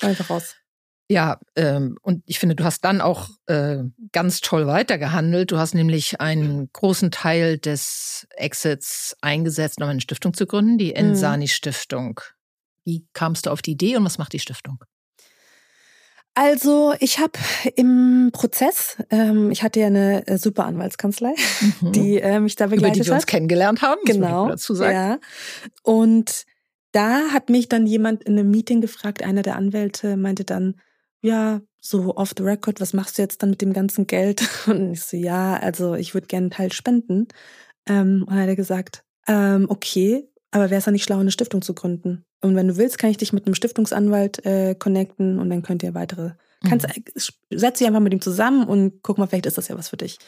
einfach 0.00 0.30
raus. 0.30 0.54
Ja, 1.08 1.38
ähm, 1.54 1.96
und 2.02 2.24
ich 2.26 2.40
finde, 2.40 2.56
du 2.56 2.64
hast 2.64 2.84
dann 2.84 3.00
auch 3.00 3.28
äh, 3.46 3.78
ganz 4.10 4.40
toll 4.40 4.66
weitergehandelt. 4.66 5.52
Du 5.52 5.58
hast 5.58 5.74
nämlich 5.74 6.20
einen 6.20 6.68
großen 6.72 7.12
Teil 7.12 7.58
des 7.58 8.26
Exits 8.30 9.16
eingesetzt, 9.20 9.80
um 9.80 9.88
eine 9.88 10.00
Stiftung 10.00 10.34
zu 10.34 10.46
gründen, 10.46 10.78
die 10.78 10.90
mhm. 10.90 10.96
Wie 12.86 13.06
kamst 13.12 13.44
du 13.44 13.50
auf 13.50 13.60
die 13.60 13.72
Idee 13.72 13.96
und 13.96 14.04
was 14.04 14.16
macht 14.16 14.32
die 14.32 14.38
Stiftung? 14.38 14.78
Also 16.34 16.94
ich 17.00 17.18
habe 17.18 17.32
im 17.76 18.30
Prozess, 18.32 18.98
ähm, 19.10 19.50
ich 19.50 19.62
hatte 19.62 19.80
ja 19.80 19.86
eine 19.86 20.26
äh, 20.26 20.36
super 20.36 20.66
Anwaltskanzlei, 20.66 21.34
mhm. 21.80 21.92
die 21.92 22.18
äh, 22.18 22.40
mich 22.40 22.56
da 22.56 22.66
begleitet 22.66 22.90
hat. 22.90 22.96
Über 22.96 23.04
die 23.04 23.08
wir 23.08 23.14
uns 23.14 23.26
kennengelernt 23.26 23.82
haben, 23.82 24.00
genau, 24.04 24.48
dazu 24.48 24.74
sagen. 24.74 24.94
Ja. 24.94 25.18
Und 25.82 26.44
da 26.92 27.28
hat 27.32 27.48
mich 27.48 27.68
dann 27.68 27.86
jemand 27.86 28.22
in 28.22 28.38
einem 28.38 28.50
Meeting 28.50 28.82
gefragt, 28.82 29.22
einer 29.22 29.42
der 29.42 29.56
Anwälte 29.56 30.16
meinte 30.16 30.44
dann, 30.44 30.78
ja, 31.22 31.62
so 31.80 32.14
off 32.16 32.34
the 32.36 32.42
record, 32.42 32.80
was 32.80 32.92
machst 32.92 33.16
du 33.16 33.22
jetzt 33.22 33.42
dann 33.42 33.50
mit 33.50 33.62
dem 33.62 33.72
ganzen 33.72 34.06
Geld? 34.06 34.46
Und 34.66 34.92
ich 34.92 35.02
so, 35.02 35.16
ja, 35.16 35.56
also 35.56 35.94
ich 35.94 36.12
würde 36.14 36.26
gerne 36.26 36.44
einen 36.44 36.50
Teil 36.50 36.72
spenden. 36.72 37.28
Ähm, 37.88 38.24
und 38.26 38.30
dann 38.30 38.40
hat 38.42 38.48
er 38.48 38.56
gesagt, 38.56 39.04
ähm, 39.26 39.66
okay, 39.68 40.28
aber 40.50 40.70
wäre 40.70 40.78
es 40.78 40.84
dann 40.84 40.94
nicht 40.94 41.04
schlau, 41.04 41.18
eine 41.18 41.30
Stiftung 41.30 41.62
zu 41.62 41.74
gründen? 41.74 42.24
Und 42.40 42.56
wenn 42.56 42.68
du 42.68 42.76
willst, 42.76 42.98
kann 42.98 43.10
ich 43.10 43.16
dich 43.16 43.32
mit 43.32 43.46
einem 43.46 43.54
Stiftungsanwalt 43.54 44.44
äh, 44.44 44.74
connecten 44.74 45.38
und 45.38 45.50
dann 45.50 45.62
könnt 45.62 45.82
ihr 45.82 45.94
weitere. 45.94 46.32
Mhm. 46.62 46.68
Kannst, 46.68 46.86
setz 47.50 47.78
dich 47.78 47.86
einfach 47.86 48.00
mit 48.00 48.12
ihm 48.12 48.20
zusammen 48.20 48.66
und 48.66 49.02
guck 49.02 49.18
mal, 49.18 49.26
vielleicht 49.26 49.46
ist 49.46 49.58
das 49.58 49.68
ja 49.68 49.76
was 49.76 49.88
für 49.88 49.96
dich. 49.96 50.18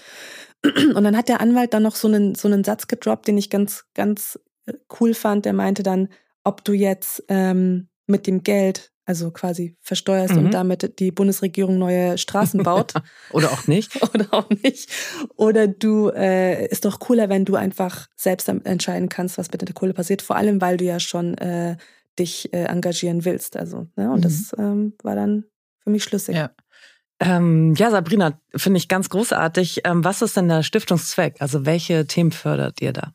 Und 0.65 1.05
dann 1.05 1.17
hat 1.17 1.29
der 1.29 1.41
Anwalt 1.41 1.73
dann 1.73 1.85
noch 1.85 1.95
so 1.95 2.09
einen, 2.09 2.35
so 2.35 2.49
einen 2.49 2.65
Satz 2.65 2.89
gedroppt, 2.89 3.29
den 3.29 3.39
ich 3.39 3.49
ganz, 3.49 3.85
ganz 3.95 4.41
äh, 4.67 4.75
cool 4.99 5.15
fand. 5.15 5.45
Der 5.45 5.53
meinte 5.53 5.85
dann, 5.85 6.09
ob 6.43 6.65
du 6.65 6.73
jetzt 6.73 7.23
ähm, 7.29 7.89
mit 8.07 8.27
dem 8.27 8.43
Geld 8.43 8.91
also 9.09 9.31
quasi 9.31 9.75
versteuerst 9.81 10.35
mhm. 10.35 10.45
und 10.45 10.51
damit 10.55 10.99
die 10.99 11.11
Bundesregierung 11.11 11.79
neue 11.79 12.19
Straßen 12.19 12.63
baut. 12.63 12.93
Oder 13.33 13.51
auch 13.51 13.67
nicht. 13.67 14.03
Oder 14.15 14.27
auch 14.33 14.51
nicht. 14.51 14.91
Oder 15.35 15.67
du, 15.67 16.11
äh, 16.11 16.67
ist 16.67 16.85
doch 16.85 16.99
cooler, 16.99 17.31
wenn 17.31 17.47
du 17.47 17.57
einfach 17.57 18.07
selbst 18.17 18.51
entscheiden 18.51 19.09
kannst, 19.09 19.39
was 19.39 19.51
mit 19.51 19.63
der 19.63 19.73
Kohle 19.73 19.95
passiert. 19.95 20.21
Vor 20.21 20.37
allem, 20.37 20.61
weil 20.61 20.77
du 20.77 20.85
ja 20.85 21.01
schon 21.01 21.39
äh, 21.39 21.79
dich 22.19 22.53
äh, 22.53 22.65
engagieren 22.65 23.25
willst. 23.25 23.57
Also, 23.57 23.87
ne? 23.97 24.11
Und 24.13 24.19
mhm. 24.19 24.23
das 24.23 24.55
ähm, 24.59 24.93
war 25.03 25.17
dann 25.17 25.45
für 25.79 25.89
mich 25.89 26.05
schlüssig. 26.05 26.37
Ja. 26.37 26.51
Ähm, 27.19 27.75
ja, 27.77 27.91
Sabrina, 27.91 28.39
finde 28.55 28.77
ich 28.77 28.89
ganz 28.89 29.09
großartig. 29.09 29.81
Ähm, 29.85 30.05
was 30.05 30.21
ist 30.21 30.37
denn 30.37 30.49
der 30.49 30.63
Stiftungszweck? 30.63 31.37
Also 31.41 31.65
welche 31.65 32.07
Themen 32.07 32.31
fördert 32.31 32.83
ihr 32.83 32.93
da? 32.93 33.15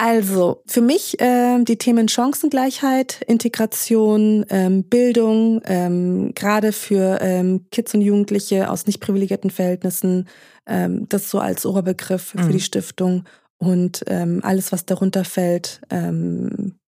Also 0.00 0.62
für 0.64 0.80
mich 0.80 1.20
äh, 1.20 1.60
die 1.64 1.76
Themen 1.76 2.08
Chancengleichheit, 2.08 3.20
Integration, 3.26 4.46
ähm, 4.48 4.84
Bildung, 4.84 5.60
ähm, 5.64 6.32
gerade 6.36 6.70
für 6.70 7.18
ähm, 7.20 7.66
Kids 7.72 7.94
und 7.94 8.02
Jugendliche 8.02 8.70
aus 8.70 8.86
nicht 8.86 9.00
privilegierten 9.00 9.50
Verhältnissen, 9.50 10.28
ähm, 10.66 11.08
das 11.08 11.30
so 11.30 11.40
als 11.40 11.66
Oberbegriff 11.66 12.32
mhm. 12.32 12.44
für 12.44 12.52
die 12.52 12.60
Stiftung 12.60 13.24
und 13.56 14.04
ähm, 14.06 14.38
alles, 14.44 14.70
was 14.70 14.86
darunter 14.86 15.24
fällt, 15.24 15.80
ähm, 15.90 16.78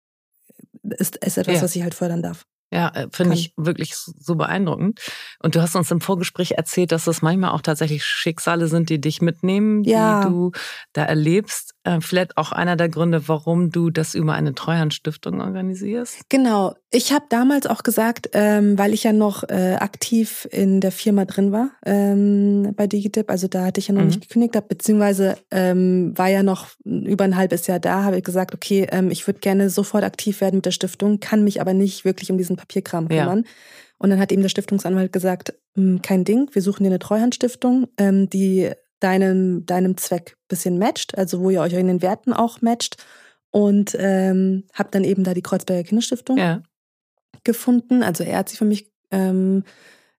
ist, 0.84 1.16
ist 1.16 1.36
etwas, 1.36 1.56
ja. 1.56 1.62
was 1.62 1.74
ich 1.74 1.82
halt 1.82 1.96
fördern 1.96 2.22
darf. 2.22 2.46
Ja, 2.72 2.88
äh, 2.94 3.08
finde 3.10 3.34
ich 3.34 3.52
wirklich 3.56 3.96
so 3.96 4.36
beeindruckend. 4.36 5.00
Und 5.42 5.56
du 5.56 5.60
hast 5.60 5.74
uns 5.74 5.90
im 5.90 6.00
Vorgespräch 6.00 6.52
erzählt, 6.52 6.92
dass 6.92 7.08
es 7.08 7.20
manchmal 7.20 7.50
auch 7.50 7.62
tatsächlich 7.62 8.04
Schicksale 8.04 8.68
sind, 8.68 8.90
die 8.90 9.00
dich 9.00 9.20
mitnehmen, 9.20 9.82
ja. 9.82 10.20
die 10.20 10.28
du 10.28 10.52
da 10.92 11.04
erlebst. 11.04 11.74
Äh, 11.82 12.00
vielleicht 12.02 12.36
auch 12.36 12.52
einer 12.52 12.76
der 12.76 12.90
Gründe, 12.90 13.26
warum 13.26 13.70
du 13.70 13.88
das 13.88 14.14
über 14.14 14.34
eine 14.34 14.54
Treuhandstiftung 14.54 15.40
organisierst? 15.40 16.28
Genau. 16.28 16.74
Ich 16.90 17.12
habe 17.12 17.24
damals 17.30 17.66
auch 17.66 17.82
gesagt, 17.82 18.30
ähm, 18.34 18.76
weil 18.76 18.92
ich 18.92 19.04
ja 19.04 19.14
noch 19.14 19.44
äh, 19.48 19.76
aktiv 19.80 20.46
in 20.50 20.82
der 20.82 20.92
Firma 20.92 21.24
drin 21.24 21.52
war 21.52 21.70
ähm, 21.86 22.74
bei 22.76 22.86
Digitip, 22.86 23.30
also 23.30 23.48
da 23.48 23.64
hatte 23.64 23.80
ich 23.80 23.88
ja 23.88 23.94
noch 23.94 24.02
mhm. 24.02 24.08
nicht 24.08 24.20
gekündigt, 24.20 24.56
hab, 24.56 24.68
beziehungsweise 24.68 25.38
ähm, 25.50 26.12
war 26.16 26.28
ja 26.28 26.42
noch 26.42 26.68
über 26.84 27.24
ein 27.24 27.36
halbes 27.36 27.66
Jahr 27.66 27.80
da, 27.80 28.02
habe 28.02 28.18
ich 28.18 28.24
gesagt, 28.24 28.54
okay, 28.54 28.86
ähm, 28.90 29.10
ich 29.10 29.26
würde 29.26 29.40
gerne 29.40 29.70
sofort 29.70 30.04
aktiv 30.04 30.42
werden 30.42 30.56
mit 30.56 30.66
der 30.66 30.72
Stiftung, 30.72 31.18
kann 31.20 31.44
mich 31.44 31.62
aber 31.62 31.72
nicht 31.72 32.04
wirklich 32.04 32.30
um 32.30 32.36
diesen 32.36 32.56
Papierkram 32.56 33.08
kümmern. 33.08 33.44
Ja. 33.44 33.50
Und 33.98 34.10
dann 34.10 34.18
hat 34.18 34.32
eben 34.32 34.42
der 34.42 34.48
Stiftungsanwalt 34.48 35.12
gesagt, 35.12 35.54
hm, 35.76 36.02
kein 36.02 36.24
Ding, 36.24 36.50
wir 36.52 36.62
suchen 36.62 36.84
dir 36.84 36.90
eine 36.90 36.98
Treuhandstiftung, 36.98 37.86
ähm, 37.98 38.28
die 38.28 38.70
deinem, 39.00 39.66
deinem 39.66 39.96
Zweck 39.96 40.36
bisschen 40.48 40.78
matcht, 40.78 41.16
also 41.16 41.40
wo 41.40 41.50
ihr 41.50 41.60
euch 41.60 41.72
in 41.72 41.88
den 41.88 42.02
Werten 42.02 42.32
auch 42.32 42.60
matcht. 42.62 42.96
Und 43.50 43.96
ähm, 43.98 44.64
habe 44.74 44.90
dann 44.92 45.02
eben 45.02 45.24
da 45.24 45.34
die 45.34 45.42
Kreuzberger 45.42 45.82
Kinderstiftung 45.82 46.38
ja. 46.38 46.62
gefunden. 47.42 48.04
Also 48.04 48.22
er 48.22 48.38
hat 48.38 48.48
sich 48.48 48.58
für 48.58 48.64
mich 48.64 48.92
ähm, 49.10 49.64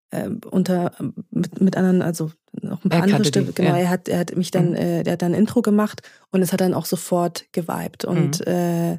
äh, 0.09 0.29
unter 0.49 0.91
mit, 1.29 1.61
mit 1.61 1.77
anderen, 1.77 2.01
also 2.01 2.31
noch 2.61 2.83
ein 2.83 2.89
paar 2.89 2.99
er 2.99 3.03
andere 3.05 3.25
Stimmen, 3.25 3.55
genau, 3.55 3.69
ja. 3.69 3.77
er 3.77 3.89
hat, 3.89 4.09
er 4.09 4.19
hat 4.19 4.35
mich 4.35 4.51
dann, 4.51 4.71
mhm. 4.71 4.75
äh, 4.75 5.03
der 5.03 5.13
hat 5.13 5.21
dann 5.21 5.33
ein 5.33 5.39
Intro 5.39 5.61
gemacht 5.61 6.01
und 6.31 6.41
es 6.41 6.51
hat 6.51 6.61
dann 6.61 6.73
auch 6.73 6.85
sofort 6.85 7.45
geweibt. 7.53 8.03
Und 8.03 8.45
mhm. 8.45 8.51
äh, 8.51 8.97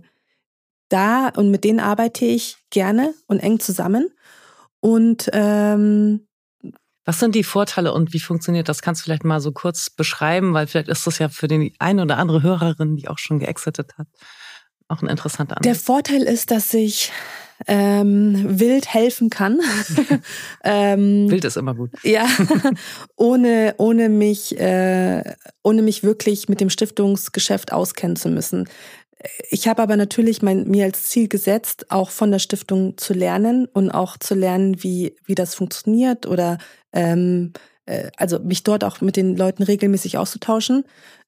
da 0.89 1.29
und 1.29 1.51
mit 1.51 1.65
denen 1.65 1.81
arbeite 1.81 2.25
ich 2.25 2.57
gerne 2.71 3.15
und 3.27 3.41
eng 3.41 3.61
zusammen. 3.61 4.09
Und 4.81 5.31
ähm, 5.33 6.27
was 7.05 7.19
sind 7.19 7.35
die 7.35 7.45
Vorteile 7.45 7.93
und 7.93 8.13
wie 8.13 8.21
funktioniert 8.21 8.69
das? 8.69 8.83
Kannst 8.83 9.03
du 9.03 9.05
vielleicht 9.05 9.25
mal 9.25 9.41
so 9.41 9.53
kurz 9.53 9.91
beschreiben, 9.91 10.55
weil 10.55 10.67
vielleicht 10.67 10.89
ist 10.89 11.07
das 11.07 11.19
ja 11.19 11.29
für 11.29 11.49
den 11.49 11.73
eine 11.79 12.03
oder 12.03 12.19
andere 12.19 12.43
Hörerin, 12.43 12.97
die 12.97 13.09
auch 13.09 13.19
schon 13.19 13.41
geexitet 13.41 13.99
hat, 13.99 14.07
auch 14.89 15.03
ein 15.03 15.09
interessanter 15.09 15.57
Ansatz. 15.57 15.65
Der 15.65 15.75
Vorteil 15.75 16.23
ist, 16.23 16.51
dass 16.51 16.73
ich 16.75 17.11
ähm, 17.67 18.59
wild 18.61 18.93
helfen 18.93 19.31
kann. 19.31 19.61
ähm, 20.65 21.31
wild 21.31 21.45
ist 21.45 21.57
immer 21.57 21.75
gut. 21.75 21.91
Ja, 22.03 22.27
ohne, 23.17 23.75
ohne, 23.79 24.09
mich, 24.09 24.59
äh, 24.59 25.23
ohne 25.63 25.83
mich 25.83 26.03
wirklich 26.03 26.49
mit 26.49 26.61
dem 26.61 26.71
Stiftungsgeschäft 26.71 27.73
auskennen 27.73 28.17
zu 28.17 28.29
müssen. 28.29 28.69
Ich 29.51 29.69
habe 29.69 29.83
aber 29.83 29.97
natürlich 29.97 30.43
mein, 30.43 30.69
mir 30.69 30.85
als 30.85 31.05
Ziel 31.05 31.29
gesetzt, 31.29 31.91
auch 31.91 32.11
von 32.11 32.31
der 32.31 32.39
Stiftung 32.39 32.97
zu 32.97 33.15
lernen 33.15 33.67
und 33.67 33.91
auch 33.91 34.17
zu 34.17 34.35
lernen, 34.35 34.83
wie, 34.83 35.17
wie 35.25 35.35
das 35.35 35.55
funktioniert 35.55 36.27
oder 36.27 36.59
ähm, 36.93 37.53
äh, 37.87 38.11
also 38.17 38.39
mich 38.41 38.65
dort 38.65 38.85
auch 38.85 39.01
mit 39.01 39.17
den 39.17 39.37
Leuten 39.37 39.63
regelmäßig 39.63 40.19
auszutauschen. 40.19 40.85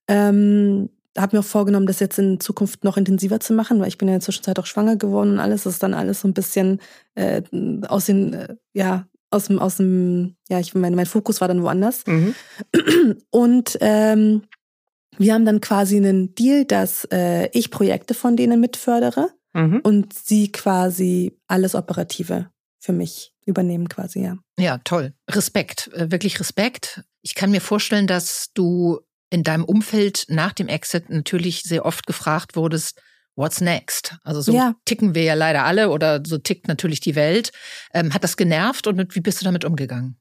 Ähm, 0.08 0.90
habe 1.16 1.36
mir 1.36 1.40
auch 1.40 1.46
vorgenommen, 1.46 1.86
das 1.86 2.00
jetzt 2.00 2.18
in 2.18 2.40
Zukunft 2.40 2.82
noch 2.82 2.96
intensiver 2.96 3.38
zu 3.38 3.52
machen, 3.52 3.80
weil 3.80 3.88
ich 3.88 3.98
bin 3.98 4.08
ja 4.08 4.14
in 4.14 4.20
der 4.20 4.24
Zwischenzeit 4.24 4.58
auch 4.58 4.66
schwanger 4.66 4.96
geworden 4.96 5.32
und 5.32 5.38
alles. 5.38 5.62
Das 5.62 5.74
ist 5.74 5.82
dann 5.82 5.94
alles 5.94 6.20
so 6.20 6.28
ein 6.28 6.34
bisschen 6.34 6.80
äh, 7.14 7.42
aus 7.86 8.06
den, 8.06 8.34
äh, 8.34 8.56
ja, 8.72 9.06
aus 9.30 9.46
dem, 9.46 9.58
aus 9.58 9.76
dem, 9.76 10.36
ja, 10.48 10.58
ich 10.58 10.74
meine, 10.74 10.96
mein 10.96 11.06
Fokus 11.06 11.40
war 11.40 11.48
dann 11.48 11.62
woanders. 11.62 12.04
Mhm. 12.06 12.34
Und 13.30 13.78
ähm, 13.80 14.42
wir 15.18 15.34
haben 15.34 15.44
dann 15.44 15.60
quasi 15.60 15.96
einen 15.96 16.34
Deal, 16.34 16.64
dass 16.64 17.06
äh, 17.12 17.48
ich 17.52 17.70
Projekte 17.70 18.14
von 18.14 18.36
denen 18.36 18.60
mitfördere 18.60 19.30
mhm. 19.52 19.80
und 19.82 20.12
sie 20.12 20.52
quasi 20.52 21.38
alles 21.46 21.74
Operative 21.74 22.50
für 22.80 22.92
mich 22.92 23.34
übernehmen 23.46 23.88
quasi, 23.88 24.22
ja. 24.22 24.36
Ja, 24.58 24.78
toll. 24.78 25.14
Respekt, 25.30 25.90
äh, 25.94 26.10
wirklich 26.10 26.40
Respekt. 26.40 27.02
Ich 27.22 27.34
kann 27.34 27.50
mir 27.50 27.60
vorstellen, 27.60 28.06
dass 28.06 28.50
du 28.54 29.00
in 29.30 29.42
deinem 29.42 29.64
Umfeld 29.64 30.26
nach 30.28 30.52
dem 30.52 30.68
Exit 30.68 31.10
natürlich 31.10 31.62
sehr 31.62 31.84
oft 31.84 32.06
gefragt 32.06 32.56
wurdest, 32.56 33.00
what's 33.36 33.60
next? 33.60 34.16
Also 34.22 34.40
so 34.40 34.52
ja. 34.52 34.74
ticken 34.84 35.14
wir 35.14 35.24
ja 35.24 35.34
leider 35.34 35.64
alle 35.64 35.90
oder 35.90 36.22
so 36.24 36.38
tickt 36.38 36.68
natürlich 36.68 37.00
die 37.00 37.14
Welt. 37.14 37.52
Ähm, 37.92 38.14
hat 38.14 38.24
das 38.24 38.36
genervt 38.36 38.86
und 38.86 39.14
wie 39.14 39.20
bist 39.20 39.40
du 39.40 39.44
damit 39.44 39.64
umgegangen? 39.64 40.16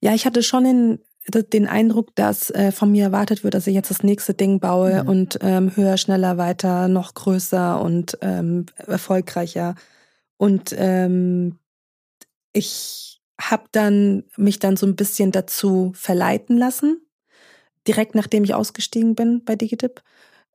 Ja, 0.00 0.14
ich 0.14 0.26
hatte 0.26 0.42
schon 0.42 0.64
den, 0.64 0.98
den 1.30 1.66
Eindruck, 1.66 2.14
dass 2.14 2.50
äh, 2.50 2.72
von 2.72 2.90
mir 2.90 3.04
erwartet 3.04 3.44
wird, 3.44 3.54
dass 3.54 3.66
ich 3.66 3.74
jetzt 3.74 3.90
das 3.90 4.02
nächste 4.02 4.34
Ding 4.34 4.60
baue 4.60 5.02
mhm. 5.02 5.08
und 5.08 5.38
ähm, 5.42 5.76
höher, 5.76 5.96
schneller, 5.96 6.38
weiter, 6.38 6.88
noch 6.88 7.14
größer 7.14 7.80
und 7.80 8.18
ähm, 8.22 8.66
erfolgreicher. 8.76 9.74
Und 10.36 10.74
ähm, 10.76 11.58
ich 12.52 13.20
habe 13.40 13.64
dann 13.72 14.24
mich 14.36 14.58
dann 14.58 14.76
so 14.76 14.86
ein 14.86 14.96
bisschen 14.96 15.32
dazu 15.32 15.92
verleiten 15.94 16.56
lassen, 16.56 17.00
direkt 17.86 18.14
nachdem 18.14 18.44
ich 18.44 18.54
ausgestiegen 18.54 19.14
bin 19.14 19.44
bei 19.44 19.54
Digitip 19.54 20.02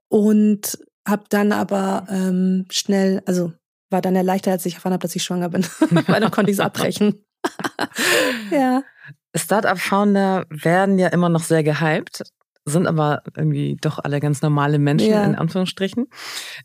und 0.08 0.78
habe 1.06 1.24
dann 1.28 1.52
aber 1.52 2.06
ähm, 2.08 2.66
schnell, 2.70 3.22
also 3.26 3.52
war 3.90 4.00
dann 4.00 4.16
erleichtert, 4.16 4.52
als 4.52 4.66
ich 4.66 4.74
erfahren 4.74 4.92
habe, 4.92 5.02
dass 5.02 5.16
ich 5.16 5.22
schwanger 5.22 5.48
bin, 5.50 5.64
weil 6.06 6.20
dann 6.20 6.30
konnte 6.30 6.50
ich 6.50 6.58
es 6.58 6.64
abbrechen. 6.64 7.24
ja. 8.50 8.82
Startup-Founder 9.34 10.46
werden 10.48 10.98
ja 10.98 11.08
immer 11.08 11.28
noch 11.28 11.42
sehr 11.42 11.62
gehypt. 11.62 12.22
Sind 12.64 12.86
aber 12.86 13.22
irgendwie 13.36 13.76
doch 13.80 13.98
alle 13.98 14.20
ganz 14.20 14.40
normale 14.40 14.78
Menschen, 14.78 15.10
ja. 15.10 15.24
in 15.24 15.34
Anführungsstrichen. 15.34 16.06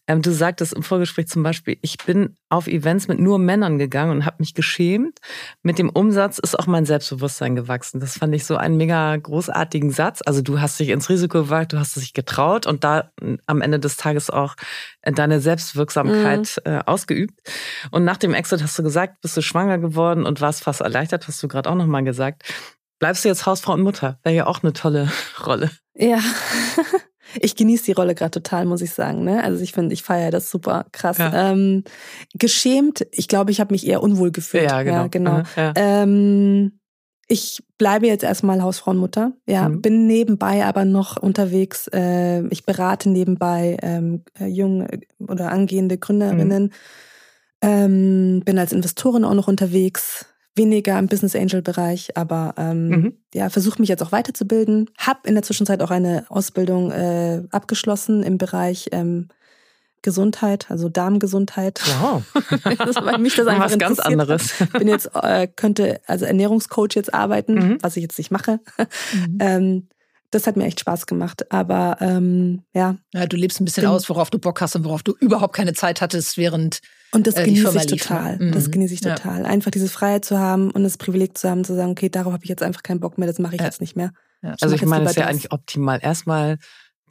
Ähm, 0.07 0.21
du 0.21 0.31
sagtest 0.31 0.73
im 0.73 0.83
Vorgespräch 0.83 1.27
zum 1.27 1.43
Beispiel, 1.43 1.77
ich 1.81 1.97
bin 1.97 2.37
auf 2.47 2.67
Events 2.67 3.07
mit 3.07 3.19
nur 3.19 3.37
Männern 3.37 3.77
gegangen 3.77 4.11
und 4.11 4.25
habe 4.25 4.37
mich 4.39 4.53
geschämt. 4.53 5.19
Mit 5.61 5.77
dem 5.77 5.89
Umsatz 5.89 6.39
ist 6.39 6.57
auch 6.57 6.67
mein 6.67 6.85
Selbstbewusstsein 6.85 7.55
gewachsen. 7.55 7.99
Das 7.99 8.17
fand 8.17 8.33
ich 8.33 8.45
so 8.45 8.55
einen 8.55 8.77
mega 8.77 9.15
großartigen 9.15 9.91
Satz. 9.91 10.21
Also 10.25 10.41
du 10.41 10.61
hast 10.61 10.79
dich 10.79 10.89
ins 10.89 11.09
Risiko 11.09 11.43
gewagt, 11.43 11.73
du 11.73 11.79
hast 11.79 11.97
dich 11.97 12.13
getraut 12.13 12.65
und 12.65 12.83
da 12.83 13.11
am 13.45 13.61
Ende 13.61 13.79
des 13.79 13.97
Tages 13.97 14.29
auch 14.29 14.55
äh, 15.01 15.11
deine 15.11 15.41
Selbstwirksamkeit 15.41 16.61
mhm. 16.65 16.71
äh, 16.71 16.79
ausgeübt. 16.85 17.41
Und 17.91 18.05
nach 18.05 18.17
dem 18.17 18.33
Exit 18.33 18.63
hast 18.63 18.79
du 18.79 18.83
gesagt, 18.83 19.21
bist 19.21 19.35
du 19.35 19.41
schwanger 19.41 19.77
geworden 19.77 20.25
und 20.25 20.39
warst 20.39 20.63
fast 20.63 20.81
erleichtert, 20.81 21.27
hast 21.27 21.43
du 21.43 21.47
gerade 21.47 21.69
auch 21.69 21.75
nochmal 21.75 22.03
gesagt. 22.03 22.43
Bleibst 22.99 23.23
du 23.23 23.29
jetzt 23.29 23.45
Hausfrau 23.45 23.73
und 23.73 23.81
Mutter? 23.81 24.19
Wäre 24.23 24.35
ja 24.35 24.47
auch 24.47 24.61
eine 24.61 24.73
tolle 24.73 25.11
Rolle. 25.45 25.71
Ja. 25.95 26.19
Ich 27.39 27.55
genieße 27.55 27.85
die 27.85 27.91
Rolle 27.91 28.15
gerade 28.15 28.31
total, 28.31 28.65
muss 28.65 28.81
ich 28.81 28.91
sagen. 28.91 29.23
Ne? 29.23 29.43
Also 29.43 29.61
ich 29.61 29.73
finde, 29.73 29.93
ich 29.93 30.01
feiere 30.01 30.31
das 30.31 30.49
super 30.49 30.87
krass. 30.91 31.19
Ja. 31.19 31.51
Ähm, 31.51 31.83
geschämt, 32.33 33.05
ich 33.11 33.27
glaube, 33.27 33.51
ich 33.51 33.59
habe 33.59 33.71
mich 33.71 33.85
eher 33.85 34.01
unwohl 34.01 34.31
gefühlt. 34.31 34.63
Ja, 34.63 34.81
genau. 34.81 34.95
Ja, 34.95 35.07
genau. 35.07 35.43
Ja. 35.55 35.73
Ähm, 35.75 36.79
ich 37.27 37.63
bleibe 37.77 38.07
jetzt 38.07 38.23
erstmal 38.23 38.63
Hausfrau 38.63 38.91
und 38.91 38.97
Mutter. 38.97 39.33
Ja, 39.47 39.69
mhm. 39.69 39.81
bin 39.81 40.07
nebenbei 40.07 40.65
aber 40.65 40.85
noch 40.85 41.17
unterwegs. 41.17 41.87
Äh, 41.93 42.47
ich 42.47 42.65
berate 42.65 43.09
nebenbei 43.09 43.77
ähm, 43.83 44.23
äh, 44.39 44.47
junge 44.47 44.87
oder 45.19 45.51
angehende 45.51 45.99
Gründerinnen. 45.99 46.63
Mhm. 46.63 46.71
Ähm, 47.61 48.41
bin 48.43 48.57
als 48.57 48.71
Investorin 48.71 49.23
auch 49.23 49.35
noch 49.35 49.47
unterwegs 49.47 50.25
weniger 50.59 50.99
im 50.99 51.07
Business 51.07 51.35
Angel 51.35 51.61
Bereich, 51.61 52.15
aber 52.15 52.53
ähm, 52.57 52.87
mhm. 52.89 53.13
ja, 53.33 53.49
versuche 53.49 53.79
mich 53.81 53.89
jetzt 53.89 54.03
auch 54.03 54.11
weiterzubilden. 54.11 54.89
Hab 54.97 55.25
in 55.25 55.33
der 55.33 55.43
Zwischenzeit 55.43 55.81
auch 55.81 55.89
eine 55.89 56.25
Ausbildung 56.29 56.91
äh, 56.91 57.41
abgeschlossen 57.49 58.21
im 58.21 58.37
Bereich 58.37 58.89
ähm, 58.91 59.29
Gesundheit, 60.01 60.69
also 60.69 60.89
Darmgesundheit. 60.89 61.81
Wow. 62.01 62.23
das 62.77 62.95
war 62.97 63.17
mich 63.17 63.35
das 63.35 63.47
einfach 63.47 63.65
was 63.65 63.77
ganz 63.77 63.99
anderes. 63.99 64.53
Bin 64.77 64.87
jetzt 64.87 65.09
äh, 65.15 65.47
könnte 65.47 66.01
also 66.05 66.25
Ernährungscoach 66.25 66.95
jetzt 66.95 67.13
arbeiten, 67.13 67.53
mhm. 67.55 67.77
was 67.81 67.97
ich 67.97 68.03
jetzt 68.03 68.17
nicht 68.17 68.31
mache. 68.31 68.59
Mhm. 69.13 69.37
ähm, 69.39 69.87
das 70.31 70.45
hat 70.45 70.57
mir 70.57 70.65
echt 70.65 70.79
Spaß 70.79 71.07
gemacht. 71.07 71.51
Aber 71.51 71.97
ähm, 72.01 72.63
ja. 72.73 72.97
ja. 73.13 73.25
Du 73.25 73.35
lebst 73.35 73.59
ein 73.59 73.65
bisschen 73.65 73.87
aus, 73.87 74.09
worauf 74.09 74.29
du 74.29 74.39
Bock 74.39 74.61
hast 74.61 74.75
und 74.75 74.85
worauf 74.85 75.03
du 75.03 75.15
überhaupt 75.19 75.55
keine 75.55 75.73
Zeit 75.73 76.01
hattest, 76.01 76.37
während 76.37 76.81
und 77.11 77.27
das 77.27 77.35
äh, 77.35 77.45
genieße 77.45 77.77
ich 77.77 77.85
total. 77.87 78.37
Ne? 78.37 78.51
Das 78.51 78.67
mhm. 78.67 78.71
genieße 78.71 78.93
ich 78.93 79.01
total. 79.01 79.41
Ja. 79.41 79.45
Einfach 79.45 79.71
diese 79.71 79.89
Freiheit 79.89 80.25
zu 80.25 80.37
haben 80.37 80.71
und 80.71 80.83
das 80.83 80.97
Privileg 80.97 81.37
zu 81.37 81.49
haben, 81.49 81.63
zu 81.63 81.75
sagen, 81.75 81.91
okay, 81.91 82.09
darauf 82.09 82.33
habe 82.33 82.43
ich 82.43 82.49
jetzt 82.49 82.63
einfach 82.63 82.83
keinen 82.83 82.99
Bock 82.99 83.17
mehr, 83.17 83.27
das 83.27 83.39
mache 83.39 83.55
ich 83.55 83.61
ja. 83.61 83.65
jetzt 83.65 83.81
nicht 83.81 83.95
mehr. 83.95 84.11
Ja. 84.41 84.55
Also 84.61 84.75
ich 84.75 84.85
meine, 84.85 85.05
es 85.05 85.11
ist 85.11 85.17
ja 85.17 85.25
eigentlich 85.25 85.51
optimal. 85.51 85.99
Erstmal 86.01 86.57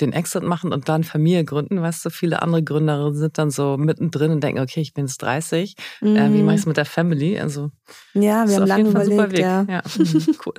den 0.01 0.13
Exit 0.13 0.43
machen 0.43 0.73
und 0.73 0.89
dann 0.89 1.05
Familie 1.05 1.45
gründen. 1.45 1.83
Weißt 1.83 2.05
du, 2.05 2.11
viele 2.11 2.43
andere 2.43 2.63
Gründerinnen 2.63 3.15
sind 3.15 3.37
dann 3.37 3.51
so 3.51 3.77
mittendrin 3.77 4.31
und 4.31 4.43
denken, 4.43 4.61
okay, 4.61 4.81
ich 4.81 4.95
bin 4.95 5.07
jetzt 5.07 5.19
30. 5.19 5.75
Mhm. 6.01 6.17
Äh, 6.17 6.33
wie 6.33 6.43
mache 6.43 6.55
ich 6.55 6.61
es 6.61 6.67
mit 6.67 6.77
der 6.77 6.85
Family? 6.85 7.39
Also 7.39 7.71
ja, 8.15 8.49
wir 8.49 8.57
haben 8.57 8.67
lange 8.67 8.89
überlegt. 8.91 9.39
Ja. 9.39 9.67
ja. 9.69 9.83
Mhm, 9.99 10.37
cool. 10.47 10.55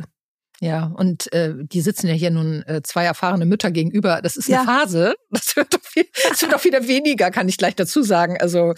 Ja, 0.61 0.91
und 0.97 1.31
äh, 1.31 1.53
die 1.57 1.81
sitzen 1.81 2.07
ja 2.07 2.13
hier 2.13 2.31
nun 2.31 2.63
äh, 2.63 2.81
zwei 2.83 3.05
erfahrene 3.05 3.45
Mütter 3.45 3.71
gegenüber. 3.71 4.21
Das 4.21 4.35
ist 4.35 4.49
eine 4.49 4.57
ja. 4.57 4.63
Phase. 4.65 5.15
Das 5.31 5.55
wird, 5.55 5.73
doch 5.73 5.81
viel, 5.81 6.05
das 6.29 6.41
wird 6.41 6.53
doch 6.53 6.63
wieder 6.63 6.87
weniger, 6.87 7.31
kann 7.31 7.47
ich 7.47 7.57
gleich 7.57 7.75
dazu 7.75 8.01
sagen. 8.01 8.37
Also 8.39 8.73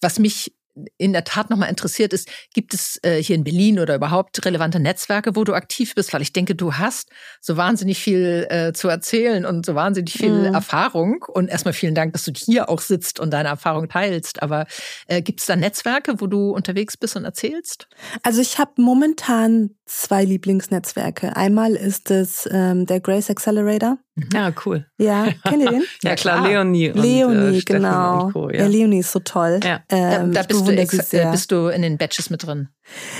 was 0.00 0.18
mich 0.18 0.52
in 0.96 1.12
der 1.12 1.24
Tat 1.24 1.50
nochmal 1.50 1.68
interessiert 1.68 2.12
ist, 2.12 2.28
gibt 2.54 2.74
es 2.74 2.98
äh, 3.02 3.22
hier 3.22 3.36
in 3.36 3.44
Berlin 3.44 3.78
oder 3.78 3.94
überhaupt 3.94 4.44
relevante 4.44 4.80
Netzwerke, 4.80 5.36
wo 5.36 5.44
du 5.44 5.54
aktiv 5.54 5.94
bist? 5.94 6.12
Weil 6.12 6.22
ich 6.22 6.32
denke, 6.32 6.54
du 6.54 6.74
hast 6.74 7.10
so 7.40 7.56
wahnsinnig 7.56 7.98
viel 7.98 8.46
äh, 8.48 8.72
zu 8.72 8.88
erzählen 8.88 9.44
und 9.44 9.66
so 9.66 9.74
wahnsinnig 9.74 10.14
viel 10.14 10.48
mhm. 10.48 10.54
Erfahrung. 10.54 11.24
Und 11.28 11.48
erstmal 11.48 11.74
vielen 11.74 11.94
Dank, 11.94 12.14
dass 12.14 12.24
du 12.24 12.32
hier 12.34 12.68
auch 12.68 12.80
sitzt 12.80 13.20
und 13.20 13.32
deine 13.32 13.50
Erfahrung 13.50 13.88
teilst. 13.88 14.42
Aber 14.42 14.66
äh, 15.08 15.20
gibt 15.20 15.40
es 15.40 15.46
da 15.46 15.56
Netzwerke, 15.56 16.20
wo 16.20 16.26
du 16.26 16.50
unterwegs 16.50 16.96
bist 16.96 17.16
und 17.16 17.24
erzählst? 17.24 17.88
Also 18.22 18.40
ich 18.40 18.58
habe 18.58 18.72
momentan 18.76 19.70
zwei 19.84 20.24
Lieblingsnetzwerke. 20.24 21.36
Einmal 21.36 21.74
ist 21.74 22.10
es 22.10 22.48
ähm, 22.50 22.86
der 22.86 23.00
Grace 23.00 23.30
Accelerator. 23.30 23.98
Ja, 24.14 24.24
mhm. 24.24 24.36
ah, 24.36 24.62
cool. 24.66 24.86
Ja, 24.98 25.28
kennt 25.42 25.62
ihr 25.62 25.70
den? 25.70 25.84
ja, 26.02 26.14
klar, 26.16 26.46
Leonie. 26.46 26.90
Und, 26.90 27.00
Leonie, 27.00 27.58
äh, 27.58 27.62
genau. 27.62 28.30
Co, 28.30 28.50
ja. 28.50 28.60
ja. 28.60 28.66
Leonie 28.66 28.98
ist 28.98 29.12
so 29.12 29.20
toll. 29.20 29.60
Ja. 29.64 29.80
Ähm, 29.88 30.32
da, 30.32 30.42
da 30.42 30.48
bist, 30.48 30.68
du 30.68 30.72
äh, 30.72 31.30
bist 31.30 31.50
du 31.50 31.68
in 31.68 31.80
den 31.80 31.96
Batches 31.96 32.28
mit 32.28 32.46
drin. 32.46 32.68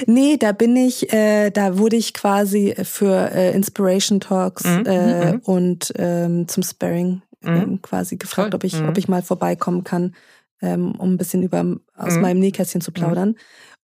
Nee, 0.06 0.36
da 0.36 0.52
bin 0.52 0.76
ich, 0.76 1.10
äh, 1.12 1.50
da 1.50 1.78
wurde 1.78 1.96
ich 1.96 2.12
quasi 2.12 2.74
für 2.82 3.30
äh, 3.32 3.54
Inspiration 3.54 4.20
Talks 4.20 4.64
mhm, 4.64 4.84
äh, 4.86 5.32
mhm. 5.32 5.38
und 5.40 5.92
ähm, 5.96 6.46
zum 6.48 6.62
Sparring 6.62 7.22
mhm. 7.40 7.56
ähm, 7.56 7.82
quasi 7.82 8.16
gefragt, 8.16 8.54
ob 8.54 8.64
ich, 8.64 8.74
ob 8.74 8.90
mhm. 8.90 8.98
ich 8.98 9.08
mal 9.08 9.22
vorbeikommen 9.22 9.84
kann, 9.84 10.14
ähm, 10.60 10.92
um 10.98 11.14
ein 11.14 11.18
bisschen 11.18 11.42
über 11.42 11.64
aus 11.96 12.16
mhm. 12.16 12.20
meinem 12.20 12.40
Nähkästchen 12.40 12.82
zu 12.82 12.92
plaudern. 12.92 13.36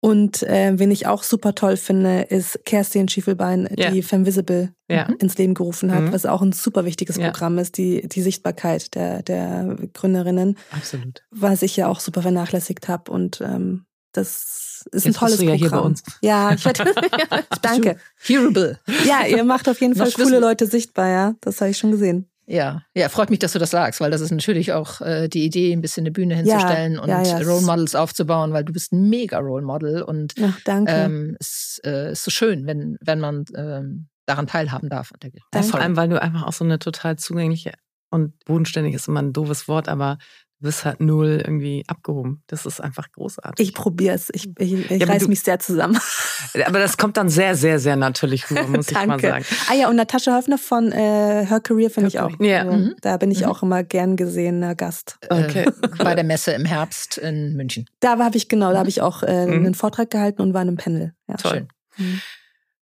Und 0.05 0.43
äh, 0.43 0.79
wen 0.79 0.91
ich 0.91 1.07
auch 1.07 1.23
super 1.23 1.55
toll 1.55 1.79
finde, 1.79 2.25
ist 2.29 2.61
Kerstin 2.67 3.09
Schiefelbein, 3.09 3.67
ja. 3.75 3.91
die 3.91 4.03
Femvisible 4.03 4.75
ja. 4.87 5.05
ins 5.19 5.39
Leben 5.39 5.55
gerufen 5.55 5.95
hat, 5.95 6.03
mhm. 6.03 6.13
was 6.13 6.27
auch 6.27 6.43
ein 6.43 6.53
super 6.53 6.85
wichtiges 6.85 7.17
ja. 7.17 7.31
Programm 7.31 7.57
ist, 7.57 7.79
die, 7.79 8.07
die 8.07 8.21
Sichtbarkeit 8.21 8.95
der, 8.95 9.23
der 9.23 9.79
Gründerinnen. 9.95 10.59
Absolut. 10.73 11.23
Was 11.31 11.63
ich 11.63 11.75
ja 11.79 11.89
auch 11.89 12.01
super 12.01 12.21
vernachlässigt 12.21 12.87
habe. 12.87 13.11
Und 13.11 13.41
ähm, 13.41 13.87
das 14.13 14.85
ist 14.93 15.07
Jetzt 15.07 15.17
ein 15.17 15.19
tolles 15.21 15.39
bist 15.39 15.43
du 15.43 15.47
ja 15.47 15.53
Programm. 15.53 15.71
Hier 15.71 15.81
bei 15.81 15.87
uns. 15.87 16.03
Ja, 16.21 16.53
ich 16.53 16.65
werde, 16.67 16.85
danke. 17.63 17.97
Hearable. 18.19 18.79
Ja, 19.07 19.27
ihr 19.27 19.43
macht 19.43 19.71
auf 19.71 19.81
jeden 19.81 19.95
Fall 19.95 20.13
coole 20.13 20.39
Leute 20.39 20.67
sichtbar, 20.67 21.09
ja. 21.09 21.35
Das 21.41 21.63
habe 21.63 21.71
ich 21.71 21.79
schon 21.79 21.93
gesehen. 21.93 22.29
Ja, 22.47 22.82
ja, 22.95 23.09
freut 23.09 23.30
mich, 23.30 23.38
dass 23.38 23.53
du 23.53 23.59
das 23.59 23.70
sagst, 23.70 24.01
weil 24.01 24.11
das 24.11 24.20
ist 24.20 24.30
natürlich 24.30 24.72
auch 24.72 25.01
äh, 25.01 25.28
die 25.28 25.45
Idee, 25.45 25.72
ein 25.72 25.80
bisschen 25.80 26.03
eine 26.03 26.11
Bühne 26.11 26.34
hinzustellen 26.36 26.95
ja, 26.95 27.03
und 27.03 27.09
ja, 27.09 27.22
ja, 27.22 27.38
Role 27.38 27.62
Models 27.62 27.95
aufzubauen, 27.95 28.53
weil 28.53 28.64
du 28.64 28.72
bist 28.72 28.92
ein 28.92 29.09
mega 29.09 29.38
Role 29.38 29.64
Model 29.64 30.03
und 30.03 30.34
Ach, 30.42 30.59
danke. 30.64 30.92
Ähm, 30.92 31.36
es 31.40 31.80
äh, 31.84 32.12
ist 32.12 32.24
so 32.24 32.30
schön, 32.30 32.66
wenn, 32.66 32.99
wenn 33.01 33.20
man 33.20 33.45
ähm, 33.57 34.09
daran 34.26 34.47
teilhaben 34.47 34.88
darf. 34.88 35.12
Ja, 35.55 35.62
vor 35.62 35.80
allem, 35.80 35.97
weil 35.97 36.09
du 36.09 36.20
einfach 36.20 36.45
auch 36.45 36.53
so 36.53 36.64
eine 36.64 36.78
total 36.78 37.16
zugängliche 37.16 37.72
und 38.11 38.45
bodenständig 38.45 38.95
ist 38.95 39.09
immer 39.09 39.20
ein 39.20 39.32
doofes 39.32 39.66
Wort, 39.66 39.88
aber 39.88 40.18
wirst 40.65 40.85
halt 40.85 41.01
null 41.01 41.43
irgendwie 41.45 41.85
abgehoben. 41.87 42.43
Das 42.49 42.67
ist 42.67 42.81
einfach 42.81 43.12
großartig. 43.12 43.69
Ich 43.69 43.75
probiere 43.75 44.15
es. 44.15 44.31
Ich, 44.33 44.49
ich, 44.59 44.91
ich 44.91 45.01
ja, 45.01 45.07
reiß 45.07 45.29
mich 45.29 45.41
sehr 45.41 45.59
zusammen. 45.61 45.99
Aber 46.67 46.79
das 46.79 46.97
kommt 46.97 47.17
dann 47.17 47.29
sehr, 47.29 47.55
sehr, 47.55 47.79
sehr 47.79 47.97
natürlich 47.97 48.51
rüber, 48.51 48.67
muss 48.69 48.91
ich 48.91 49.07
mal 49.07 49.21
sagen. 49.21 49.45
Ah 49.71 49.75
ja, 49.75 49.89
und 49.89 49.97
Natascha 49.97 50.37
Höfner 50.37 50.59
von 50.59 50.91
äh, 50.91 51.47
Her 51.47 51.61
Career 51.61 51.91
finde 51.91 52.09
ich 52.09 52.19
auch. 52.19 52.33
Ja. 52.41 52.62
Also, 52.62 52.73
mhm. 52.73 52.95
Da 53.01 53.17
bin 53.19 53.31
ich 53.31 53.43
mhm. 53.43 53.47
auch 53.47 53.62
immer 53.62 53.85
gern 53.85 54.17
gesehener 54.17 54.75
Gast. 54.75 55.19
Okay. 55.29 55.67
Äh, 55.67 55.73
bei 56.03 56.15
der 56.15 56.25
Messe 56.25 56.53
im 56.53 56.65
Herbst 56.65 57.19
in 57.19 57.55
München. 57.55 57.87
Da 58.01 58.19
habe 58.19 58.37
ich, 58.37 58.49
genau, 58.49 58.73
da 58.73 58.79
habe 58.79 58.89
ich 58.89 59.03
auch 59.03 59.23
äh, 59.23 59.47
mhm. 59.47 59.53
einen 59.53 59.75
Vortrag 59.75 60.11
gehalten 60.11 60.43
und 60.43 60.55
war 60.55 60.62
in 60.62 60.69
einem 60.69 60.77
Panel. 60.77 61.15
Ja. 61.29 61.37
Toll. 61.37 61.69
Mhm. 61.97 62.21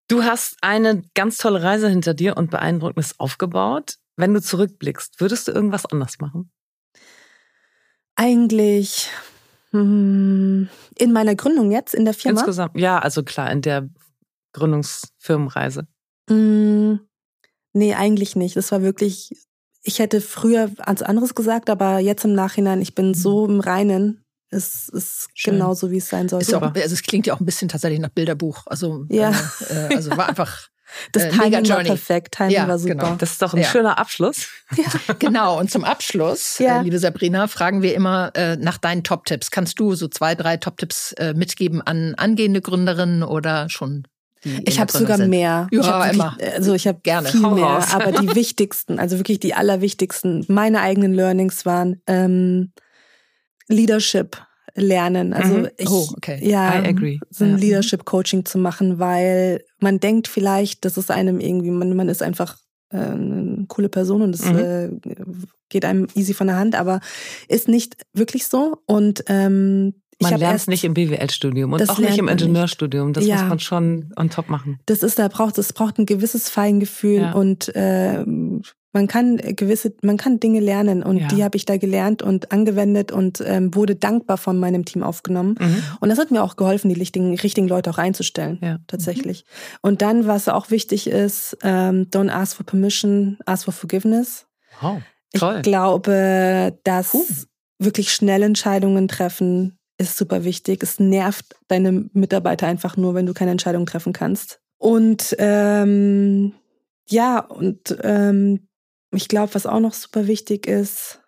Du 0.09 0.24
hast 0.24 0.57
eine 0.61 1.03
ganz 1.14 1.39
tolle 1.39 1.62
Reise 1.62 1.89
hinter 1.89 2.14
dir 2.14 2.37
und 2.37 2.51
beeindruckendes 2.51 3.18
aufgebaut. 3.18 3.97
Wenn 4.16 4.35
du 4.35 4.43
zurückblickst, 4.43 5.20
würdest 5.20 5.49
du 5.49 5.53
irgendwas 5.53 5.87
anders 5.87 6.18
machen? 6.20 6.51
Eigentlich 8.23 9.09
hm, 9.73 10.68
in 10.97 11.12
meiner 11.12 11.35
Gründung 11.35 11.73
jetzt, 11.73 11.93
in 11.93 12.05
der 12.05 12.14
Firma? 12.14 12.39
Insgesamt, 12.39 12.79
ja, 12.79 13.01
also 13.01 13.25
klar, 13.25 13.51
in 13.51 13.62
der 13.62 13.89
Gründungsfirmenreise. 14.53 15.89
Hm, 16.31 17.01
nee, 17.73 17.95
eigentlich 17.95 18.37
nicht. 18.37 18.55
Das 18.55 18.70
war 18.70 18.83
wirklich, 18.83 19.33
ich 19.83 19.99
hätte 19.99 20.20
früher 20.20 20.70
ans 20.79 21.03
anderes 21.03 21.35
gesagt, 21.35 21.68
aber 21.68 21.99
jetzt 21.99 22.25
im 22.25 22.35
Nachhinein, 22.35 22.81
ich 22.81 22.95
bin 22.95 23.12
so 23.12 23.45
im 23.45 23.59
Reinen. 23.59 24.25
Es 24.51 24.89
ist 24.89 25.31
genauso, 25.43 25.91
wie 25.91 25.97
es 25.97 26.09
sein 26.09 26.29
sollte. 26.29 26.57
Auch, 26.57 26.62
also 26.62 26.95
es 26.95 27.03
klingt 27.03 27.27
ja 27.27 27.35
auch 27.35 27.41
ein 27.41 27.47
bisschen 27.47 27.68
tatsächlich 27.68 27.99
nach 27.99 28.11
Bilderbuch. 28.11 28.62
Also, 28.66 29.05
ja. 29.09 29.33
Äh, 29.68 29.97
also 29.97 30.11
war 30.16 30.29
einfach 30.29 30.68
Das 31.12 31.24
äh, 31.24 31.30
Timing 31.30 31.68
war 31.68 31.82
perfekt, 31.82 32.34
Timing 32.34 32.55
ja, 32.55 32.68
war 32.68 32.78
super. 32.78 32.95
Genau. 32.95 33.14
Das 33.16 33.32
ist 33.32 33.43
doch 33.43 33.55
ein 33.55 33.61
ja. 33.61 33.68
schöner 33.68 33.99
Abschluss. 33.99 34.49
Ja. 34.74 35.14
genau, 35.18 35.59
und 35.61 35.70
zum 35.70 35.84
Abschluss, 35.84 36.59
ja. 36.59 36.80
äh, 36.80 36.82
liebe 36.82 36.99
Sabrina, 36.99 37.47
fragen 37.47 37.82
wir 37.82 37.95
immer 37.95 38.30
äh, 38.34 38.57
nach 38.57 38.78
deinen 38.78 39.05
Top-Tipps. 39.05 39.51
Kannst 39.51 39.78
du 39.78 39.95
so 39.95 40.09
zwei, 40.09 40.34
drei 40.34 40.57
Top-Tipps 40.57 41.12
äh, 41.12 41.34
mitgeben 41.34 41.82
an 41.82 42.14
angehende 42.14 42.62
Gründerinnen 42.62 43.22
oder 43.22 43.68
schon 43.68 44.05
ich 44.45 44.80
habe 44.80 44.90
sogar 44.90 45.18
sind. 45.18 45.30
mehr. 45.30 45.68
Ja, 45.70 45.80
ich 45.80 45.86
hab 45.86 46.12
immer. 46.12 46.32
Wirklich, 46.32 46.55
also 46.55 46.74
ich 46.74 46.86
habe 46.86 47.01
gerne 47.03 47.28
viel 47.28 47.43
Hau 47.43 47.51
mehr, 47.51 47.64
raus. 47.64 47.93
aber 47.93 48.12
die 48.12 48.28
wichtigsten, 48.34 48.99
also 48.99 49.18
wirklich 49.18 49.40
die 49.40 49.55
allerwichtigsten, 49.55 50.45
meine 50.49 50.80
eigenen 50.80 51.12
Learnings 51.12 51.64
waren 51.64 52.01
ähm, 52.07 52.72
Leadership 53.68 54.36
lernen. 54.75 55.33
Also 55.33 55.55
mhm. 55.55 55.68
ich, 55.77 55.91
oh, 55.91 56.09
okay. 56.16 56.39
ja, 56.43 56.81
I 56.81 56.87
agree. 56.89 57.18
so 57.31 57.45
ein. 57.45 57.59
Leadership 57.59 58.05
Coaching 58.05 58.45
zu 58.45 58.59
machen, 58.59 58.99
weil 58.99 59.64
man 59.81 60.01
denkt 60.01 60.29
vielleicht, 60.29 60.85
das 60.85 60.97
ist 60.97 61.11
einem 61.11 61.41
irgendwie, 61.41 61.70
man, 61.70 61.95
man 61.95 62.09
ist 62.09 62.23
einfach 62.23 62.57
äh, 62.91 62.99
eine 62.99 63.64
coole 63.68 63.89
Person 63.89 64.23
und 64.23 64.35
es 64.35 64.45
mhm. 64.45 64.59
äh, 64.59 64.91
geht 65.68 65.85
einem 65.85 66.07
easy 66.14 66.35
von 66.35 66.47
der 66.47 66.57
Hand, 66.57 66.75
aber 66.75 67.01
ist 67.49 67.68
nicht 67.68 67.97
wirklich 68.12 68.47
so. 68.47 68.79
Und 68.87 69.25
ähm, 69.29 69.95
man 70.20 70.39
lernt 70.39 70.57
es 70.57 70.66
nicht 70.68 70.85
im 70.85 70.95
BWL-Studium 70.95 71.73
und 71.73 71.91
auch 71.91 71.99
nicht 71.99 72.18
im 72.18 72.29
Ingenieurstudium. 72.29 73.12
Das 73.12 73.27
ja. 73.27 73.37
muss 73.37 73.49
man 73.49 73.59
schon 73.59 74.12
on 74.16 74.31
top 74.31 74.49
machen. 74.49 74.79
Das 74.87 75.03
ist, 75.03 75.18
da 75.18 75.29
braucht, 75.29 75.59
es 75.59 75.73
braucht 75.73 75.99
ein 75.99 76.07
gewisses 76.07 76.49
Feingefühl 76.49 77.23
ja. 77.23 77.33
und 77.33 77.75
äh, 77.75 78.25
Man 78.93 79.07
kann 79.07 79.38
gewisse, 79.38 79.95
man 80.03 80.16
kann 80.16 80.38
Dinge 80.38 80.61
lernen 80.61 81.03
und 81.03 81.18
ja. 81.18 81.28
die 81.28 81.43
habe 81.45 81.57
ich 81.57 81.64
da 81.64 81.76
gelernt 81.76 82.22
und 82.22 82.53
angewendet 82.53 83.11
und 83.11 83.43
ähm, 83.47 83.74
wurde 83.74 83.97
dankbar 83.97 84.36
von 84.36 84.59
meinem 84.59 84.84
Team 84.84 85.03
aufgenommen. 85.03 85.57
Mhm. 85.59 85.82
Und 86.01 86.09
das 86.09 86.18
hat 86.18 86.30
mir 86.30 86.43
auch 86.43 86.57
geholfen, 86.57 86.88
die 86.88 86.99
richtigen, 86.99 87.34
richtigen 87.38 87.68
Leute 87.68 87.90
auch 87.90 87.99
einzustellen, 87.99 88.59
ja. 88.62 88.78
tatsächlich. 88.86 89.45
Mhm. 89.45 89.78
Und 89.82 90.03
dann, 90.03 90.26
was 90.26 90.49
auch 90.49 90.70
wichtig 90.70 91.07
ist, 91.07 91.57
ähm, 91.62 92.09
don't 92.11 92.30
ask 92.30 92.57
for 92.57 92.66
permission, 92.66 93.38
ask 93.47 93.64
for 93.64 93.72
forgiveness. 93.72 94.47
Wow, 94.80 95.01
toll. 95.34 95.57
Ich 95.57 95.62
glaube, 95.62 96.78
dass 96.84 97.14
uh. 97.14 97.24
wirklich 97.78 98.12
schnell 98.12 98.43
Entscheidungen 98.43 99.09
treffen 99.09 99.78
ist 99.99 100.16
super 100.16 100.45
wichtig. 100.45 100.82
Es 100.82 100.99
nervt 100.99 101.57
deine 101.68 101.93
Mitarbeiter 102.12 102.66
einfach 102.66 102.97
nur, 102.97 103.14
wenn 103.14 103.26
du 103.26 103.34
keine 103.34 103.53
Entscheidung 103.53 103.86
treffen 103.86 104.12
kannst. 104.12 104.61
Und 104.78 105.34
ähm, 105.38 106.53
ja, 107.09 107.38
und 107.38 107.97
ähm, 108.03 108.68
ich 109.12 109.28
glaube, 109.28 109.54
was 109.54 109.66
auch 109.66 109.80
noch 109.80 109.94
super 109.94 110.26
wichtig 110.26 110.66
ist, 110.66 111.20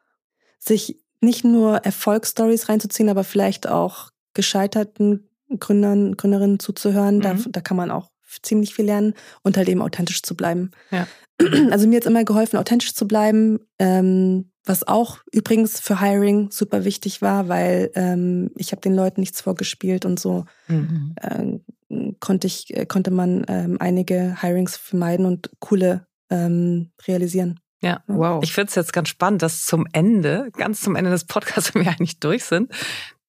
sich 0.58 1.02
nicht 1.20 1.44
nur 1.44 1.78
Erfolgsstories 1.78 2.68
reinzuziehen, 2.68 3.08
aber 3.08 3.24
vielleicht 3.24 3.68
auch 3.68 4.10
gescheiterten 4.34 5.28
Gründern, 5.58 6.16
Gründerinnen 6.16 6.58
zuzuhören. 6.58 7.18
Mhm. 7.18 7.22
Da, 7.22 7.36
da 7.48 7.60
kann 7.60 7.76
man 7.76 7.90
auch 7.90 8.10
ziemlich 8.42 8.74
viel 8.74 8.86
lernen 8.86 9.14
und 9.42 9.56
halt 9.56 9.68
eben 9.68 9.82
authentisch 9.82 10.22
zu 10.22 10.36
bleiben. 10.36 10.70
Ja. 10.90 11.06
Also 11.72 11.88
mir 11.88 11.96
hat 11.96 12.06
immer 12.06 12.22
geholfen, 12.22 12.58
authentisch 12.58 12.94
zu 12.94 13.08
bleiben, 13.08 13.58
ähm, 13.80 14.52
was 14.64 14.86
auch 14.86 15.18
übrigens 15.32 15.80
für 15.80 16.00
Hiring 16.00 16.52
super 16.52 16.84
wichtig 16.84 17.22
war, 17.22 17.48
weil 17.48 17.90
ähm, 17.96 18.52
ich 18.56 18.70
habe 18.70 18.80
den 18.80 18.94
Leuten 18.94 19.20
nichts 19.20 19.40
vorgespielt 19.40 20.04
und 20.04 20.20
so 20.20 20.44
mhm. 20.68 21.16
äh, 21.20 22.14
konnte 22.20 22.46
ich 22.46 22.74
äh, 22.76 22.86
konnte 22.86 23.10
man 23.10 23.44
ähm, 23.48 23.78
einige 23.80 24.40
Hirings 24.40 24.76
vermeiden 24.76 25.26
und 25.26 25.50
coole 25.58 26.06
ähm, 26.30 26.92
realisieren. 27.06 27.58
Ja, 27.84 28.02
wow. 28.06 28.42
Ich 28.42 28.54
finde 28.54 28.68
es 28.70 28.74
jetzt 28.76 28.94
ganz 28.94 29.10
spannend, 29.10 29.42
dass 29.42 29.66
zum 29.66 29.86
Ende, 29.92 30.50
ganz 30.56 30.80
zum 30.80 30.96
Ende 30.96 31.10
des 31.10 31.26
Podcasts, 31.26 31.74
wenn 31.74 31.84
wir 31.84 31.90
eigentlich 31.90 32.18
durch 32.18 32.44
sind, 32.44 32.72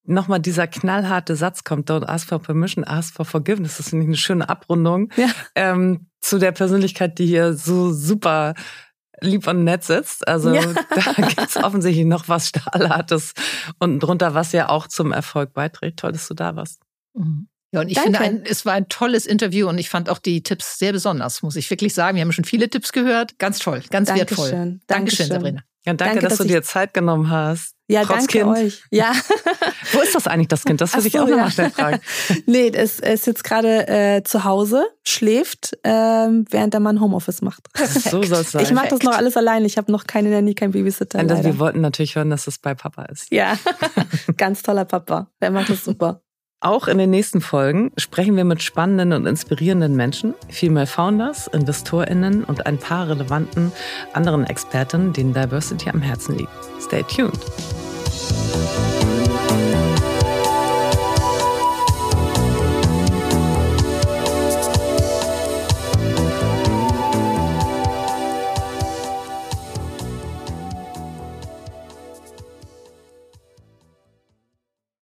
nochmal 0.04 0.40
dieser 0.40 0.66
knallharte 0.66 1.36
Satz 1.36 1.62
kommt, 1.62 1.90
don't 1.90 2.06
ask 2.06 2.26
for 2.26 2.38
permission, 2.38 2.82
ask 2.84 3.14
for 3.14 3.26
forgiveness. 3.26 3.76
Das 3.76 3.90
finde 3.90 4.04
ich 4.04 4.08
eine 4.08 4.16
schöne 4.16 4.48
Abrundung 4.48 5.10
ja. 5.16 5.28
ähm, 5.54 6.06
zu 6.20 6.38
der 6.38 6.52
Persönlichkeit, 6.52 7.18
die 7.18 7.26
hier 7.26 7.52
so 7.52 7.92
super 7.92 8.54
lieb 9.20 9.46
und 9.46 9.64
nett 9.64 9.84
sitzt. 9.84 10.26
Also 10.26 10.54
ja. 10.54 10.62
da 10.94 11.26
gibt's 11.26 11.58
offensichtlich 11.58 12.06
noch 12.06 12.28
was 12.28 12.48
Stahlhartes 12.48 13.34
unten 13.78 14.00
drunter, 14.00 14.32
was 14.32 14.52
ja 14.52 14.70
auch 14.70 14.86
zum 14.86 15.12
Erfolg 15.12 15.52
beiträgt. 15.52 15.98
Toll, 15.98 16.12
dass 16.12 16.28
du 16.28 16.34
da 16.34 16.56
warst. 16.56 16.80
Mhm. 17.12 17.48
Ja, 17.72 17.80
und 17.80 17.88
ich 17.88 17.96
Danke. 17.96 18.18
finde, 18.18 18.20
ein, 18.20 18.42
es 18.44 18.64
war 18.64 18.74
ein 18.74 18.88
tolles 18.88 19.26
Interview 19.26 19.68
und 19.68 19.78
ich 19.78 19.90
fand 19.90 20.08
auch 20.08 20.18
die 20.18 20.42
Tipps 20.42 20.78
sehr 20.78 20.92
besonders, 20.92 21.42
muss 21.42 21.56
ich 21.56 21.68
wirklich 21.68 21.94
sagen. 21.94 22.16
Wir 22.16 22.22
haben 22.22 22.32
schon 22.32 22.44
viele 22.44 22.70
Tipps 22.70 22.92
gehört. 22.92 23.38
Ganz 23.38 23.58
toll, 23.58 23.82
ganz 23.90 24.08
Dankeschön. 24.08 24.18
wertvoll. 24.18 24.50
Dankeschön, 24.50 24.80
Dankeschön 24.86 25.26
Sabrina. 25.26 25.62
Ja, 25.86 25.92
danke, 25.94 26.14
danke 26.14 26.28
dass, 26.28 26.38
dass, 26.38 26.46
du 26.46 26.52
dir 26.52 26.62
Zeit 26.62 26.94
genommen 26.94 27.30
hast. 27.30 27.74
Ja, 27.88 28.02
Trotz 28.02 28.26
danke 28.26 28.38
kind. 28.38 28.48
euch. 28.48 28.82
Ja. 28.90 29.12
Wo 29.92 30.00
ist 30.00 30.16
das 30.16 30.26
eigentlich, 30.26 30.48
das 30.48 30.64
Kind? 30.64 30.80
Das 30.80 30.94
würde 30.94 31.06
ich 31.06 31.16
auch 31.20 31.28
ja. 31.28 31.36
nochmal 31.36 31.52
schnell 31.52 31.70
fragen. 31.70 32.00
nee, 32.46 32.72
es 32.74 32.98
ist 32.98 33.28
jetzt 33.28 33.44
gerade 33.44 33.86
äh, 33.86 34.24
zu 34.24 34.42
Hause, 34.42 34.84
schläft, 35.04 35.78
ähm, 35.84 36.44
während 36.50 36.74
der 36.74 36.80
Mann 36.80 37.00
Homeoffice 37.00 37.42
macht. 37.42 37.68
So 37.86 38.22
soll 38.24 38.40
es 38.40 38.50
sein. 38.50 38.62
Ich 38.64 38.72
mache 38.72 38.88
das 38.88 39.02
noch 39.02 39.16
alles 39.16 39.36
allein. 39.36 39.64
Ich 39.64 39.78
habe 39.78 39.92
noch 39.92 40.08
keine 40.08 40.30
Nanny, 40.30 40.54
kein 40.54 40.72
Babysitter. 40.72 41.20
Und 41.20 41.44
wir 41.44 41.58
wollten 41.60 41.80
natürlich 41.80 42.16
hören, 42.16 42.30
dass 42.30 42.48
es 42.48 42.58
bei 42.58 42.74
Papa 42.74 43.04
ist. 43.04 43.30
Ja, 43.30 43.56
ganz 44.36 44.62
toller 44.62 44.84
Papa. 44.84 45.30
Der 45.40 45.52
macht 45.52 45.70
das 45.70 45.84
super. 45.84 46.22
Auch 46.60 46.88
in 46.88 46.96
den 46.96 47.10
nächsten 47.10 47.42
Folgen 47.42 47.92
sprechen 47.98 48.34
wir 48.34 48.44
mit 48.44 48.62
spannenden 48.62 49.12
und 49.12 49.26
inspirierenden 49.26 49.94
Menschen, 49.94 50.34
Female 50.48 50.86
Founders, 50.86 51.48
InvestorInnen 51.48 52.44
und 52.44 52.64
ein 52.66 52.78
paar 52.78 53.08
relevanten 53.08 53.72
anderen 54.14 54.44
Experten, 54.44 55.12
denen 55.12 55.34
Diversity 55.34 55.90
am 55.90 56.00
Herzen 56.00 56.38
liegt. 56.38 56.50
Stay 56.80 57.02
tuned. 57.02 57.38